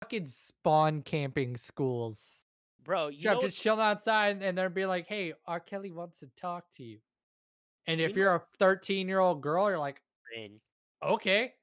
fucking 0.02 0.28
spawn 0.28 1.02
camping 1.02 1.58
schools. 1.58 2.46
Bro, 2.90 3.10
you 3.10 3.18
You 3.20 3.36
know 3.36 3.42
just 3.42 3.56
chilling 3.58 3.82
outside 3.82 4.42
and 4.42 4.58
they'll 4.58 4.68
be 4.68 4.88
like, 4.88 5.06
"Hey, 5.06 5.36
R. 5.46 5.60
Kelly 5.60 5.92
wants 5.92 6.18
to 6.22 6.28
talk 6.36 6.74
to 6.78 6.84
you." 6.84 7.00
And 7.86 8.00
You 8.00 8.08
if 8.08 8.16
know- 8.16 8.22
you're 8.22 8.36
a 8.36 8.40
13 8.58 9.08
year 9.08 9.20
old 9.20 9.44
girl, 9.44 9.70
you're 9.70 9.78
like, 9.78 10.02
in, 10.36 10.60
"Okay." 11.04 11.54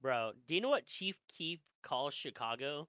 bro, 0.00 0.32
do 0.48 0.54
you 0.54 0.62
know 0.62 0.70
what 0.70 0.86
Chief 0.86 1.20
Keef 1.28 1.60
calls 1.82 2.14
Chicago? 2.14 2.88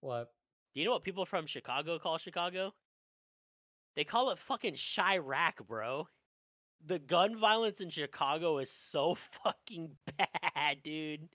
What? 0.00 0.34
Do 0.74 0.80
you 0.80 0.84
know 0.84 0.92
what 0.92 1.02
people 1.02 1.24
from 1.24 1.46
Chicago 1.46 1.98
call 1.98 2.18
Chicago? 2.18 2.74
They 3.96 4.04
call 4.04 4.30
it 4.30 4.38
fucking 4.38 4.74
Chiraq, 4.74 5.66
bro. 5.66 6.06
The 6.84 6.98
gun 6.98 7.38
violence 7.38 7.80
in 7.80 7.88
Chicago 7.88 8.58
is 8.58 8.70
so 8.70 9.14
fucking 9.42 9.96
bad, 10.18 10.82
dude. 10.82 11.34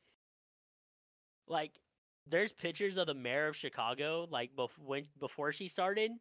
Like, 1.47 1.80
there's 2.28 2.51
pictures 2.51 2.97
of 2.97 3.07
the 3.07 3.13
mayor 3.13 3.47
of 3.47 3.55
Chicago, 3.55 4.28
like 4.30 4.51
bef- 4.55 4.69
when 4.84 5.05
before 5.19 5.51
she 5.51 5.67
started, 5.67 6.11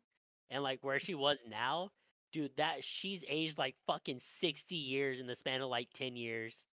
and 0.51 0.63
like 0.63 0.79
where 0.83 0.99
she 1.01 1.15
was 1.15 1.39
now. 1.49 1.91
Dude, 2.33 2.51
that 2.57 2.83
she's 2.83 3.23
aged 3.29 3.59
like 3.59 3.77
fucking 3.87 4.19
sixty 4.19 4.75
years 4.77 5.21
in 5.21 5.27
the 5.27 5.37
span 5.37 5.61
of 5.63 5.69
like 5.71 5.89
ten 5.95 6.17
years. 6.17 6.67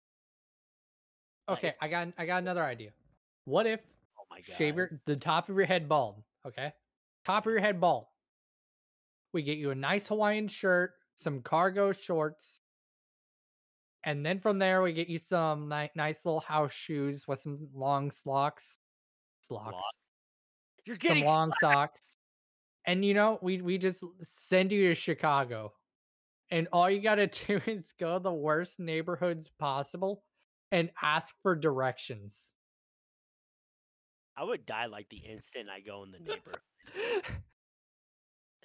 Okay, 1.50 1.68
it's- 1.70 1.78
I 1.82 1.88
got 1.90 2.08
I 2.18 2.26
got 2.26 2.38
another 2.38 2.64
idea. 2.64 2.92
What 3.46 3.66
if 3.68 3.82
Oh 4.18 4.24
my 4.32 4.38
god. 4.38 4.56
shave 4.56 4.76
your 4.78 5.02
the 5.06 5.16
top 5.16 5.50
of 5.50 5.56
your 5.58 5.66
head 5.66 5.90
bald, 5.90 6.24
okay? 6.48 6.72
Top 7.26 7.46
of 7.46 7.52
your 7.52 7.62
head 7.62 7.80
bald. 7.82 8.06
We 9.34 9.44
get 9.44 9.58
you 9.58 9.72
a 9.72 9.76
nice 9.76 10.08
Hawaiian 10.08 10.48
shirt, 10.48 10.94
some 11.16 11.42
cargo 11.42 11.92
shorts, 11.92 12.62
and 14.04 14.26
then 14.26 14.40
from 14.40 14.58
there 14.60 14.82
we 14.82 14.94
get 14.94 15.08
you 15.08 15.20
some 15.20 15.70
ni- 15.70 15.92
nice 15.96 16.26
little 16.26 16.40
house 16.40 16.74
shoes 16.74 17.28
with 17.28 17.42
some 17.42 17.68
long 17.76 18.10
slocks. 18.12 18.79
Slocks. 19.50 19.84
You're 20.86 20.96
some 20.96 21.08
getting 21.08 21.26
long 21.26 21.52
socks, 21.60 22.16
and 22.86 23.04
you 23.04 23.14
know 23.14 23.40
we 23.42 23.62
we 23.62 23.78
just 23.78 24.04
send 24.24 24.72
you 24.72 24.88
to 24.90 24.96
Chicago, 24.96 25.74
and 26.50 26.68
all 26.72 26.90
you 26.90 27.02
gotta 27.02 27.28
do 27.48 27.60
is 27.68 27.94
go 28.00 28.18
to 28.18 28.24
the 28.24 28.34
worst 28.34 28.80
neighborhoods 28.80 29.50
possible 29.60 30.24
and 30.72 30.90
ask 31.02 31.34
for 31.42 31.56
directions. 31.56 32.38
I 34.38 34.44
would 34.44 34.66
die 34.66 34.86
like 34.86 35.10
the 35.10 35.18
instant 35.18 35.68
I 35.70 35.82
go 35.82 36.04
in 36.04 36.12
the 36.12 36.20
neighborhood. 36.20 36.62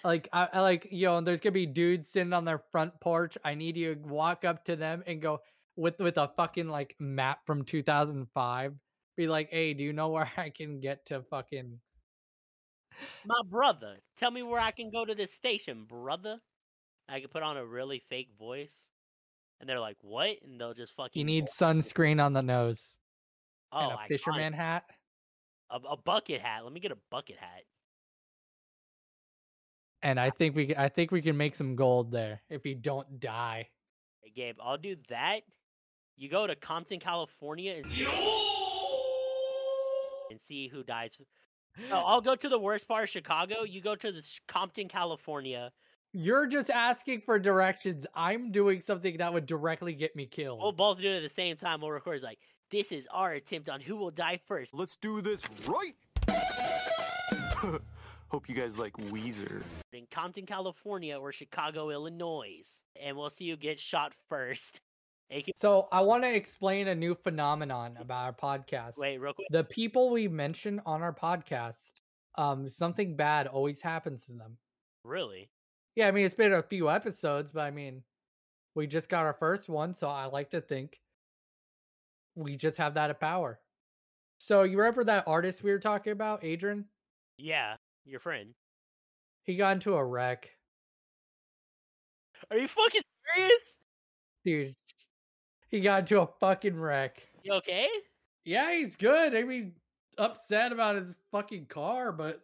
like 0.04 0.28
I, 0.32 0.48
I 0.52 0.60
like 0.60 0.88
you 0.90 1.06
know 1.06 1.20
there's 1.20 1.40
gonna 1.40 1.52
be 1.52 1.66
dudes 1.66 2.08
sitting 2.08 2.32
on 2.32 2.44
their 2.44 2.62
front 2.70 2.92
porch 3.00 3.36
i 3.44 3.54
need 3.54 3.76
you 3.76 3.94
to 3.94 4.00
walk 4.00 4.44
up 4.44 4.64
to 4.66 4.76
them 4.76 5.02
and 5.06 5.20
go 5.20 5.40
with 5.76 5.98
with 5.98 6.18
a 6.18 6.30
fucking 6.36 6.68
like 6.68 6.94
map 7.00 7.40
from 7.46 7.64
2005 7.64 8.74
be 9.16 9.26
like 9.28 9.48
hey 9.50 9.74
do 9.74 9.82
you 9.82 9.92
know 9.92 10.08
where 10.08 10.30
i 10.36 10.50
can 10.50 10.80
get 10.80 11.06
to 11.06 11.22
fucking 11.22 11.78
My 13.24 13.40
brother, 13.50 13.96
tell 14.16 14.30
me 14.30 14.42
where 14.44 14.60
I 14.60 14.70
can 14.70 14.90
go 14.90 15.04
to 15.04 15.16
this 15.16 15.32
station, 15.32 15.84
brother. 15.84 16.38
I 17.08 17.18
can 17.18 17.28
put 17.28 17.42
on 17.42 17.56
a 17.56 17.66
really 17.66 17.98
fake 18.08 18.30
voice, 18.38 18.90
and 19.58 19.68
they're 19.68 19.80
like, 19.80 19.96
"What?" 20.00 20.36
And 20.44 20.60
they'll 20.60 20.74
just 20.74 20.94
fucking. 20.94 21.18
you 21.18 21.24
need 21.24 21.46
sunscreen 21.46 22.24
on 22.24 22.32
the 22.34 22.42
nose 22.42 22.96
oh, 23.72 23.80
and 23.80 23.92
a 23.92 23.96
iconic. 23.96 24.08
fisherman 24.08 24.52
hat 24.52 24.84
a, 25.70 25.76
a 25.90 25.96
bucket 25.96 26.40
hat. 26.40 26.62
Let 26.64 26.72
me 26.72 26.80
get 26.80 26.92
a 26.92 26.98
bucket 27.10 27.36
hat. 27.36 27.64
and 30.02 30.20
i 30.20 30.30
think 30.30 30.54
we 30.54 30.74
I 30.76 30.88
think 30.88 31.10
we 31.10 31.22
can 31.22 31.36
make 31.36 31.54
some 31.56 31.74
gold 31.76 32.12
there 32.12 32.42
if 32.48 32.64
you 32.64 32.74
don't 32.74 33.18
die 33.20 33.68
Hey, 34.22 34.32
Gabe, 34.34 34.56
I'll 34.62 34.78
do 34.78 34.96
that. 35.10 35.40
You 36.16 36.30
go 36.30 36.46
to 36.46 36.54
Compton, 36.56 36.98
California, 37.00 37.74
and, 37.82 37.92
and 40.30 40.40
see 40.40 40.68
who 40.68 40.82
dies. 40.82 41.18
No, 41.90 41.96
oh, 41.96 42.02
I'll 42.06 42.20
go 42.20 42.34
to 42.36 42.48
the 42.48 42.58
worst 42.58 42.86
part 42.88 43.04
of 43.04 43.10
Chicago. 43.10 43.62
You 43.64 43.80
go 43.80 43.94
to 43.96 44.12
the 44.12 44.22
Compton, 44.48 44.88
California. 44.88 45.72
you're 46.12 46.46
just 46.46 46.70
asking 46.70 47.20
for 47.20 47.40
directions 47.40 48.06
i'm 48.14 48.52
doing 48.52 48.80
something 48.80 49.16
that 49.16 49.32
would 49.32 49.46
directly 49.46 49.92
get 49.94 50.14
me 50.14 50.26
killed 50.26 50.60
We'll 50.62 50.70
both 50.70 51.00
do 51.00 51.10
it 51.10 51.16
at 51.16 51.22
the 51.24 51.28
same 51.28 51.56
time. 51.56 51.80
We'll 51.80 51.90
record. 51.90 52.22
Like 52.22 52.38
this 52.70 52.92
is 52.92 53.08
our 53.10 53.32
attempt 53.32 53.68
on 53.68 53.80
who 53.80 53.96
will 53.96 54.12
die 54.12 54.38
first. 54.46 54.72
Let's 54.74 54.96
do 54.96 55.20
this 55.20 55.42
right. 55.66 55.94
Hope 58.28 58.48
you 58.48 58.54
guys 58.54 58.78
like 58.78 58.92
Weezer. 59.10 59.62
in 59.92 60.06
Compton, 60.10 60.44
California, 60.46 61.16
or 61.16 61.30
Chicago, 61.32 61.90
Illinois, 61.90 62.82
and 63.00 63.16
we'll 63.16 63.30
see 63.30 63.48
who 63.50 63.56
gets 63.56 63.80
shot 63.82 64.12
first. 64.28 64.80
So 65.56 65.88
i 65.92 66.00
want 66.00 66.22
to 66.24 66.34
explain 66.34 66.88
a 66.88 66.94
new 66.94 67.14
phenomenon 67.14 67.96
about 68.00 68.24
our 68.24 68.32
podcast 68.32 68.98
Wait, 68.98 69.18
real 69.18 69.32
quick. 69.32 69.48
the 69.50 69.64
people 69.64 70.10
we 70.10 70.28
mention 70.28 70.80
on 70.86 71.02
our 71.02 71.14
podcast, 71.14 71.92
um, 72.36 72.68
something 72.68 73.16
bad 73.16 73.46
always 73.46 73.80
happens 73.80 74.26
to 74.26 74.32
them. 74.32 74.56
Really? 75.04 75.48
Yeah, 75.96 76.08
I 76.08 76.10
mean 76.10 76.24
it's 76.26 76.34
been 76.34 76.52
a 76.52 76.62
few 76.62 76.90
episodes, 76.90 77.52
but 77.52 77.60
I 77.60 77.70
mean, 77.70 78.02
we 78.74 78.86
just 78.86 79.08
got 79.08 79.24
our 79.24 79.34
first 79.34 79.68
one, 79.68 79.94
so 79.94 80.08
I 80.08 80.26
like 80.26 80.50
to 80.50 80.60
think 80.60 81.00
we 82.34 82.56
just 82.56 82.78
have 82.78 82.94
that 82.94 83.20
power. 83.20 83.60
So 84.38 84.62
you 84.64 84.76
remember 84.78 85.04
that 85.04 85.24
artist 85.26 85.62
we 85.62 85.70
were 85.70 85.78
talking 85.78 86.12
about, 86.12 86.44
Adrian? 86.44 86.84
Yeah, 87.38 87.76
your 88.04 88.20
friend. 88.20 88.54
He 89.44 89.56
got 89.56 89.72
into 89.74 89.94
a 89.94 90.04
wreck, 90.04 90.50
Are 92.50 92.58
you 92.58 92.68
fucking 92.68 93.02
serious? 93.36 93.78
dude. 94.44 94.74
He 95.74 95.80
got 95.80 96.02
into 96.02 96.20
a 96.20 96.28
fucking 96.38 96.78
wreck. 96.78 97.20
You 97.42 97.54
okay? 97.54 97.88
Yeah, 98.44 98.72
he's 98.72 98.94
good. 98.94 99.34
I 99.34 99.42
mean, 99.42 99.72
upset 100.16 100.70
about 100.70 100.94
his 100.94 101.16
fucking 101.32 101.66
car, 101.66 102.12
but 102.12 102.42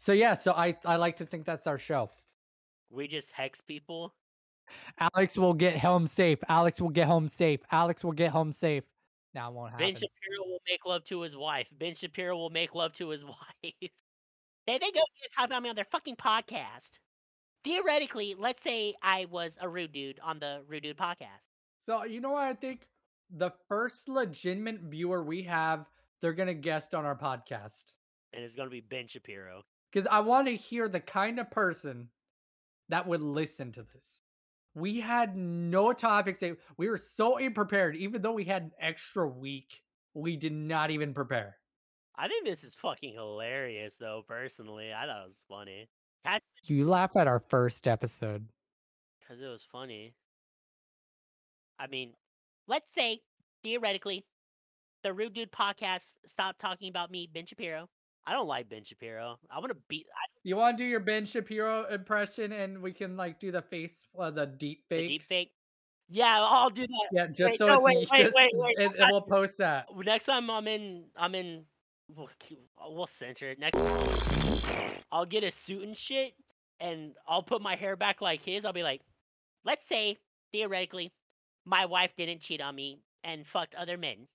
so 0.00 0.10
yeah. 0.10 0.34
So 0.34 0.50
I 0.54 0.76
I 0.84 0.96
like 0.96 1.18
to 1.18 1.24
think 1.24 1.46
that's 1.46 1.68
our 1.68 1.78
show. 1.78 2.10
We 2.90 3.06
just 3.06 3.30
hex 3.30 3.60
people. 3.60 4.12
Alex 4.98 5.38
will 5.38 5.54
get 5.54 5.78
home 5.78 6.08
safe. 6.08 6.40
Alex 6.48 6.80
will 6.80 6.88
get 6.88 7.06
home 7.06 7.28
safe. 7.28 7.60
Alex 7.70 8.02
will 8.02 8.10
get 8.10 8.32
home 8.32 8.52
safe. 8.52 8.82
Now 9.34 9.50
it 9.50 9.54
won't 9.54 9.70
happen. 9.70 9.86
Ben 9.86 9.94
Shapiro 9.94 10.44
will 10.44 10.62
make 10.68 10.84
love 10.84 11.04
to 11.04 11.20
his 11.20 11.36
wife. 11.36 11.68
Ben 11.78 11.94
Shapiro 11.94 12.36
will 12.36 12.50
make 12.50 12.74
love 12.74 12.92
to 12.94 13.10
his 13.10 13.24
wife. 13.24 13.34
There 14.66 14.78
they 14.80 14.90
go 14.90 15.00
talk 15.36 15.46
about 15.46 15.62
me 15.62 15.68
on 15.68 15.76
their 15.76 15.84
fucking 15.84 16.16
podcast. 16.16 16.98
Theoretically, 17.62 18.34
let's 18.36 18.60
say 18.60 18.94
I 19.00 19.26
was 19.30 19.58
a 19.60 19.68
rude 19.68 19.92
dude 19.92 20.18
on 20.24 20.40
the 20.40 20.62
rude 20.66 20.82
dude 20.82 20.96
podcast. 20.96 21.46
So 21.88 22.04
you 22.04 22.20
know 22.20 22.32
what 22.32 22.44
I 22.44 22.52
think? 22.52 22.86
The 23.30 23.50
first 23.66 24.10
legitimate 24.10 24.80
viewer 24.80 25.24
we 25.24 25.42
have, 25.44 25.86
they're 26.20 26.34
gonna 26.34 26.52
guest 26.52 26.94
on 26.94 27.06
our 27.06 27.16
podcast. 27.16 27.94
And 28.34 28.44
it's 28.44 28.54
gonna 28.54 28.68
be 28.68 28.82
Ben 28.82 29.06
Shapiro. 29.06 29.62
Because 29.90 30.06
I 30.10 30.20
want 30.20 30.48
to 30.48 30.54
hear 30.54 30.86
the 30.86 31.00
kind 31.00 31.40
of 31.40 31.50
person 31.50 32.10
that 32.90 33.06
would 33.06 33.22
listen 33.22 33.72
to 33.72 33.86
this. 33.94 34.22
We 34.74 35.00
had 35.00 35.34
no 35.34 35.94
topics. 35.94 36.42
We 36.76 36.90
were 36.90 36.98
so 36.98 37.38
unprepared, 37.38 37.96
even 37.96 38.20
though 38.20 38.32
we 38.32 38.44
had 38.44 38.64
an 38.64 38.72
extra 38.78 39.26
week. 39.26 39.80
We 40.12 40.36
did 40.36 40.52
not 40.52 40.90
even 40.90 41.14
prepare. 41.14 41.56
I 42.16 42.28
think 42.28 42.44
this 42.44 42.64
is 42.64 42.74
fucking 42.74 43.14
hilarious 43.14 43.94
though, 43.94 44.24
personally. 44.28 44.92
I 44.92 45.06
thought 45.06 45.22
it 45.22 45.26
was 45.26 45.42
funny. 45.48 45.88
That's 46.22 46.44
You 46.64 46.84
laugh 46.84 47.16
at 47.16 47.26
our 47.26 47.40
first 47.48 47.88
episode. 47.88 48.46
because 49.20 49.40
it 49.40 49.46
was 49.46 49.62
funny. 49.62 50.12
I 51.78 51.86
mean, 51.86 52.12
let's 52.66 52.92
say 52.92 53.20
theoretically, 53.62 54.24
the 55.02 55.12
Rude 55.12 55.34
Dude 55.34 55.52
podcast 55.52 56.14
stopped 56.26 56.60
talking 56.60 56.88
about 56.88 57.10
me, 57.10 57.28
Ben 57.32 57.46
Shapiro. 57.46 57.88
I 58.26 58.32
don't 58.32 58.46
like 58.46 58.68
Ben 58.68 58.84
Shapiro. 58.84 59.38
I 59.50 59.58
want 59.58 59.70
to 59.70 59.78
beat 59.88 60.06
I, 60.12 60.28
You 60.42 60.56
want 60.56 60.76
to 60.76 60.84
do 60.84 60.88
your 60.88 61.00
Ben 61.00 61.24
Shapiro 61.24 61.86
impression, 61.86 62.52
and 62.52 62.82
we 62.82 62.92
can 62.92 63.16
like 63.16 63.40
do 63.40 63.50
the 63.50 63.62
face, 63.62 64.06
uh, 64.18 64.30
the 64.30 64.46
deep 64.46 64.82
the 64.90 64.96
fakes. 64.96 65.08
deep 65.08 65.22
fake. 65.22 65.52
Yeah, 66.10 66.38
I'll 66.40 66.70
do 66.70 66.86
that. 66.86 67.08
Yeah, 67.12 67.26
just 67.26 67.50
Wait, 67.50 67.58
so 67.58 67.66
no, 67.66 67.74
it's 67.74 67.84
wait, 67.84 68.08
wait, 68.10 68.22
just, 68.22 68.34
wait, 68.34 68.50
wait, 68.54 68.78
and, 68.78 68.94
and 68.94 69.08
we'll 69.10 69.20
post 69.22 69.58
that. 69.58 69.86
Next 70.04 70.24
time 70.24 70.50
I'm 70.50 70.66
in, 70.66 71.04
I'm 71.16 71.34
in. 71.34 71.64
We'll, 72.14 72.30
keep- 72.38 72.60
we'll 72.86 73.06
censor 73.06 73.50
it. 73.50 73.58
Next, 73.58 73.78
I'll 75.12 75.26
get 75.26 75.44
a 75.44 75.50
suit 75.50 75.82
and 75.82 75.96
shit, 75.96 76.32
and 76.80 77.12
I'll 77.26 77.42
put 77.42 77.60
my 77.60 77.76
hair 77.76 77.96
back 77.96 78.22
like 78.22 78.42
his. 78.42 78.64
I'll 78.64 78.72
be 78.72 78.82
like, 78.82 79.02
let's 79.64 79.86
say 79.86 80.16
theoretically, 80.52 81.12
my 81.68 81.84
wife 81.84 82.14
didn't 82.16 82.40
cheat 82.40 82.60
on 82.60 82.74
me 82.74 83.00
and 83.22 83.46
fucked 83.46 83.74
other 83.74 83.98
men, 83.98 84.26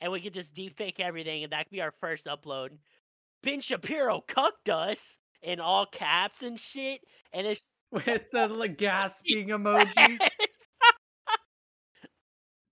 and 0.00 0.12
we 0.12 0.20
could 0.20 0.34
just 0.34 0.54
deep 0.54 0.76
fake 0.76 1.00
everything, 1.00 1.42
and 1.42 1.52
that 1.52 1.64
could 1.64 1.72
be 1.72 1.80
our 1.80 1.94
first 2.00 2.26
upload. 2.26 2.70
Ben 3.42 3.60
Shapiro 3.60 4.22
cucked 4.26 4.68
us 4.68 5.18
in 5.42 5.60
all 5.60 5.86
caps 5.86 6.42
and 6.42 6.60
shit, 6.60 7.00
and 7.32 7.46
it's 7.46 7.62
with 7.90 8.30
the 8.30 8.48
like, 8.48 8.76
gasping 8.78 9.48
emojis. 9.48 10.18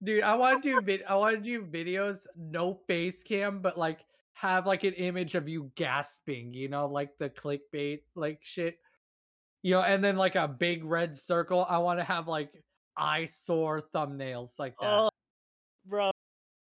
Dude, 0.03 0.23
I 0.23 0.35
want 0.35 0.63
to 0.63 0.75
do 0.75 0.81
vid- 0.85 1.05
I 1.09 1.15
want 1.15 1.37
to 1.37 1.43
do 1.43 1.65
videos 1.65 2.27
no 2.37 2.75
face 2.87 3.23
cam, 3.23 3.61
but 3.61 3.79
like 3.79 4.01
have 4.35 4.67
like 4.67 4.85
an 4.85 4.95
image 4.95 5.35
of 5.35 5.49
you 5.49 5.71
gasping, 5.77 6.53
you 6.53 6.69
know, 6.69 6.87
like 6.87 7.17
the 7.19 7.31
clickbait 7.31 8.01
like 8.15 8.41
shit. 8.43 8.79
You 9.63 9.75
know, 9.75 9.83
and 9.83 10.03
then 10.03 10.17
like 10.17 10.35
a 10.35 10.49
big 10.49 10.85
red 10.85 11.17
circle. 11.17 11.65
I 11.69 11.79
want 11.79 12.01
to 12.01 12.05
have 12.05 12.27
like 12.27 12.51
eyesore 12.97 13.83
thumbnails 13.95 14.59
like 14.59 14.75
that. 14.81 14.89
oh, 14.89 15.11
bro, 15.87 16.11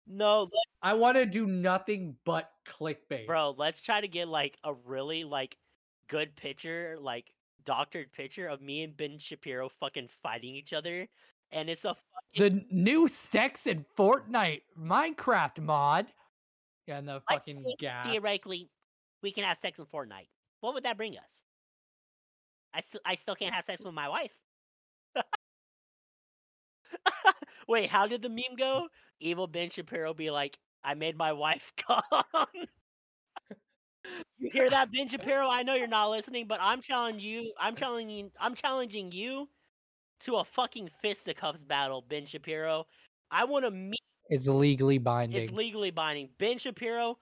no, 0.06 0.48
I 0.82 0.94
want 0.94 1.16
to 1.16 1.26
do 1.26 1.46
nothing 1.46 2.16
but 2.24 2.50
clickbait. 2.66 3.26
bro. 3.26 3.54
Let's 3.56 3.80
try 3.80 4.00
to 4.00 4.08
get 4.08 4.28
like 4.28 4.58
a 4.64 4.74
really 4.74 5.24
like 5.24 5.56
good 6.08 6.34
picture, 6.36 6.96
like 7.00 7.32
doctored 7.64 8.12
picture 8.12 8.48
of 8.48 8.60
me 8.60 8.82
and 8.82 8.96
Ben 8.96 9.18
Shapiro 9.18 9.68
fucking 9.68 10.08
fighting 10.22 10.54
each 10.54 10.72
other, 10.72 11.08
and 11.52 11.70
it's 11.70 11.84
a 11.84 11.94
fucking 11.94 12.66
The 12.66 12.66
new 12.70 13.08
sex 13.08 13.66
in 13.66 13.84
Fortnite 13.96 14.62
Minecraft 14.78 15.60
mod. 15.60 16.06
Yeah, 16.86 16.98
and 16.98 17.08
the 17.08 17.22
Let's 17.30 17.46
fucking 17.46 17.64
gas. 17.78 18.10
theoretically 18.10 18.68
we 19.22 19.32
can 19.32 19.44
have 19.44 19.58
sex 19.58 19.78
in 19.78 19.86
Fortnite. 19.86 20.28
What 20.60 20.74
would 20.74 20.84
that 20.84 20.96
bring 20.96 21.16
us? 21.16 21.44
I 22.72 22.80
still 22.80 23.00
I 23.04 23.14
still 23.14 23.34
can't 23.34 23.54
have 23.54 23.64
sex 23.64 23.82
with 23.82 23.94
my 23.94 24.08
wife. 24.08 24.32
Wait, 27.68 27.90
how 27.90 28.06
did 28.06 28.22
the 28.22 28.28
meme 28.28 28.54
mm. 28.54 28.58
go? 28.58 28.88
Evil 29.20 29.46
Ben 29.46 29.70
Shapiro 29.70 30.14
be 30.14 30.30
like, 30.30 30.58
I 30.82 30.94
made 30.94 31.16
my 31.16 31.32
wife 31.32 31.72
come. 31.86 32.02
you 34.38 34.50
hear 34.52 34.70
that, 34.70 34.90
Ben 34.92 35.08
Shapiro? 35.08 35.48
I 35.48 35.62
know 35.62 35.74
you're 35.74 35.86
not 35.86 36.10
listening, 36.10 36.46
but 36.46 36.58
I'm 36.60 36.80
challenging 36.80 37.28
you. 37.28 37.52
I'm 37.60 37.76
challenging. 37.76 38.30
I'm 38.40 38.54
challenging 38.54 39.12
you 39.12 39.48
to 40.20 40.36
a 40.36 40.44
fucking 40.44 40.90
fisticuffs 41.02 41.64
battle, 41.64 42.04
Ben 42.08 42.26
Shapiro. 42.26 42.86
I 43.30 43.44
want 43.44 43.64
to 43.64 43.70
meet. 43.70 44.00
It's 44.28 44.46
legally 44.46 44.98
binding. 44.98 45.40
It's 45.40 45.50
legally 45.50 45.90
binding. 45.90 46.28
Ben 46.38 46.58
Shapiro, 46.58 47.18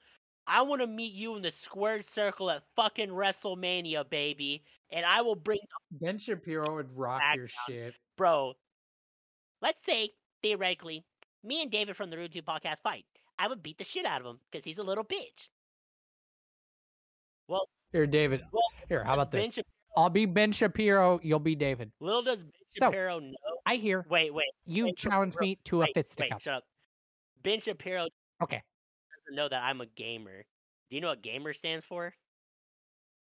I 0.46 0.62
want 0.62 0.82
to 0.82 0.86
meet 0.86 1.12
you 1.12 1.36
in 1.36 1.42
the 1.42 1.50
squared 1.50 2.04
circle 2.04 2.50
at 2.50 2.62
fucking 2.76 3.08
WrestleMania, 3.08 4.08
baby, 4.08 4.62
and 4.90 5.04
I 5.04 5.22
will 5.22 5.36
bring 5.36 5.58
Ben 5.90 6.18
Shapiro 6.18 6.76
would 6.76 6.96
rock 6.96 7.22
your 7.34 7.46
Background. 7.46 7.50
shit. 7.66 7.94
bro. 8.16 8.54
Let's 9.60 9.82
say 9.84 10.10
theoretically, 10.42 11.04
me 11.44 11.62
and 11.62 11.70
David 11.70 11.96
from 11.96 12.10
the 12.10 12.16
Rude 12.16 12.32
Dude 12.32 12.46
podcast 12.46 12.80
fight. 12.82 13.04
I 13.38 13.48
would 13.48 13.62
beat 13.62 13.78
the 13.78 13.84
shit 13.84 14.04
out 14.06 14.20
of 14.20 14.26
him 14.26 14.40
because 14.50 14.64
he's 14.64 14.78
a 14.78 14.82
little 14.82 15.04
bitch. 15.04 15.48
Well- 17.48 17.68
here, 17.92 18.06
David. 18.06 18.42
well, 18.52 18.62
here, 18.88 19.02
how 19.04 19.14
about 19.14 19.30
Ben 19.30 19.50
this? 19.54 19.64
I'll 19.96 20.10
be 20.10 20.26
Ben 20.26 20.52
Shapiro. 20.52 21.18
You'll 21.22 21.38
be 21.38 21.54
David. 21.54 21.90
Little 22.00 22.22
does 22.22 22.44
Ben 22.44 22.52
So- 22.78 22.86
Shapiro 22.86 23.18
know. 23.20 23.34
I 23.66 23.76
hear 23.76 24.04
Wait, 24.08 24.32
wait, 24.32 24.46
you 24.66 24.86
wait, 24.86 24.96
challenge 24.96 25.34
bro, 25.34 25.40
me 25.46 25.58
to 25.64 25.76
a 25.82 25.86
wait, 25.86 25.92
wait, 25.96 26.32
shut 26.42 26.54
up. 26.54 26.64
Ben 27.42 27.60
Shapiro 27.60 28.08
Okay. 28.42 28.62
doesn't 29.26 29.36
know 29.36 29.48
that 29.48 29.62
I'm 29.62 29.80
a 29.80 29.86
gamer. 29.86 30.44
Do 30.90 30.96
you 30.96 31.00
know 31.00 31.08
what 31.08 31.22
gamer 31.22 31.52
stands 31.52 31.84
for? 31.84 32.14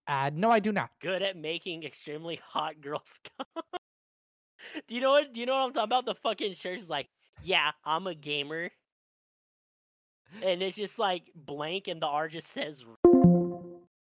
Uh, 0.08 0.30
no, 0.34 0.50
I 0.52 0.60
do 0.60 0.72
not. 0.72 0.90
Good 1.02 1.22
at 1.22 1.36
making 1.38 1.84
extremely 1.84 2.36
hot 2.44 2.80
girls 2.82 3.20
come. 3.38 3.64
Do 4.88 4.96
you 4.96 5.02
know 5.02 5.12
what? 5.12 5.34
Do 5.34 5.40
you 5.40 5.46
know 5.46 5.56
what 5.56 5.66
I'm 5.66 5.74
talking 5.74 5.86
about? 5.86 6.06
The 6.06 6.16
fucking 6.16 6.54
shirt 6.54 6.80
is 6.80 6.90
like, 6.90 7.08
yeah, 7.44 7.72
I'm 7.86 8.08
a 8.08 8.16
gamer, 8.16 8.70
and 10.42 10.62
it's 10.62 10.78
just 10.78 11.00
like 11.00 11.32
blank, 11.36 11.88
and 11.88 12.02
the 12.02 12.08
R 12.08 12.28
just 12.28 12.48
says 12.48 12.84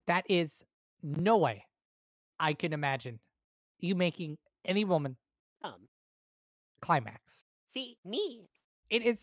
That 0.07 0.25
is 0.29 0.63
no 1.03 1.37
way 1.37 1.65
I 2.39 2.55
can 2.55 2.73
imagine 2.73 3.21
you 3.81 3.95
making 3.95 4.39
any 4.65 4.85
woman 4.85 5.17
um. 5.63 5.89
climax. 6.81 7.45
See 7.73 7.97
me, 8.05 8.49
It 8.91 9.03
is 9.03 9.23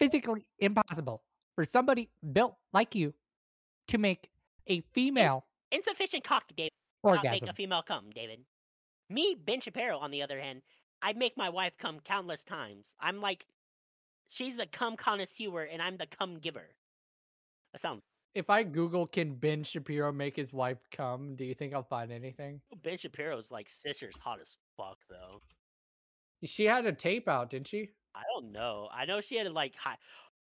physically 0.00 0.46
impossible 0.58 1.22
for 1.54 1.64
somebody 1.64 2.08
built 2.32 2.56
like 2.72 2.94
you 2.94 3.12
to 3.88 3.98
make 3.98 4.30
a 4.66 4.80
female 4.94 5.44
Insufficient 5.72 6.22
cock, 6.22 6.44
David. 6.54 6.72
Not 7.02 7.24
make 7.24 7.42
a 7.48 7.54
female 7.54 7.82
come, 7.82 8.10
David. 8.14 8.40
Me, 9.12 9.36
Ben 9.44 9.60
Shapiro, 9.60 9.98
on 9.98 10.10
the 10.10 10.22
other 10.22 10.40
hand, 10.40 10.62
I 11.02 11.12
make 11.12 11.36
my 11.36 11.50
wife 11.50 11.76
come 11.78 12.00
countless 12.00 12.44
times. 12.44 12.94
I'm 13.00 13.20
like, 13.20 13.46
she's 14.28 14.56
the 14.56 14.66
cum 14.66 14.96
connoisseur, 14.96 15.64
and 15.64 15.82
I'm 15.82 15.96
the 15.96 16.06
cum 16.06 16.38
giver. 16.38 16.68
That 17.72 17.80
sounds. 17.80 18.02
If 18.34 18.48
I 18.48 18.62
Google 18.62 19.06
can 19.06 19.34
Ben 19.34 19.62
Shapiro 19.62 20.10
make 20.10 20.34
his 20.36 20.52
wife 20.52 20.78
come, 20.90 21.36
do 21.36 21.44
you 21.44 21.54
think 21.54 21.74
I'll 21.74 21.82
find 21.82 22.10
anything? 22.10 22.60
Oh, 22.72 22.78
ben 22.82 22.96
Shapiro's 22.96 23.50
like 23.50 23.68
sister's 23.68 24.16
hot 24.16 24.40
as 24.40 24.56
fuck, 24.76 24.98
though. 25.10 25.40
She 26.44 26.64
had 26.64 26.86
a 26.86 26.92
tape 26.92 27.28
out, 27.28 27.50
didn't 27.50 27.68
she? 27.68 27.90
I 28.14 28.22
don't 28.34 28.52
know. 28.52 28.88
I 28.92 29.04
know 29.04 29.20
she 29.20 29.36
had 29.36 29.50
like 29.52 29.74
high. 29.74 29.96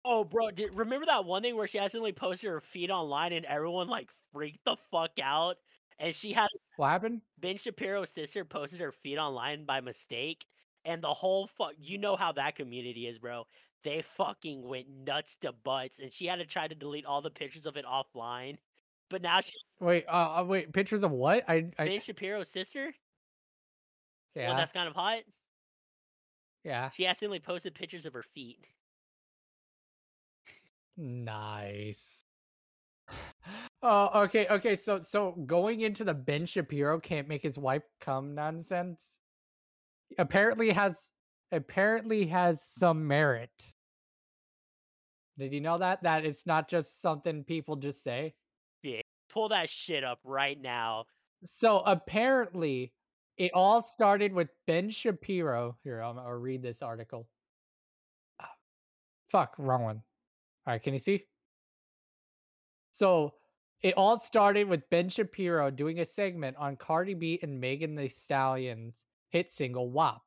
Oh, 0.05 0.25
bro, 0.25 0.51
did, 0.51 0.75
remember 0.75 1.07
that 1.07 1.25
one 1.25 1.43
thing 1.43 1.57
where 1.57 1.67
she 1.67 1.79
accidentally 1.79 2.13
posted 2.13 2.51
her 2.51 2.61
feet 2.61 2.91
online 2.91 3.33
and 3.33 3.47
everyone 3.47 3.89
like 3.89 4.11
freaked 4.33 4.65
the 4.65 4.77
fuck 4.91 5.13
out? 5.23 5.57
And 6.03 6.13
she 6.13 6.33
had 6.33 6.49
What 6.77 6.89
happened? 6.89 7.21
Ben 7.39 7.57
Shapiro's 7.57 8.11
sister 8.11 8.45
posted 8.45 8.81
her 8.81 8.91
feet 8.91 9.19
online 9.19 9.65
by 9.65 9.81
mistake, 9.81 10.45
and 10.85 11.01
the 11.01 11.15
whole 11.15 11.47
fuck. 11.47 11.75
You 11.79 11.97
know 11.97 12.17
how 12.17 12.33
that 12.33 12.57
community 12.57 13.07
is, 13.07 13.21
bro. 13.21 13.47
They 13.85 14.03
fucking 14.17 14.67
went 14.67 14.89
nuts 14.91 15.37
to 15.39 15.53
butts, 15.53 16.01
and 16.01 16.13
she 16.13 16.27
had 16.27 16.41
to 16.41 16.45
try 16.45 16.67
to 16.67 16.75
delete 16.75 17.07
all 17.07 17.23
the 17.23 17.31
pictures 17.31 17.67
of 17.67 17.77
it 17.77 17.85
offline. 17.87 18.57
But 19.11 19.23
now 19.23 19.41
she, 19.43 19.53
Wait, 19.79 20.05
uh, 20.09 20.41
uh, 20.41 20.45
wait, 20.45 20.73
pictures 20.73 21.05
of 21.05 21.13
what? 21.13 21.45
I, 21.49 21.71
I 21.79 21.87
Ben 21.87 22.01
Shapiro's 22.01 22.49
sister, 22.49 22.93
yeah, 24.35 24.49
well, 24.49 24.57
that's 24.57 24.73
kind 24.73 24.89
of 24.89 24.97
hot. 24.97 25.21
yeah, 26.65 26.91
She 26.91 27.07
accidentally 27.07 27.39
posted 27.41 27.77
pictures 27.77 28.07
of 28.07 28.13
her 28.15 28.25
feet. 28.35 28.59
nice. 30.97 32.25
Oh, 33.83 34.23
okay, 34.23 34.47
okay. 34.49 34.77
So, 34.77 35.01
so 35.01 35.33
going 35.47 35.81
into 35.81 36.05
the 36.05 36.15
Ben 36.15 36.47
Shapiro 36.47 37.01
can't 37.01 37.29
make 37.29 37.43
his 37.43 37.59
wife 37.59 37.83
come 38.01 38.35
nonsense. 38.35 39.03
Apparently 40.19 40.71
has 40.71 41.11
apparently 41.51 42.27
has 42.27 42.63
some 42.63 43.07
merit. 43.09 43.51
Did 45.39 45.53
you 45.53 45.61
know 45.61 45.79
that 45.79 46.03
that 46.05 46.25
it's 46.25 46.47
not 46.47 46.69
just 46.69 47.01
something 47.01 47.43
people 47.43 47.77
just 47.77 48.05
say? 48.05 48.35
Yeah, 48.83 49.01
Pull 49.33 49.49
that 49.49 49.69
shit 49.69 50.05
up 50.05 50.21
right 50.25 50.61
now. 50.61 51.07
So 51.45 51.81
apparently, 51.81 52.93
it 53.37 53.51
all 53.55 53.83
started 53.83 54.33
with 54.33 54.49
Ben 54.67 54.91
Shapiro. 54.91 55.77
Here, 55.83 56.01
I'm, 56.01 56.19
I'll 56.19 56.33
read 56.33 56.63
this 56.63 56.83
article. 56.83 57.27
Ah, 58.41 58.51
Fuck, 59.31 59.55
wrong 59.59 59.83
one. 59.83 60.03
All 60.67 60.75
right, 60.75 60.83
can 60.83 60.93
you 60.93 61.01
see? 61.01 61.25
So 62.93 63.33
it 63.83 63.95
all 63.97 64.17
started 64.17 64.69
with 64.69 64.89
Ben 64.91 65.09
Shapiro 65.09 65.71
doing 65.71 66.01
a 66.01 66.07
segment 66.07 66.57
on 66.57 66.77
Cardi 66.77 67.15
B 67.15 67.39
and 67.43 67.61
Megan 67.61 67.97
Thee 67.97 68.09
Stallion's 68.09 68.95
hit 69.31 69.51
single 69.51 69.91
WAP, 69.91 70.23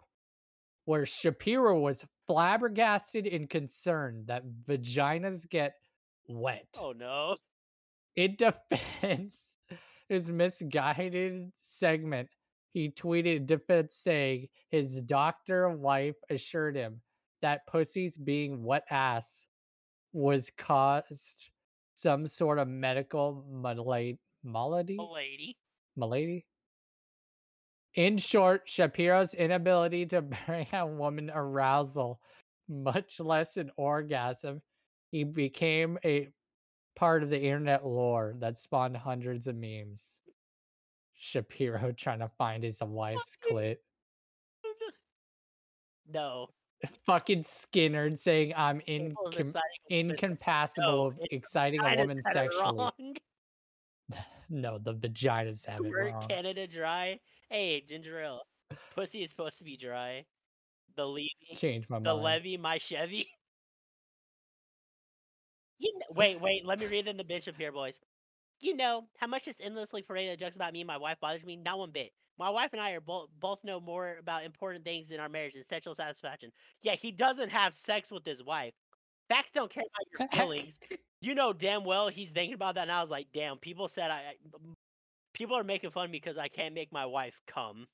where 0.85 1.05
Shapiro 1.05 1.79
was 1.79 2.03
flabbergasted 2.27 3.27
and 3.27 3.49
concerned 3.49 4.27
that 4.27 4.43
vaginas 4.67 5.49
get 5.49 5.75
wet. 6.27 6.67
Oh 6.79 6.91
no. 6.91 7.37
In 8.15 8.35
defense 8.37 9.35
his 10.09 10.29
misguided 10.29 11.51
segment, 11.63 12.29
he 12.73 12.89
tweeted 12.89 13.45
defense 13.47 13.95
saying 13.95 14.49
his 14.69 15.01
doctor 15.01 15.69
wife 15.69 16.15
assured 16.29 16.75
him 16.75 17.01
that 17.41 17.65
pussy's 17.67 18.17
being 18.17 18.63
wet 18.63 18.83
ass 18.89 19.45
was 20.11 20.51
caused 20.57 21.49
some 22.05 22.27
sort 22.27 22.59
of 22.59 22.67
medical 22.67 23.43
malady. 23.51 24.19
Malady? 24.43 24.95
Malady? 25.95 26.45
In 27.95 28.19
short, 28.19 28.61
Shapiro's 28.65 29.33
inability 29.33 30.05
to 30.07 30.21
bring 30.45 30.67
a 30.71 30.85
woman 30.85 31.31
arousal, 31.33 32.19
much 32.69 33.19
less 33.19 33.57
an 33.57 33.71
orgasm, 33.75 34.61
he 35.09 35.23
became 35.23 35.97
a 36.05 36.29
part 36.95 37.23
of 37.23 37.31
the 37.31 37.41
internet 37.41 37.83
lore 37.83 38.35
that 38.37 38.59
spawned 38.59 38.97
hundreds 38.97 39.47
of 39.47 39.55
memes. 39.55 40.21
Shapiro 41.17 41.91
trying 41.91 42.19
to 42.19 42.29
find 42.37 42.63
his 42.63 42.81
wife's 42.81 43.35
clit. 43.49 43.77
no. 46.13 46.49
Fucking 47.05 47.43
Skinner 47.43 48.15
saying 48.15 48.53
I'm 48.55 48.81
in, 48.88 49.13
incom- 49.15 49.31
deciding 49.31 49.43
what 49.53 49.63
is- 49.89 50.09
incompatible 50.11 50.81
No, 50.91 51.05
of 51.07 51.19
exciting 51.31 51.79
a 51.81 51.95
woman 51.97 52.21
sexually. 52.31 52.91
No, 54.47 54.77
the 54.77 54.93
vaginas 54.93 55.65
have 55.65 55.79
it 55.79 55.88
Squirt 55.88 56.11
wrong. 56.13 56.21
Canada 56.29 56.67
dry. 56.67 57.19
Hey, 57.49 57.81
ginger 57.81 58.19
ale. 58.21 58.41
Pussy 58.93 59.23
is 59.23 59.31
supposed 59.31 59.57
to 59.57 59.63
be 59.63 59.75
dry. 59.75 60.25
The 60.95 61.03
levy, 61.05 61.31
Change 61.55 61.89
my 61.89 61.97
the 61.97 62.11
mind. 62.13 62.21
levy, 62.21 62.57
my 62.57 62.77
Chevy. 62.77 63.27
You 65.79 65.91
kn- 65.99 66.15
wait, 66.15 66.39
wait. 66.41 66.65
Let 66.65 66.79
me 66.79 66.86
read 66.86 67.05
them 67.05 67.17
the 67.17 67.23
bishop 67.23 67.57
here, 67.57 67.71
boys. 67.71 67.99
You 68.61 68.75
know 68.75 69.05
how 69.17 69.27
much 69.27 69.43
this 69.45 69.59
endlessly 69.61 70.01
paraded 70.03 70.39
jokes 70.39 70.55
about 70.55 70.71
me 70.73 70.81
and 70.81 70.88
my 70.88 70.97
wife 70.97 71.19
bothers 71.19 71.43
me. 71.43 71.57
Not 71.57 71.79
one 71.79 71.91
bit. 71.91 72.11
My 72.38 72.49
wife 72.49 72.73
and 72.73 72.81
I 72.81 72.91
are 72.91 73.01
both 73.01 73.29
both 73.39 73.63
know 73.63 73.79
more 73.79 74.17
about 74.19 74.43
important 74.43 74.83
things 74.83 75.11
in 75.11 75.19
our 75.19 75.29
marriage 75.29 75.53
than 75.53 75.63
sexual 75.63 75.95
satisfaction. 75.95 76.51
Yeah, 76.81 76.95
he 76.95 77.11
doesn't 77.11 77.49
have 77.49 77.73
sex 77.73 78.11
with 78.11 78.25
his 78.25 78.43
wife. 78.43 78.73
Facts 79.29 79.51
don't 79.53 79.71
care 79.71 79.83
about 79.83 80.19
your 80.19 80.27
feelings. 80.39 80.79
you 81.21 81.33
know 81.33 81.53
damn 81.53 81.83
well 81.86 82.09
he's 82.09 82.31
thinking 82.31 82.53
about 82.53 82.75
that. 82.75 82.83
And 82.83 82.91
I 82.91 83.01
was 83.01 83.09
like, 83.09 83.27
damn. 83.33 83.57
People 83.57 83.88
said 83.88 84.11
I. 84.11 84.15
I 84.15 84.33
people 85.33 85.57
are 85.57 85.63
making 85.63 85.91
fun 85.91 86.11
because 86.11 86.38
I 86.38 86.47
can't 86.47 86.73
make 86.73 86.91
my 86.91 87.05
wife 87.05 87.39
come. 87.47 87.88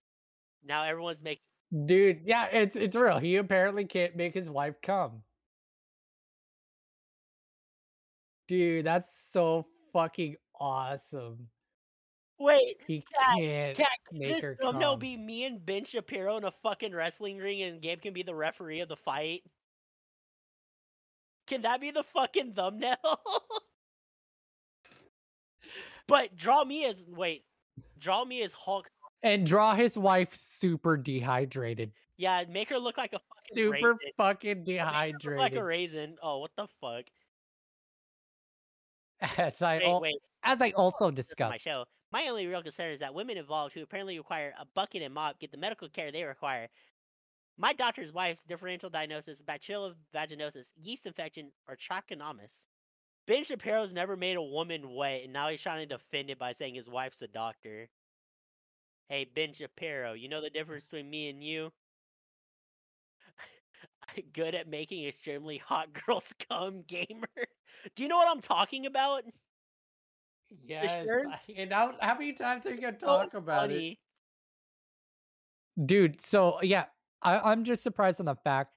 Now 0.64 0.84
everyone's 0.84 1.22
making. 1.22 1.42
Dude, 1.86 2.22
yeah, 2.26 2.48
it's 2.52 2.76
it's 2.76 2.96
real. 2.96 3.20
He 3.20 3.38
apparently 3.38 3.86
can't 3.86 4.16
make 4.16 4.34
his 4.34 4.50
wife 4.50 4.76
come. 4.82 5.24
Dude, 8.48 8.86
that's 8.86 9.30
so 9.32 9.66
fucking 9.94 10.36
awesome. 10.60 11.48
Wait, 12.42 12.78
He 12.88 13.04
Cat, 13.14 13.38
can't 13.38 13.78
Cat, 13.78 13.88
make 14.12 14.34
this 14.34 14.44
her 14.44 14.58
thumbnail 14.62 14.94
come. 14.94 15.00
be 15.00 15.16
me 15.16 15.46
and 15.46 15.64
Ben 15.66 15.86
Shapiro 15.86 16.38
in 16.38 16.44
a 16.44 16.52
fucking 16.52 16.94
wrestling 16.94 17.38
ring, 17.38 17.62
and 17.62 17.82
Gabe 17.82 18.02
can 18.02 18.14
be 18.14 18.24
the 18.24 18.34
referee 18.34 18.80
of 18.80 18.89
the 18.89 18.96
fight. 18.96 19.44
Can 21.48 21.62
that 21.64 21.80
be 21.82 21.92
the 21.92 22.04
fucking 22.04 22.54
thumbnail? 22.54 22.96
but 26.08 26.36
draw 26.36 26.64
me 26.64 26.86
as 26.86 27.04
wait, 27.08 27.44
draw 28.00 28.26
me 28.26 28.42
as 28.44 28.52
Hulk. 28.54 28.89
and 29.24 29.46
draw 29.46 29.76
his 29.76 29.98
wife 29.98 30.34
super 30.34 30.98
dehydrated. 30.98 31.92
Yeah, 32.18 32.44
make 32.50 32.70
her 32.70 32.78
look 32.80 32.98
like 32.98 33.14
a 33.14 33.20
fucking 33.20 33.56
Super 33.56 33.94
raisin. 33.94 34.12
fucking 34.18 34.64
look 34.66 35.38
like 35.38 35.56
a 35.56 35.64
raisin. 35.64 36.16
Oh, 36.22 36.39
what 36.39 36.52
the 36.56 36.68
fuck? 36.80 37.06
as 39.38 39.62
I 39.62 39.78
Wait, 39.78 39.84
al- 39.86 40.02
wait. 40.02 40.16
as 40.44 40.62
I 40.62 40.72
also 40.72 41.12
this 41.12 41.28
is 41.28 41.34
my 41.39 41.54
discussed. 41.54 41.78
My 42.12 42.28
only 42.28 42.45
real 42.47 42.62
concern 42.64 42.91
is 42.91 42.99
that 42.99 43.14
women 43.14 43.38
involved 43.38 43.74
who 43.74 43.82
apparently 43.82 44.18
require 44.18 44.53
a 44.59 44.66
bucket 44.66 45.01
and 45.01 45.14
mop 45.14 45.39
get 45.39 45.51
the 45.51 45.57
medical 45.57 45.88
care 45.89 46.12
they 46.12 46.24
require. 46.24 46.68
My 47.57 47.74
doctor's 47.74 48.12
wife's 48.12 48.43
differential 48.43 48.89
diagnosis, 48.89 49.41
bacterial 49.41 49.93
vaginosis, 50.14 50.72
yeast 50.82 51.05
infection, 51.05 51.51
or 51.68 51.76
trichomonas. 51.76 52.66
Ben 53.28 53.43
Shapiro's 53.43 53.93
never 53.93 54.18
made 54.18 54.36
a 54.36 54.41
woman 54.41 54.93
wet, 54.93 55.24
and 55.24 55.34
now 55.34 55.49
he's 55.49 55.62
trying 55.62 55.88
to 55.88 55.97
defend 55.97 56.30
it 56.30 56.39
by 56.39 56.51
saying 56.53 56.76
his 56.76 56.89
wife's 56.89 57.22
a 57.22 57.28
doctor. 57.28 57.89
Hey, 59.09 59.26
Ben 59.26 59.53
Shapiro, 59.53 60.14
you 60.14 60.28
know 60.28 60.41
the 60.41 60.49
difference 60.49 60.86
between 60.86 61.09
me 61.09 61.30
and 61.30 61.43
you? 61.43 61.72
Good 64.34 64.55
at 64.55 64.68
making 64.68 65.05
extremely 65.05 65.57
hot 65.57 65.89
girls 66.05 66.34
come 66.49 66.84
gamer. 66.88 67.28
Do 67.95 68.03
you 68.03 68.09
know 68.09 68.18
what 68.18 68.30
I'm 68.30 68.41
talking 68.41 68.86
about? 68.86 69.24
Yes. 70.66 71.06
sure? 71.06 71.28
I- 71.30 71.39
And 71.58 71.72
how, 71.72 71.93
how 71.99 72.14
many 72.14 72.34
times 72.34 72.66
are 72.66 72.74
you 72.74 72.82
gonna 72.82 72.97
So 72.99 73.08
talk 73.08 73.34
about 73.34 73.72
it? 73.72 73.97
Dude, 75.86 76.22
so 76.22 76.62
yeah, 76.62 76.86
I, 77.22 77.39
I'm 77.39 77.64
just 77.64 77.84
surprised 77.84 78.20
on 78.20 78.26
the 78.26 78.36
fact 78.36 78.74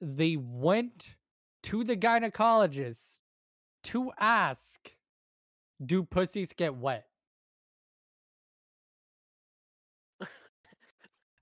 they 0.00 0.36
went 0.36 1.14
to 1.64 1.84
the 1.84 1.96
gynecologist 1.96 3.18
to 3.84 4.10
ask, 4.18 4.92
do 5.84 6.02
pussies 6.02 6.52
get 6.52 6.74
wet? 6.74 7.04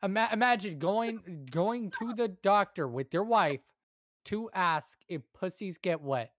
Ima- 0.02 0.28
imagine 0.32 0.78
going 0.78 1.46
going 1.50 1.90
to 1.98 2.14
the 2.14 2.28
doctor 2.28 2.86
with 2.86 3.12
your 3.14 3.24
wife 3.24 3.60
to 4.26 4.50
ask 4.54 4.98
if 5.08 5.22
pussies 5.32 5.78
get 5.78 6.00
wet. 6.00 6.32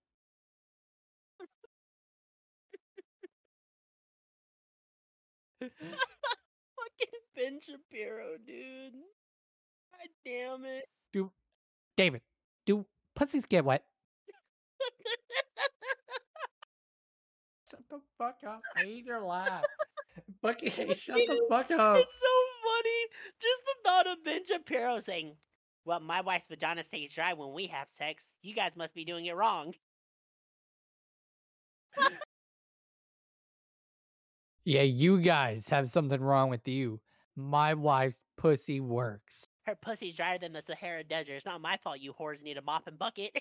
Fucking 5.61 7.19
Ben 7.35 7.59
Shapiro, 7.61 8.37
dude. 8.45 8.93
God 9.91 10.09
damn 10.23 10.65
it. 10.65 10.85
Do 11.11 11.31
David, 11.95 12.21
do 12.65 12.85
pussies 13.15 13.45
get 13.45 13.65
wet? 13.65 13.83
Shut 17.69 17.81
the 17.89 17.99
fuck 18.17 18.37
up. 18.47 18.61
I 18.77 18.81
hate 18.83 19.05
your 19.05 19.21
laugh. 19.21 19.63
Fucking 20.41 20.71
shut 20.71 21.15
the 21.15 21.45
fuck 21.49 21.71
up. 21.71 21.97
It's 21.97 22.19
so 22.19 22.27
funny. 22.63 23.07
Just 23.41 23.61
the 23.65 23.75
thought 23.83 24.07
of 24.07 24.23
Ben 24.23 24.45
Shapiro 24.45 24.99
saying, 24.99 25.35
Well, 25.83 25.99
my 25.99 26.21
wife's 26.21 26.47
vagina 26.47 26.83
stays 26.83 27.11
dry 27.13 27.33
when 27.33 27.51
we 27.53 27.67
have 27.67 27.89
sex. 27.89 28.23
You 28.41 28.53
guys 28.55 28.77
must 28.77 28.93
be 28.93 29.03
doing 29.03 29.25
it 29.25 29.35
wrong. 29.35 29.73
Yeah, 34.68 34.82
you 34.82 35.22
guys 35.22 35.70
have 35.70 35.88
something 35.88 36.20
wrong 36.20 36.49
with 36.49 36.68
you. 36.68 36.99
My 37.38 37.74
wife's 37.74 38.20
pussy 38.38 38.82
works. 38.82 39.45
Her 39.65 39.76
pussy's 39.76 40.18
drier 40.18 40.39
than 40.39 40.51
the 40.51 40.61
Sahara 40.61 41.05
Desert. 41.05 41.36
It's 41.36 41.45
not 41.45 41.61
my 41.61 41.78
fault 41.78 42.01
you 42.01 42.11
whores 42.11 42.43
need 42.43 42.57
a 42.57 42.61
mop 42.61 42.86
and 42.86 42.99
bucket. 42.99 43.32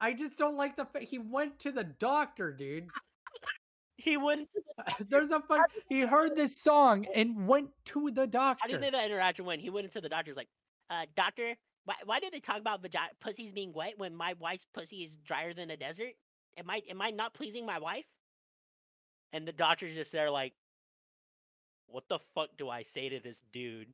I 0.00 0.12
just 0.12 0.38
don't 0.38 0.56
like 0.56 0.76
the 0.76 0.84
fa- 0.84 1.00
he 1.00 1.18
went 1.18 1.58
to 1.58 1.72
the 1.72 1.82
doctor, 1.82 2.52
dude. 2.52 2.86
he 3.96 4.16
wouldn't. 4.16 4.48
There's 5.08 5.32
a 5.32 5.40
fun. 5.40 5.62
He 5.88 6.02
heard 6.02 6.36
this 6.36 6.54
song 6.54 7.04
and 7.12 7.48
went 7.48 7.70
to 7.86 8.12
the 8.12 8.28
doctor. 8.28 8.60
How 8.60 8.68
do 8.68 8.74
you 8.74 8.78
think 8.78 8.92
that 8.92 9.06
interaction 9.06 9.44
went? 9.44 9.60
He 9.60 9.70
went 9.70 9.86
into 9.86 10.00
the 10.00 10.08
doctor's 10.08 10.36
like, 10.36 10.50
uh, 10.88 11.06
Doctor, 11.16 11.56
why, 11.88 11.94
why 12.04 12.20
do 12.20 12.28
they 12.30 12.38
talk 12.38 12.58
about 12.58 12.82
vagi- 12.82 13.16
pussies 13.18 13.50
being 13.50 13.72
wet 13.72 13.94
when 13.96 14.14
my 14.14 14.34
wife's 14.38 14.66
pussy 14.74 15.04
is 15.04 15.16
drier 15.16 15.54
than 15.54 15.70
a 15.70 15.76
desert? 15.76 16.12
Am 16.58 16.68
I 16.68 16.82
am 16.90 17.00
I 17.00 17.08
not 17.08 17.32
pleasing 17.32 17.64
my 17.64 17.78
wife? 17.78 18.04
And 19.32 19.48
the 19.48 19.52
doctor's 19.52 19.94
just 19.94 20.12
there 20.12 20.30
like, 20.30 20.52
what 21.86 22.04
the 22.10 22.18
fuck 22.34 22.50
do 22.58 22.68
I 22.68 22.82
say 22.82 23.08
to 23.08 23.20
this 23.20 23.42
dude? 23.52 23.88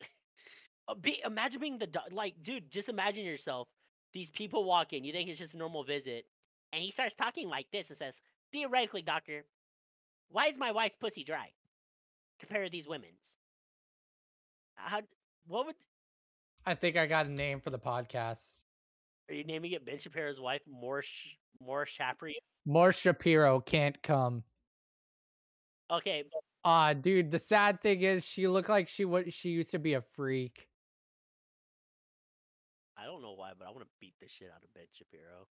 Uh, 0.88 0.94
Be, 0.94 1.22
imagine 1.24 1.60
being 1.60 1.78
the 1.78 1.86
doc- 1.86 2.08
like, 2.10 2.34
dude. 2.42 2.68
Just 2.68 2.88
imagine 2.88 3.24
yourself. 3.24 3.68
These 4.12 4.30
people 4.32 4.64
walk 4.64 4.92
in. 4.92 5.04
You 5.04 5.12
think 5.12 5.30
it's 5.30 5.38
just 5.38 5.54
a 5.54 5.58
normal 5.58 5.84
visit, 5.84 6.24
and 6.72 6.82
he 6.82 6.90
starts 6.90 7.14
talking 7.14 7.48
like 7.48 7.68
this 7.70 7.88
and 7.88 7.96
says, 7.96 8.16
"Theoretically, 8.52 9.02
doctor, 9.02 9.44
why 10.28 10.46
is 10.46 10.58
my 10.58 10.72
wife's 10.72 10.96
pussy 10.96 11.22
dry 11.22 11.52
compared 12.40 12.66
to 12.66 12.72
these 12.72 12.88
women's? 12.88 13.38
How? 14.74 15.02
What 15.46 15.66
would 15.66 15.76
I 16.64 16.74
think 16.74 16.96
I 16.96 17.06
got 17.06 17.26
a 17.26 17.30
name 17.30 17.60
for 17.60 17.70
the 17.70 17.78
podcast. 17.78 18.40
are 19.28 19.34
you 19.34 19.44
naming 19.44 19.72
it? 19.72 19.84
Ben 19.84 19.98
Shapiro's 19.98 20.40
wife, 20.40 20.62
more 20.70 21.02
sh- 21.02 21.36
more 21.60 21.86
Shapri. 21.86 22.34
More 22.64 22.92
Shapiro 22.92 23.60
can't 23.60 24.00
come. 24.02 24.44
Okay, 25.90 26.24
Ah, 26.64 26.92
dude. 26.92 27.30
The 27.32 27.38
sad 27.40 27.82
thing 27.82 28.02
is, 28.02 28.24
she 28.24 28.46
looked 28.46 28.68
like 28.68 28.88
she 28.88 29.04
would. 29.04 29.34
She 29.34 29.48
used 29.50 29.72
to 29.72 29.78
be 29.80 29.94
a 29.94 30.02
freak. 30.14 30.68
I 32.96 33.04
don't 33.04 33.20
know 33.20 33.32
why, 33.34 33.50
but 33.58 33.66
I 33.66 33.70
want 33.70 33.82
to 33.82 33.88
beat 34.00 34.14
the 34.20 34.28
shit 34.28 34.48
out 34.54 34.62
of 34.62 34.72
Ben 34.72 34.84
Shapiro. 34.92 35.48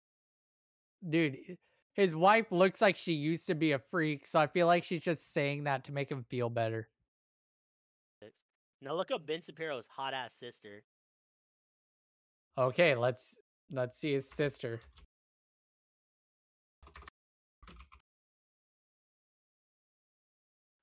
Dude, 1.07 1.59
his 1.93 2.15
wife 2.17 2.47
looks 2.51 2.81
like 2.81 2.97
she 2.97 3.13
used 3.13 3.47
to 3.49 3.55
be 3.55 3.73
a 3.73 3.79
freak, 3.91 4.27
so 4.27 4.39
I 4.39 4.47
feel 4.47 4.67
like 4.67 4.85
she's 4.85 5.03
just 5.03 5.33
saying 5.35 5.65
that 5.65 5.85
to 5.85 5.93
make 5.93 6.11
him 6.11 6.25
feel 6.31 6.49
better. 6.49 6.89
Now 8.81 8.95
look 8.95 9.11
up 9.11 9.27
Ben 9.27 9.41
Shapiro's 9.43 9.87
hot 9.87 10.15
ass 10.15 10.37
sister. 10.39 10.85
Okay, 12.57 12.95
let's 12.95 13.35
let's 13.71 13.99
see 13.99 14.13
his 14.13 14.31
sister. 14.31 14.81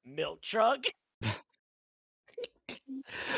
Milk 0.03 0.41
truck. 0.41 0.83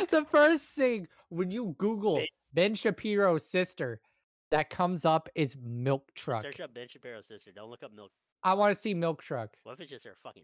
the 0.10 0.26
first 0.32 0.64
thing 0.70 1.08
when 1.30 1.52
you 1.52 1.76
Google 1.78 2.16
Ben- 2.16 2.28
Ben 2.54 2.74
Shapiro's 2.76 3.46
sister 3.46 4.02
that 4.50 4.72
comes 4.72 5.06
up 5.06 5.30
is 5.36 5.56
milk 5.62 6.12
truck. 6.16 6.42
Search 6.42 6.60
up 6.60 6.74
Ben 6.74 6.88
Shapiro's 6.88 7.28
sister. 7.28 7.52
Don't 7.52 7.70
look 7.70 7.84
up 7.84 7.94
milk. 7.94 8.12
I 8.44 8.56
want 8.56 8.76
to 8.76 8.82
see 8.82 8.94
milk 8.96 9.22
truck. 9.22 9.52
What 9.64 9.74
if 9.74 9.82
it's 9.82 9.92
just 9.92 10.06
her 10.06 10.16
fucking? 10.24 10.44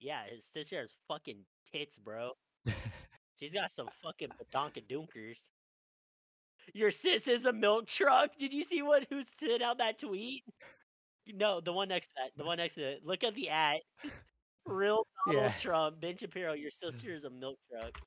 Yeah, 0.00 0.22
his 0.32 0.44
sister 0.44 0.80
has 0.80 0.96
fucking 1.06 1.44
tits, 1.72 1.98
bro. 1.98 2.32
She's 3.38 3.54
got 3.54 3.70
some 3.70 3.88
fucking 4.02 4.30
badonkadoonkers. 4.52 5.50
Your 6.74 6.90
sis 6.90 7.26
is 7.28 7.44
a 7.44 7.52
milk 7.52 7.86
truck. 7.88 8.30
Did 8.38 8.52
you 8.52 8.64
see 8.64 8.82
what 8.82 9.06
who 9.10 9.22
sent 9.22 9.62
out 9.62 9.78
that 9.78 9.98
tweet? 9.98 10.44
No, 11.26 11.60
the 11.60 11.72
one 11.72 11.88
next 11.88 12.08
to 12.08 12.12
that. 12.18 12.30
The 12.36 12.44
one 12.44 12.58
next 12.58 12.74
to 12.74 12.82
it. 12.82 13.00
Look 13.04 13.24
at 13.24 13.34
the 13.34 13.48
at. 13.50 13.80
Real 14.66 15.06
Donald 15.26 15.44
Yeah. 15.44 15.52
Trump, 15.60 16.00
Ben 16.00 16.16
Shapiro. 16.16 16.52
Your 16.52 16.70
sister 16.70 17.10
is 17.14 17.24
a 17.24 17.30
milk 17.30 17.58
truck. 17.70 17.98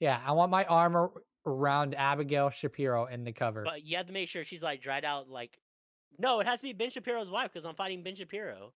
Yeah, 0.00 0.18
I 0.24 0.32
want 0.32 0.50
my 0.50 0.64
armor 0.64 1.10
around 1.46 1.94
Abigail 1.94 2.50
Shapiro 2.50 3.06
in 3.06 3.24
the 3.24 3.32
cover. 3.32 3.62
But 3.64 3.84
you 3.84 3.96
have 3.96 4.06
to 4.06 4.12
make 4.12 4.28
sure 4.28 4.44
she's 4.44 4.62
like 4.62 4.82
dried 4.82 5.04
out. 5.04 5.28
Like, 5.28 5.58
no, 6.18 6.40
it 6.40 6.46
has 6.46 6.60
to 6.60 6.64
be 6.66 6.72
Ben 6.72 6.90
Shapiro's 6.90 7.30
wife 7.30 7.50
because 7.52 7.66
I'm 7.66 7.74
fighting 7.74 8.02
Ben 8.02 8.14
Shapiro. 8.14 8.72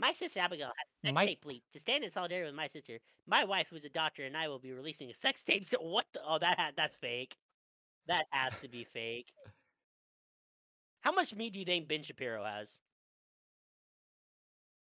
My 0.00 0.14
sister 0.14 0.40
Abigail 0.40 0.68
had 0.68 0.86
a 1.04 1.06
sex 1.08 1.14
My- 1.14 1.26
tape 1.26 1.44
leak. 1.44 1.62
To 1.74 1.78
stand 1.78 2.04
in 2.04 2.10
solidarity 2.10 2.46
with 2.46 2.54
my 2.56 2.68
sister, 2.68 2.98
my 3.26 3.44
wife, 3.44 3.66
who's 3.68 3.84
a 3.84 3.90
doctor, 3.90 4.24
and 4.24 4.34
I 4.34 4.48
will 4.48 4.58
be 4.58 4.72
releasing 4.72 5.10
a 5.10 5.14
sex 5.14 5.42
tape. 5.44 5.66
So 5.68 5.76
what? 5.78 6.06
The, 6.14 6.20
oh, 6.26 6.38
that 6.38 6.58
ha- 6.58 6.72
that's 6.74 6.96
fake. 6.96 7.36
That 8.08 8.24
has 8.30 8.56
to 8.62 8.68
be 8.68 8.84
fake. 8.84 9.28
How 11.02 11.12
much 11.12 11.34
meat 11.34 11.52
do 11.52 11.58
you 11.58 11.64
think 11.66 11.86
Ben 11.86 12.02
Shapiro 12.02 12.44
has? 12.44 12.80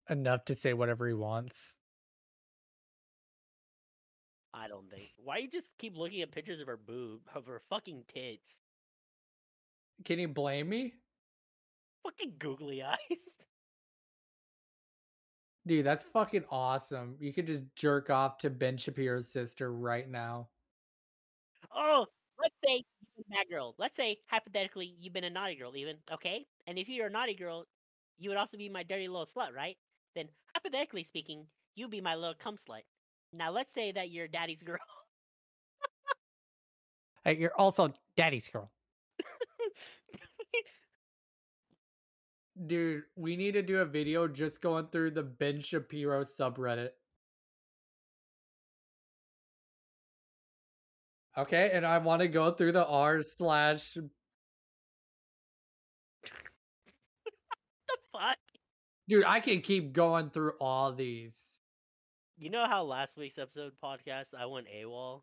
Enough 0.10 0.46
to 0.46 0.56
say 0.56 0.74
whatever 0.74 1.06
he 1.08 1.14
wants. 1.14 1.74
I 4.54 4.68
don't 4.68 4.90
think. 4.90 5.10
Why 5.18 5.38
you 5.38 5.50
just 5.50 5.72
keep 5.78 5.96
looking 5.98 6.22
at 6.22 6.32
pictures 6.32 6.60
of 6.60 6.68
her 6.68 6.78
boob, 6.78 7.22
of 7.36 7.46
her 7.46 7.62
fucking 7.70 8.06
tits? 8.08 8.60
Can 10.06 10.18
you 10.18 10.28
blame 10.30 10.70
me? 10.70 10.94
Fucking 12.04 12.34
googly 12.40 12.82
eyes. 12.84 13.38
Dude, 15.68 15.86
that's 15.86 16.04
fucking 16.04 16.46
awesome. 16.50 17.16
You 17.20 17.34
could 17.34 17.48
just 17.48 17.64
jerk 17.76 18.10
off 18.10 18.38
to 18.40 18.50
Ben 18.50 18.78
Shapiro's 18.78 19.28
sister 19.28 19.74
right 19.74 20.10
now. 20.10 20.50
Oh, 21.76 22.06
let's 22.42 22.56
say 22.66 22.76
you've 22.78 23.16
been 23.18 23.26
a 23.34 23.38
bad 23.38 23.50
girl. 23.50 23.76
Let's 23.78 23.96
say 23.96 24.18
hypothetically 24.28 24.96
you've 25.00 25.14
been 25.14 25.26
a 25.26 25.30
naughty 25.30 25.56
girl, 25.56 25.76
even 25.76 25.98
okay. 26.12 26.46
And 26.68 26.80
if 26.80 26.90
you're 26.90 27.08
a 27.08 27.12
naughty 27.12 27.36
girl, 27.36 27.66
you 28.18 28.30
would 28.30 28.38
also 28.38 28.58
be 28.58 28.70
my 28.70 28.84
dirty 28.84 29.08
little 29.08 29.26
slut, 29.26 29.54
right? 29.56 29.78
Then 30.16 30.30
hypothetically 30.56 31.04
speaking, 31.04 31.46
you'd 31.76 31.92
be 31.92 32.02
my 32.02 32.16
little 32.16 32.36
cum 32.36 32.56
slut. 32.58 32.84
Now 33.34 33.52
let's 33.52 33.74
say 33.74 33.92
that 33.92 34.10
you're 34.10 34.28
daddy's 34.28 34.64
girl. 34.64 34.78
Hey, 37.24 37.38
you're 37.38 37.56
also 37.56 37.94
daddy's 38.16 38.48
girl. 38.48 38.72
Dude, 42.68 43.04
we 43.16 43.38
need 43.38 43.54
to 43.54 43.62
do 43.62 43.78
a 43.78 43.86
video 43.86 44.28
just 44.28 44.62
going 44.62 44.88
through 44.88 45.12
the 45.12 45.24
Ben 45.24 45.62
Shapiro 45.62 46.24
subreddit. 46.24 46.90
Okay, 51.38 51.72
and 51.74 51.86
I 51.86 52.00
want 52.00 52.22
to 52.22 52.28
go 52.28 52.52
through 52.52 52.74
the 52.74 52.86
r 52.86 53.24
slash. 53.24 53.94
the 53.94 54.02
fuck? 58.12 58.38
Dude, 59.08 59.24
I 59.26 59.40
can 59.40 59.62
keep 59.62 59.94
going 59.94 60.32
through 60.32 60.54
all 60.60 60.92
these. 60.92 61.38
You 62.38 62.50
know 62.50 62.66
how 62.68 62.84
last 62.84 63.16
week's 63.16 63.38
episode 63.38 63.72
podcast 63.82 64.36
I 64.38 64.48
went 64.48 64.68
AWOL 64.68 65.22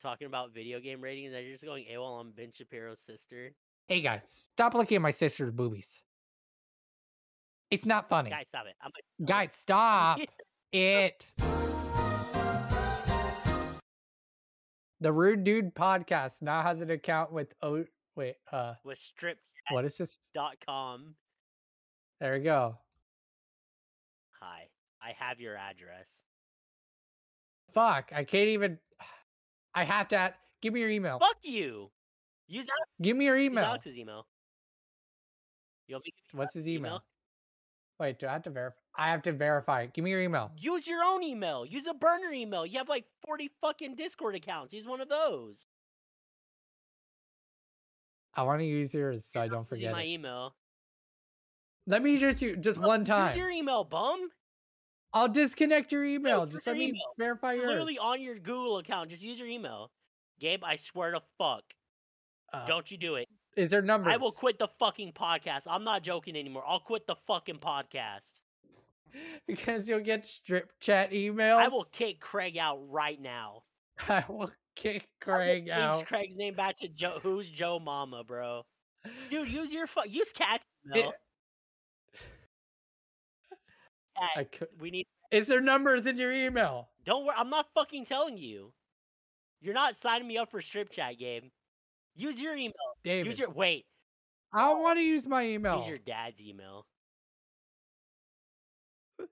talking 0.00 0.26
about 0.26 0.54
video 0.54 0.80
game 0.80 1.00
ratings 1.00 1.32
and 1.32 1.44
you're 1.44 1.54
just 1.54 1.64
going 1.64 1.86
AWOL 1.92 2.20
on 2.20 2.32
Ben 2.36 2.52
Shapiro's 2.52 3.00
sister? 3.00 3.52
Hey 3.88 4.00
guys, 4.00 4.48
stop 4.52 4.74
looking 4.74 4.96
at 4.96 5.02
my 5.02 5.10
sister's 5.10 5.50
boobies. 5.50 6.02
It's 7.70 7.86
not 7.86 8.08
funny. 8.08 8.30
Guys, 8.30 8.48
stop 8.48 8.66
it. 8.66 8.74
I'm 8.82 8.90
like, 8.94 9.28
Guys, 9.28 9.50
stop 9.56 10.18
it. 10.72 11.26
The 15.00 15.12
Rude 15.12 15.44
Dude 15.44 15.74
podcast 15.74 16.42
now 16.42 16.62
has 16.62 16.80
an 16.80 16.90
account 16.90 17.32
with 17.32 17.54
oh 17.62 17.84
wait, 18.16 18.36
uh 18.52 18.74
with 18.84 18.98
strip 18.98 19.38
what 19.70 19.84
is 19.84 19.96
this? 19.96 20.18
dot 20.34 20.56
com. 20.66 21.14
There 22.20 22.34
we 22.34 22.40
go. 22.40 22.76
Hi, 24.40 24.68
I 25.02 25.12
have 25.18 25.40
your 25.40 25.56
address. 25.56 26.22
Fuck, 27.72 28.10
I 28.14 28.24
can't 28.24 28.48
even 28.48 28.78
I 29.74 29.84
have 29.84 30.08
to 30.08 30.16
add, 30.16 30.34
give 30.60 30.74
me 30.74 30.80
your 30.80 30.90
email. 30.90 31.18
Fuck 31.20 31.36
you. 31.44 31.90
Use, 32.48 32.66
Alex, 32.68 32.90
Give 33.00 33.16
me 33.16 33.26
your 33.26 33.38
email. 33.38 33.64
Alex's 33.64 33.96
email. 33.96 34.26
You 35.86 35.94
want 35.94 36.04
me 36.04 36.10
to 36.10 36.16
give 36.16 36.32
you 36.34 36.38
What's 36.40 36.54
his 36.54 36.64
Alex's 36.66 36.76
email? 36.76 37.00
Wait, 38.00 38.18
do 38.18 38.26
I 38.26 38.32
have 38.32 38.42
to 38.44 38.50
verify? 38.50 38.76
I 38.96 39.10
have 39.10 39.22
to 39.22 39.32
verify. 39.32 39.86
Give 39.86 40.02
me 40.02 40.10
your 40.10 40.22
email. 40.22 40.50
Use 40.56 40.88
your 40.88 41.04
own 41.04 41.22
email. 41.22 41.66
Use 41.66 41.86
a 41.86 41.92
burner 41.92 42.32
email. 42.32 42.64
You 42.64 42.78
have 42.78 42.88
like 42.88 43.04
40 43.26 43.50
fucking 43.60 43.94
Discord 43.96 44.34
accounts. 44.34 44.72
Use 44.72 44.86
one 44.86 45.02
of 45.02 45.08
those. 45.10 45.66
I 48.34 48.42
want 48.42 48.60
to 48.60 48.64
use 48.66 48.94
yours 48.94 49.26
so 49.30 49.40
I 49.40 49.48
don't 49.48 49.68
forget 49.68 49.92
my 49.92 50.02
it. 50.02 50.08
email. 50.08 50.54
Let 51.86 52.02
me 52.02 52.16
just 52.16 52.40
use 52.40 52.56
just 52.60 52.80
one 52.80 53.04
time. 53.04 53.28
Use 53.28 53.36
your 53.36 53.50
email, 53.50 53.84
bum. 53.84 54.30
I'll 55.12 55.28
disconnect 55.28 55.92
your 55.92 56.04
email. 56.04 56.44
use 56.44 56.54
Just 56.54 56.66
your 56.66 56.74
let 56.76 56.78
me 56.78 57.02
verify 57.18 57.52
yours. 57.54 57.66
literally 57.68 57.98
on 57.98 58.22
your 58.22 58.38
Google 58.38 58.78
account. 58.78 59.10
Just 59.10 59.22
use 59.22 59.38
your 59.38 59.48
email. 59.48 59.90
Gabe, 60.40 60.64
I 60.64 60.76
swear 60.76 61.10
to 61.12 61.20
fuck. 61.36 61.64
Uh, 62.52 62.66
Don't 62.66 62.90
you 62.90 62.96
do 62.96 63.16
it. 63.16 63.28
Is 63.60 63.68
there 63.68 63.82
numbers? 63.82 64.10
I 64.10 64.16
will 64.16 64.32
quit 64.32 64.58
the 64.58 64.68
fucking 64.78 65.12
podcast. 65.12 65.64
I'm 65.68 65.84
not 65.84 66.02
joking 66.02 66.34
anymore. 66.34 66.64
I'll 66.66 66.80
quit 66.80 67.06
the 67.06 67.16
fucking 67.26 67.58
podcast. 67.58 68.40
because 69.46 69.86
you'll 69.86 70.00
get 70.00 70.24
strip 70.24 70.72
chat 70.80 71.10
emails. 71.10 71.58
I 71.58 71.68
will 71.68 71.84
kick 71.92 72.20
Craig 72.20 72.56
out 72.56 72.78
right 72.88 73.20
now. 73.20 73.64
I 74.08 74.24
will 74.30 74.50
kick 74.76 75.08
I 75.26 75.30
will 75.30 75.36
Craig 75.36 75.68
out. 75.68 76.06
Craig's 76.06 76.36
name 76.36 76.54
back 76.54 76.76
to 76.76 76.88
Joe. 76.88 77.18
Who's 77.22 77.50
Joe 77.50 77.78
Mama, 77.78 78.24
bro? 78.24 78.62
Dude, 79.28 79.48
use 79.52 79.74
your 79.74 79.86
fu- 79.86 80.08
use 80.08 80.32
Cat's 80.32 80.64
It- 80.86 80.98
email. 80.98 81.12
Cat, 84.18 84.30
I 84.36 84.44
could, 84.44 84.68
we 84.80 84.90
need. 84.90 85.06
is 85.30 85.48
there 85.48 85.60
numbers 85.60 86.06
in 86.06 86.16
your 86.16 86.32
email? 86.32 86.88
Don't 87.04 87.26
worry. 87.26 87.36
I'm 87.38 87.50
not 87.50 87.66
fucking 87.74 88.06
telling 88.06 88.38
you. 88.38 88.72
You're 89.60 89.74
not 89.74 89.96
signing 89.96 90.26
me 90.26 90.38
up 90.38 90.50
for 90.50 90.62
strip 90.62 90.88
chat, 90.88 91.18
Gabe. 91.18 91.44
Use 92.16 92.40
your 92.40 92.54
email. 92.54 92.72
David, 93.04 93.26
Use 93.26 93.38
your 93.38 93.50
wait. 93.50 93.86
I 94.52 94.60
don't 94.62 94.82
want 94.82 94.98
to 94.98 95.04
use 95.04 95.26
my 95.26 95.46
email. 95.46 95.78
Use 95.78 95.88
your 95.88 95.98
dad's 95.98 96.40
email. 96.40 96.86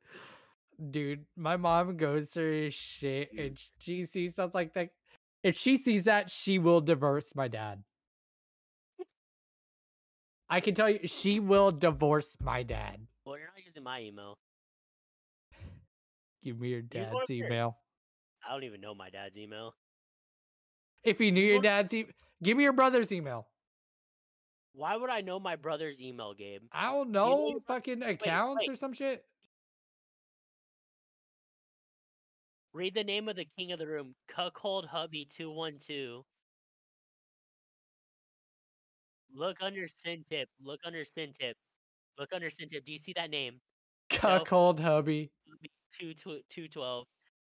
Dude, 0.90 1.24
my 1.36 1.56
mom 1.56 1.96
goes 1.96 2.30
through 2.30 2.66
his 2.66 2.74
shit 2.74 3.30
and 3.36 3.58
she 3.78 4.06
sees 4.06 4.34
stuff 4.34 4.52
like 4.54 4.74
that. 4.74 4.90
If 5.42 5.56
she 5.56 5.76
sees 5.76 6.04
that, 6.04 6.30
she 6.30 6.58
will 6.58 6.80
divorce 6.80 7.34
my 7.34 7.48
dad. 7.48 7.82
I 10.50 10.60
can 10.60 10.74
tell 10.74 10.88
you, 10.88 11.06
she 11.06 11.40
will 11.40 11.72
divorce 11.72 12.36
my 12.40 12.62
dad. 12.62 13.00
Well, 13.26 13.36
you're 13.36 13.48
not 13.48 13.64
using 13.64 13.82
my 13.82 14.00
email. 14.00 14.38
Give 16.42 16.58
me 16.58 16.68
your 16.70 16.82
dad's 16.82 17.30
email. 17.30 17.76
I 18.48 18.52
don't 18.52 18.64
even 18.64 18.80
know 18.80 18.94
my 18.94 19.10
dad's 19.10 19.36
email. 19.36 19.74
If 21.04 21.20
you 21.20 21.30
knew 21.32 21.42
your 21.42 21.60
dad's 21.60 21.92
email, 21.92 22.12
give 22.42 22.56
me 22.56 22.62
your 22.62 22.72
brother's 22.72 23.12
email. 23.12 23.46
Why 24.78 24.94
would 24.96 25.10
I 25.10 25.22
know 25.22 25.40
my 25.40 25.56
brother's 25.56 26.00
email, 26.00 26.34
Gabe? 26.34 26.62
I 26.70 26.92
don't 26.92 27.10
know 27.10 27.30
know, 27.30 27.48
your 27.48 27.60
fucking 27.66 28.00
accounts 28.04 28.60
wait. 28.60 28.70
or 28.72 28.76
some 28.76 28.92
shit. 28.92 29.24
Read 32.72 32.94
the 32.94 33.02
name 33.02 33.28
of 33.28 33.34
the 33.34 33.46
king 33.58 33.72
of 33.72 33.80
the 33.80 33.88
room. 33.88 34.14
Cuckold 34.28 34.86
Hubby 34.86 35.26
two 35.28 35.50
one 35.50 35.78
two. 35.84 36.24
Look 39.34 39.56
under 39.60 39.88
sin 39.88 40.24
tip. 40.28 40.48
Look 40.62 40.78
under 40.84 41.04
sin 41.04 41.32
tip. 41.38 41.56
Look 42.18 42.28
under 42.32 42.48
sin 42.48 42.68
tip. 42.68 42.84
Do 42.84 42.92
you 42.92 42.98
see 43.00 43.12
that 43.16 43.30
name? 43.30 43.60
Cuckold 44.10 44.78
hubby. 44.80 45.30
Two 45.98 46.14
two 46.14 46.38
two 46.48 46.68
twelve. 46.68 47.06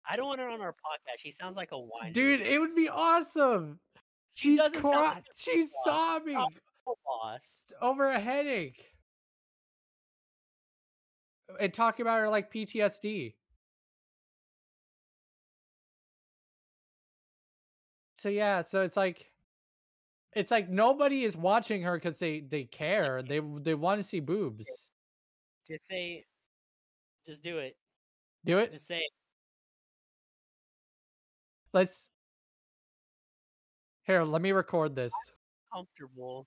I 0.09 0.16
don't 0.16 0.26
want 0.26 0.41
her 0.41 0.49
on 0.49 0.62
our 0.62 0.72
podcast. 0.72 1.18
She 1.18 1.31
sounds 1.31 1.57
like 1.57 1.72
a 1.72 1.79
whiner. 1.79 2.11
Dude, 2.12 2.41
it 2.41 2.59
would 2.59 2.74
be 2.74 2.89
awesome. 2.89 3.79
she 4.35 4.51
She's 4.51 4.59
doesn't 4.59 4.83
sound 4.83 4.95
like 4.97 5.18
a 5.18 5.22
she's 5.37 5.66
boss. 5.85 5.85
sobbing 5.85 6.37
Oh, 6.39 6.49
boss. 7.05 7.62
over 7.80 8.11
a 8.11 8.20
headache. 8.20 8.84
And 11.61 11.72
talking 11.72 12.05
about 12.05 12.20
her 12.20 12.28
like 12.28 12.53
PTSD. 12.53 13.34
So 18.16 18.28
yeah, 18.28 18.62
so 18.62 18.82
it's 18.82 18.97
like 18.97 19.30
it's 20.34 20.51
like 20.51 20.68
nobody 20.68 21.24
is 21.24 21.36
watching 21.36 21.82
her 21.82 21.97
because 21.97 22.18
they 22.18 22.41
they 22.41 22.64
care. 22.64 23.22
They 23.22 23.41
they 23.41 23.74
want 23.74 24.03
to 24.03 24.07
see 24.07 24.20
boobs. 24.20 24.66
Just 25.66 25.86
say. 25.86 26.24
Just 27.26 27.43
do 27.43 27.59
it. 27.59 27.76
Do 28.45 28.59
it. 28.59 28.72
Just 28.72 28.86
say. 28.86 28.99
it. 28.99 29.12
Let's. 31.72 32.07
Here, 34.05 34.22
let 34.22 34.41
me 34.41 34.53
record 34.53 34.95
this. 34.97 35.12
Comfortable. 35.72 36.47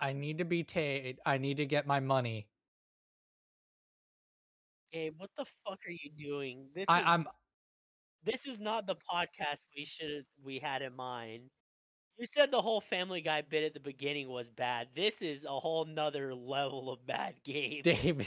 I 0.00 0.12
need 0.12 0.38
to 0.38 0.44
be 0.44 0.62
paid. 0.62 1.18
I 1.26 1.38
need 1.38 1.58
to 1.58 1.66
get 1.66 1.86
my 1.86 2.00
money. 2.00 2.46
Gabe, 4.92 5.14
what 5.18 5.30
the 5.36 5.44
fuck 5.64 5.78
are 5.86 5.90
you 5.90 6.10
doing? 6.18 6.66
This 6.74 6.86
I, 6.88 7.00
is 7.00 7.04
I'm 7.06 7.26
this 8.24 8.46
is 8.46 8.60
not 8.60 8.86
the 8.86 8.96
podcast 8.96 9.64
we 9.76 9.84
should 9.84 10.24
we 10.44 10.58
had 10.58 10.82
in 10.82 10.94
mind. 10.96 11.50
You 12.18 12.26
said 12.26 12.50
the 12.50 12.60
whole 12.60 12.80
Family 12.80 13.22
Guy 13.22 13.42
bit 13.42 13.64
at 13.64 13.72
the 13.72 13.80
beginning 13.80 14.28
was 14.28 14.50
bad. 14.50 14.88
This 14.94 15.22
is 15.22 15.44
a 15.44 15.58
whole 15.58 15.86
nother 15.86 16.34
level 16.34 16.92
of 16.92 17.06
bad 17.06 17.34
game. 17.44 17.80
David. 17.82 18.26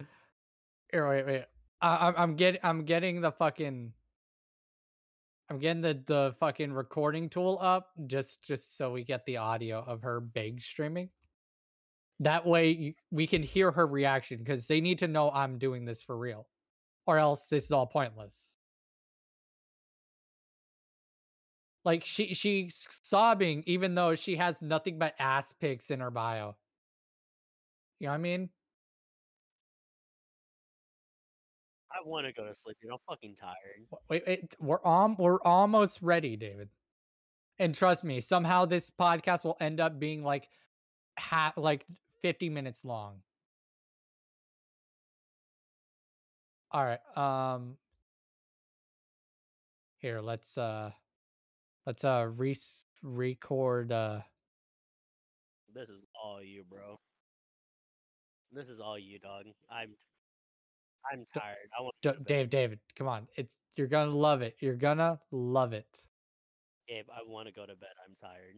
Here, 0.92 1.08
wait, 1.08 1.26
wait. 1.26 1.44
I, 1.80 2.08
I'm 2.08 2.14
I'm 2.16 2.36
getting 2.36 2.60
I'm 2.62 2.84
getting 2.84 3.20
the 3.20 3.32
fucking. 3.32 3.92
I'm 5.50 5.58
getting 5.58 5.82
the 5.82 6.02
the 6.06 6.34
fucking 6.40 6.72
recording 6.72 7.28
tool 7.28 7.58
up 7.60 7.90
just 8.06 8.42
just 8.42 8.76
so 8.76 8.92
we 8.92 9.04
get 9.04 9.26
the 9.26 9.36
audio 9.38 9.84
of 9.86 10.02
her 10.02 10.20
big 10.20 10.62
streaming. 10.62 11.10
That 12.20 12.46
way 12.46 12.96
we 13.10 13.26
can 13.26 13.42
hear 13.42 13.70
her 13.72 13.86
reaction 13.86 14.38
because 14.38 14.66
they 14.66 14.80
need 14.80 15.00
to 15.00 15.08
know 15.08 15.30
I'm 15.30 15.58
doing 15.58 15.84
this 15.84 16.02
for 16.02 16.16
real, 16.16 16.46
or 17.06 17.18
else 17.18 17.46
this 17.46 17.64
is 17.64 17.72
all 17.72 17.86
pointless. 17.86 18.56
Like 21.84 22.04
she 22.04 22.32
she's 22.32 22.86
sobbing 23.02 23.62
even 23.66 23.94
though 23.94 24.14
she 24.14 24.36
has 24.36 24.62
nothing 24.62 24.98
but 24.98 25.14
ass 25.18 25.52
pics 25.52 25.90
in 25.90 26.00
her 26.00 26.10
bio. 26.10 26.56
You 28.00 28.06
know 28.06 28.12
what 28.12 28.18
I 28.18 28.22
mean? 28.22 28.48
I 31.94 31.98
want 32.04 32.26
to 32.26 32.32
go 32.32 32.44
to 32.46 32.54
sleep, 32.54 32.76
dude. 32.82 32.90
I'm 32.90 32.98
fucking 33.08 33.36
tired. 33.36 33.86
Wait, 34.10 34.24
wait, 34.26 34.54
we're 34.58 34.82
on, 34.84 35.16
we're 35.18 35.40
almost 35.42 36.00
ready, 36.02 36.36
David. 36.36 36.68
And 37.58 37.74
trust 37.74 38.02
me, 38.02 38.20
somehow 38.20 38.64
this 38.64 38.90
podcast 38.90 39.44
will 39.44 39.56
end 39.60 39.78
up 39.80 40.00
being 40.00 40.24
like, 40.24 40.48
ha- 41.18 41.52
like 41.56 41.86
fifty 42.20 42.48
minutes 42.48 42.84
long. 42.84 43.22
All 46.72 46.84
right. 46.84 46.98
Um. 47.16 47.76
Here, 49.98 50.20
let's 50.20 50.58
uh, 50.58 50.90
let's 51.86 52.04
uh, 52.04 52.28
re- 52.36 52.56
record. 53.02 53.92
Uh, 53.92 54.20
This 55.72 55.88
is 55.88 56.04
all 56.22 56.42
you, 56.42 56.64
bro. 56.68 56.98
This 58.52 58.68
is 58.68 58.80
all 58.80 58.98
you, 58.98 59.18
dog. 59.18 59.44
I'm 59.70 59.90
I'm 61.12 61.24
tired. 61.32 61.68
I 61.78 61.82
want 61.82 61.94
D- 62.02 62.08
to 62.08 62.12
go 62.14 62.18
to 62.18 62.24
bed. 62.24 62.28
Dave, 62.28 62.50
David, 62.50 62.78
come 62.96 63.08
on, 63.08 63.28
it's 63.36 63.50
you're 63.76 63.86
gonna 63.88 64.10
love 64.10 64.42
it. 64.42 64.56
You're 64.60 64.76
gonna 64.76 65.18
love 65.32 65.72
it. 65.72 66.02
Gabe, 66.88 67.06
I 67.10 67.20
want 67.26 67.48
to 67.48 67.52
go 67.52 67.62
to 67.62 67.74
bed. 67.74 67.90
I'm 68.06 68.14
tired. 68.14 68.56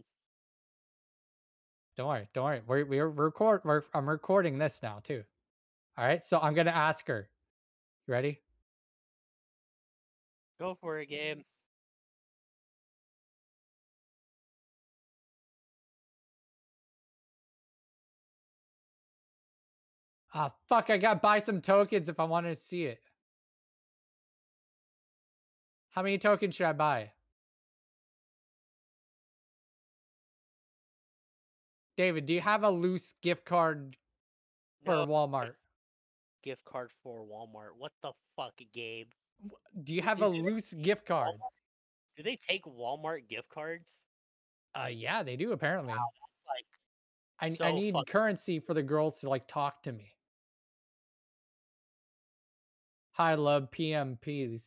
Don't 1.97 2.09
worry, 2.09 2.29
don't 2.35 2.45
worry. 2.45 2.61
We're 2.67 2.85
we're 2.85 3.09
record. 3.09 3.63
We're, 3.65 3.83
I'm 3.95 4.09
recording 4.09 4.59
this 4.59 4.81
now 4.83 5.01
too. 5.03 5.25
All 5.97 6.05
right, 6.05 6.25
so 6.25 6.39
I'm 6.39 6.55
gonna 6.55 6.71
ask 6.71 7.07
her. 7.09 7.29
You 8.07 8.13
ready? 8.13 8.41
Go 10.61 10.77
for 10.81 10.99
it, 11.01 11.07
Gabe. 11.09 11.41
Ah, 20.39 20.53
fuck! 20.69 20.91
I 20.91 20.99
gotta 20.99 21.19
buy 21.19 21.39
some 21.39 21.63
tokens 21.63 22.11
if 22.11 22.21
I 22.21 22.25
want 22.25 22.45
to 22.45 22.55
see 22.55 22.85
it. 22.85 23.01
How 25.93 26.03
many 26.03 26.19
tokens 26.19 26.55
should 26.55 26.67
I 26.67 26.75
buy? 26.75 27.13
David, 31.97 32.27
do 32.27 32.35
you 32.35 32.43
have 32.43 32.65
a 32.65 32.71
loose 32.71 33.15
gift 33.23 33.47
card 33.47 33.97
for 34.85 34.95
No 34.95 35.07
Walmart? 35.07 35.53
gift 36.45 36.63
card 36.67 36.91
for 37.03 37.25
Walmart. 37.25 37.71
What 37.79 37.93
the 38.03 38.13
fuck, 38.37 38.53
Gabe? 38.75 39.09
Do 39.83 39.95
you 39.95 40.03
have 40.03 40.21
a 40.21 40.29
loose 40.29 40.75
gift 40.75 41.07
card? 41.07 41.35
Do 42.19 42.23
they 42.23 42.37
take 42.37 42.65
Walmart 42.65 43.27
gift 43.27 43.49
cards? 43.49 43.91
Uh, 44.79 44.89
yeah, 44.89 45.23
they 45.23 45.37
do 45.37 45.53
apparently. 45.53 45.95
It's 47.41 47.59
like 47.59 47.63
I, 47.63 47.69
I 47.69 47.73
need 47.73 47.95
currency 48.07 48.61
for 48.61 48.75
the 48.75 48.83
girls 48.83 49.21
to 49.21 49.31
like 49.31 49.49
talk 49.49 49.83
to 49.85 49.93
me. 49.93 50.13
Hi, 53.17 53.35
love 53.35 53.71
PMPs. 53.71 54.63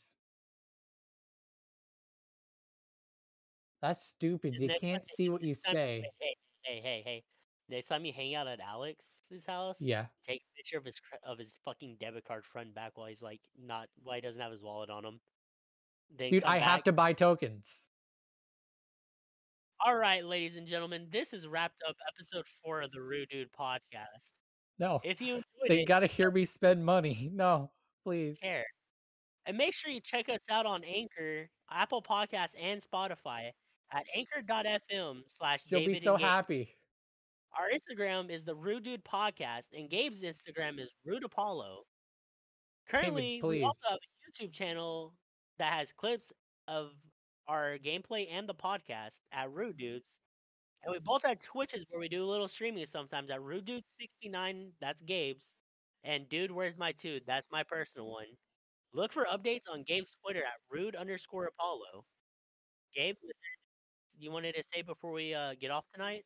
That's 3.81 4.03
stupid. 4.09 4.55
and 4.55 4.69
They 4.69 4.75
can't 4.75 5.07
see 5.07 5.29
what 5.29 5.41
you 5.43 5.55
time- 5.55 5.73
say. 5.73 6.03
Hey, 6.19 6.35
hey, 6.63 6.81
hey, 6.81 7.01
hey. 7.05 7.23
Next 7.69 7.87
time 7.87 8.03
you 8.03 8.11
hang 8.11 8.33
out 8.33 8.47
at 8.47 8.59
Alex's 8.59 9.45
house, 9.45 9.79
Yeah. 9.79 10.07
take 10.27 10.41
a 10.41 10.55
picture 10.57 10.77
of 10.77 10.85
his 10.85 10.99
of 11.23 11.37
his 11.37 11.55
fucking 11.63 11.97
debit 11.97 12.25
card 12.25 12.43
front 12.43 12.67
and 12.67 12.75
back 12.75 12.97
while 12.97 13.05
he's 13.07 13.21
like 13.21 13.39
not 13.55 13.87
while 14.01 14.15
he 14.15 14.21
doesn't 14.21 14.41
have 14.41 14.51
his 14.51 14.63
wallet 14.63 14.89
on 14.89 15.05
him. 15.05 15.21
Then 16.09 16.31
Dude, 16.31 16.43
I 16.43 16.57
have 16.57 16.83
to 16.85 16.91
buy 16.91 17.13
tokens. 17.13 17.85
All 19.85 19.95
right, 19.95 20.25
ladies 20.25 20.55
and 20.57 20.67
gentlemen, 20.67 21.07
this 21.11 21.31
is 21.31 21.47
wrapped 21.47 21.81
up 21.87 21.95
episode 22.07 22.47
four 22.63 22.81
of 22.81 22.91
the 22.91 23.01
Rude 23.01 23.29
Dude 23.29 23.51
podcast. 23.53 24.33
No. 24.79 24.99
If 25.03 25.21
you 25.21 25.35
enjoyed 25.35 25.69
They 25.69 25.81
it, 25.83 25.85
gotta 25.85 26.07
hear 26.07 26.31
me 26.31 26.45
spend 26.45 26.83
money. 26.83 27.29
No, 27.33 27.71
please. 28.03 28.37
care. 28.41 28.65
And 29.45 29.57
make 29.57 29.73
sure 29.73 29.91
you 29.91 30.01
check 30.01 30.29
us 30.29 30.41
out 30.49 30.65
on 30.65 30.83
Anchor, 30.83 31.49
Apple 31.71 32.03
Podcasts, 32.03 32.53
and 32.61 32.81
Spotify 32.81 33.51
at 33.91 34.05
anchor.fm 34.15 35.21
slash 35.27 35.61
You'll 35.67 35.85
be 35.85 35.99
so 35.99 36.17
happy. 36.17 36.75
Our 37.57 37.65
Instagram 37.73 38.29
is 38.29 38.43
the 38.43 38.53
Rude 38.53 38.83
Dude 38.83 39.03
Podcast, 39.03 39.69
and 39.75 39.89
Gabe's 39.89 40.21
Instagram 40.21 40.79
is 40.79 40.89
Rude 41.03 41.23
Apollo. 41.23 41.83
Currently, 42.89 43.41
we 43.43 43.63
also 43.63 43.87
have 43.89 43.97
a 43.97 44.43
YouTube 44.43 44.51
channel 44.51 45.13
that 45.57 45.73
has 45.73 45.91
clips 45.91 46.31
of 46.67 46.91
our 47.47 47.77
gameplay 47.83 48.27
and 48.31 48.47
the 48.47 48.53
podcast 48.53 49.21
at 49.31 49.51
Rude 49.51 49.77
Dudes. 49.77 50.19
And 50.83 50.91
we 50.91 50.99
both 50.99 51.23
have 51.25 51.39
Twitches 51.39 51.85
where 51.89 51.99
we 51.99 52.07
do 52.07 52.23
a 52.23 52.29
little 52.29 52.47
streaming 52.47 52.85
sometimes 52.85 53.29
at 53.29 53.41
Rude 53.41 53.65
Dude 53.65 53.83
69, 53.87 54.71
that's 54.79 55.01
Gabe's. 55.01 55.55
And 56.03 56.29
Dude, 56.29 56.51
Where's 56.51 56.77
My 56.77 56.91
Tude? 56.93 57.23
That's 57.27 57.47
my 57.51 57.63
personal 57.63 58.09
one. 58.09 58.25
Look 58.93 59.13
for 59.13 59.25
updates 59.31 59.63
on 59.71 59.83
Gabe's 59.83 60.15
Twitter 60.23 60.39
at 60.39 60.59
rude 60.71 60.95
underscore 60.95 61.45
Apollo. 61.47 62.05
Gabe, 62.95 63.15
you 64.17 64.31
wanted 64.31 64.55
to 64.55 64.63
say 64.63 64.81
before 64.81 65.11
we 65.11 65.33
uh, 65.33 65.53
get 65.59 65.71
off 65.71 65.85
tonight? 65.93 66.23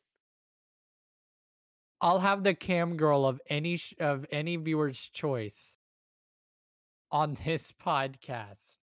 I'll 2.00 2.20
have 2.20 2.42
the 2.42 2.54
cam 2.54 2.96
girl 2.96 3.26
of 3.26 3.40
any 3.48 3.76
sh- 3.76 3.94
of 3.98 4.26
any 4.30 4.56
viewer's 4.56 4.98
choice 5.12 5.76
on 7.10 7.36
this 7.44 7.72
podcast. 7.84 8.76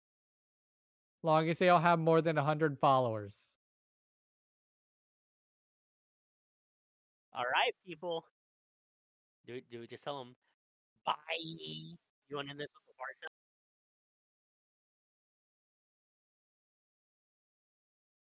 Long 1.23 1.49
as 1.49 1.59
they'll 1.59 1.79
have 1.79 1.99
more 1.99 2.21
than 2.21 2.35
100 2.35 2.79
followers. 2.79 3.35
All 7.33 7.43
right, 7.43 7.73
people. 7.85 8.25
Do 9.45 9.59
do 9.71 9.79
we 9.79 9.87
just 9.87 10.03
tell 10.03 10.19
them 10.19 10.35
bye? 11.05 11.15
You 11.41 12.35
want 12.35 12.47
to 12.47 12.51
end 12.51 12.59
this 12.59 12.69
with 12.71 12.85
the 12.87 12.95
bar? 12.97 13.40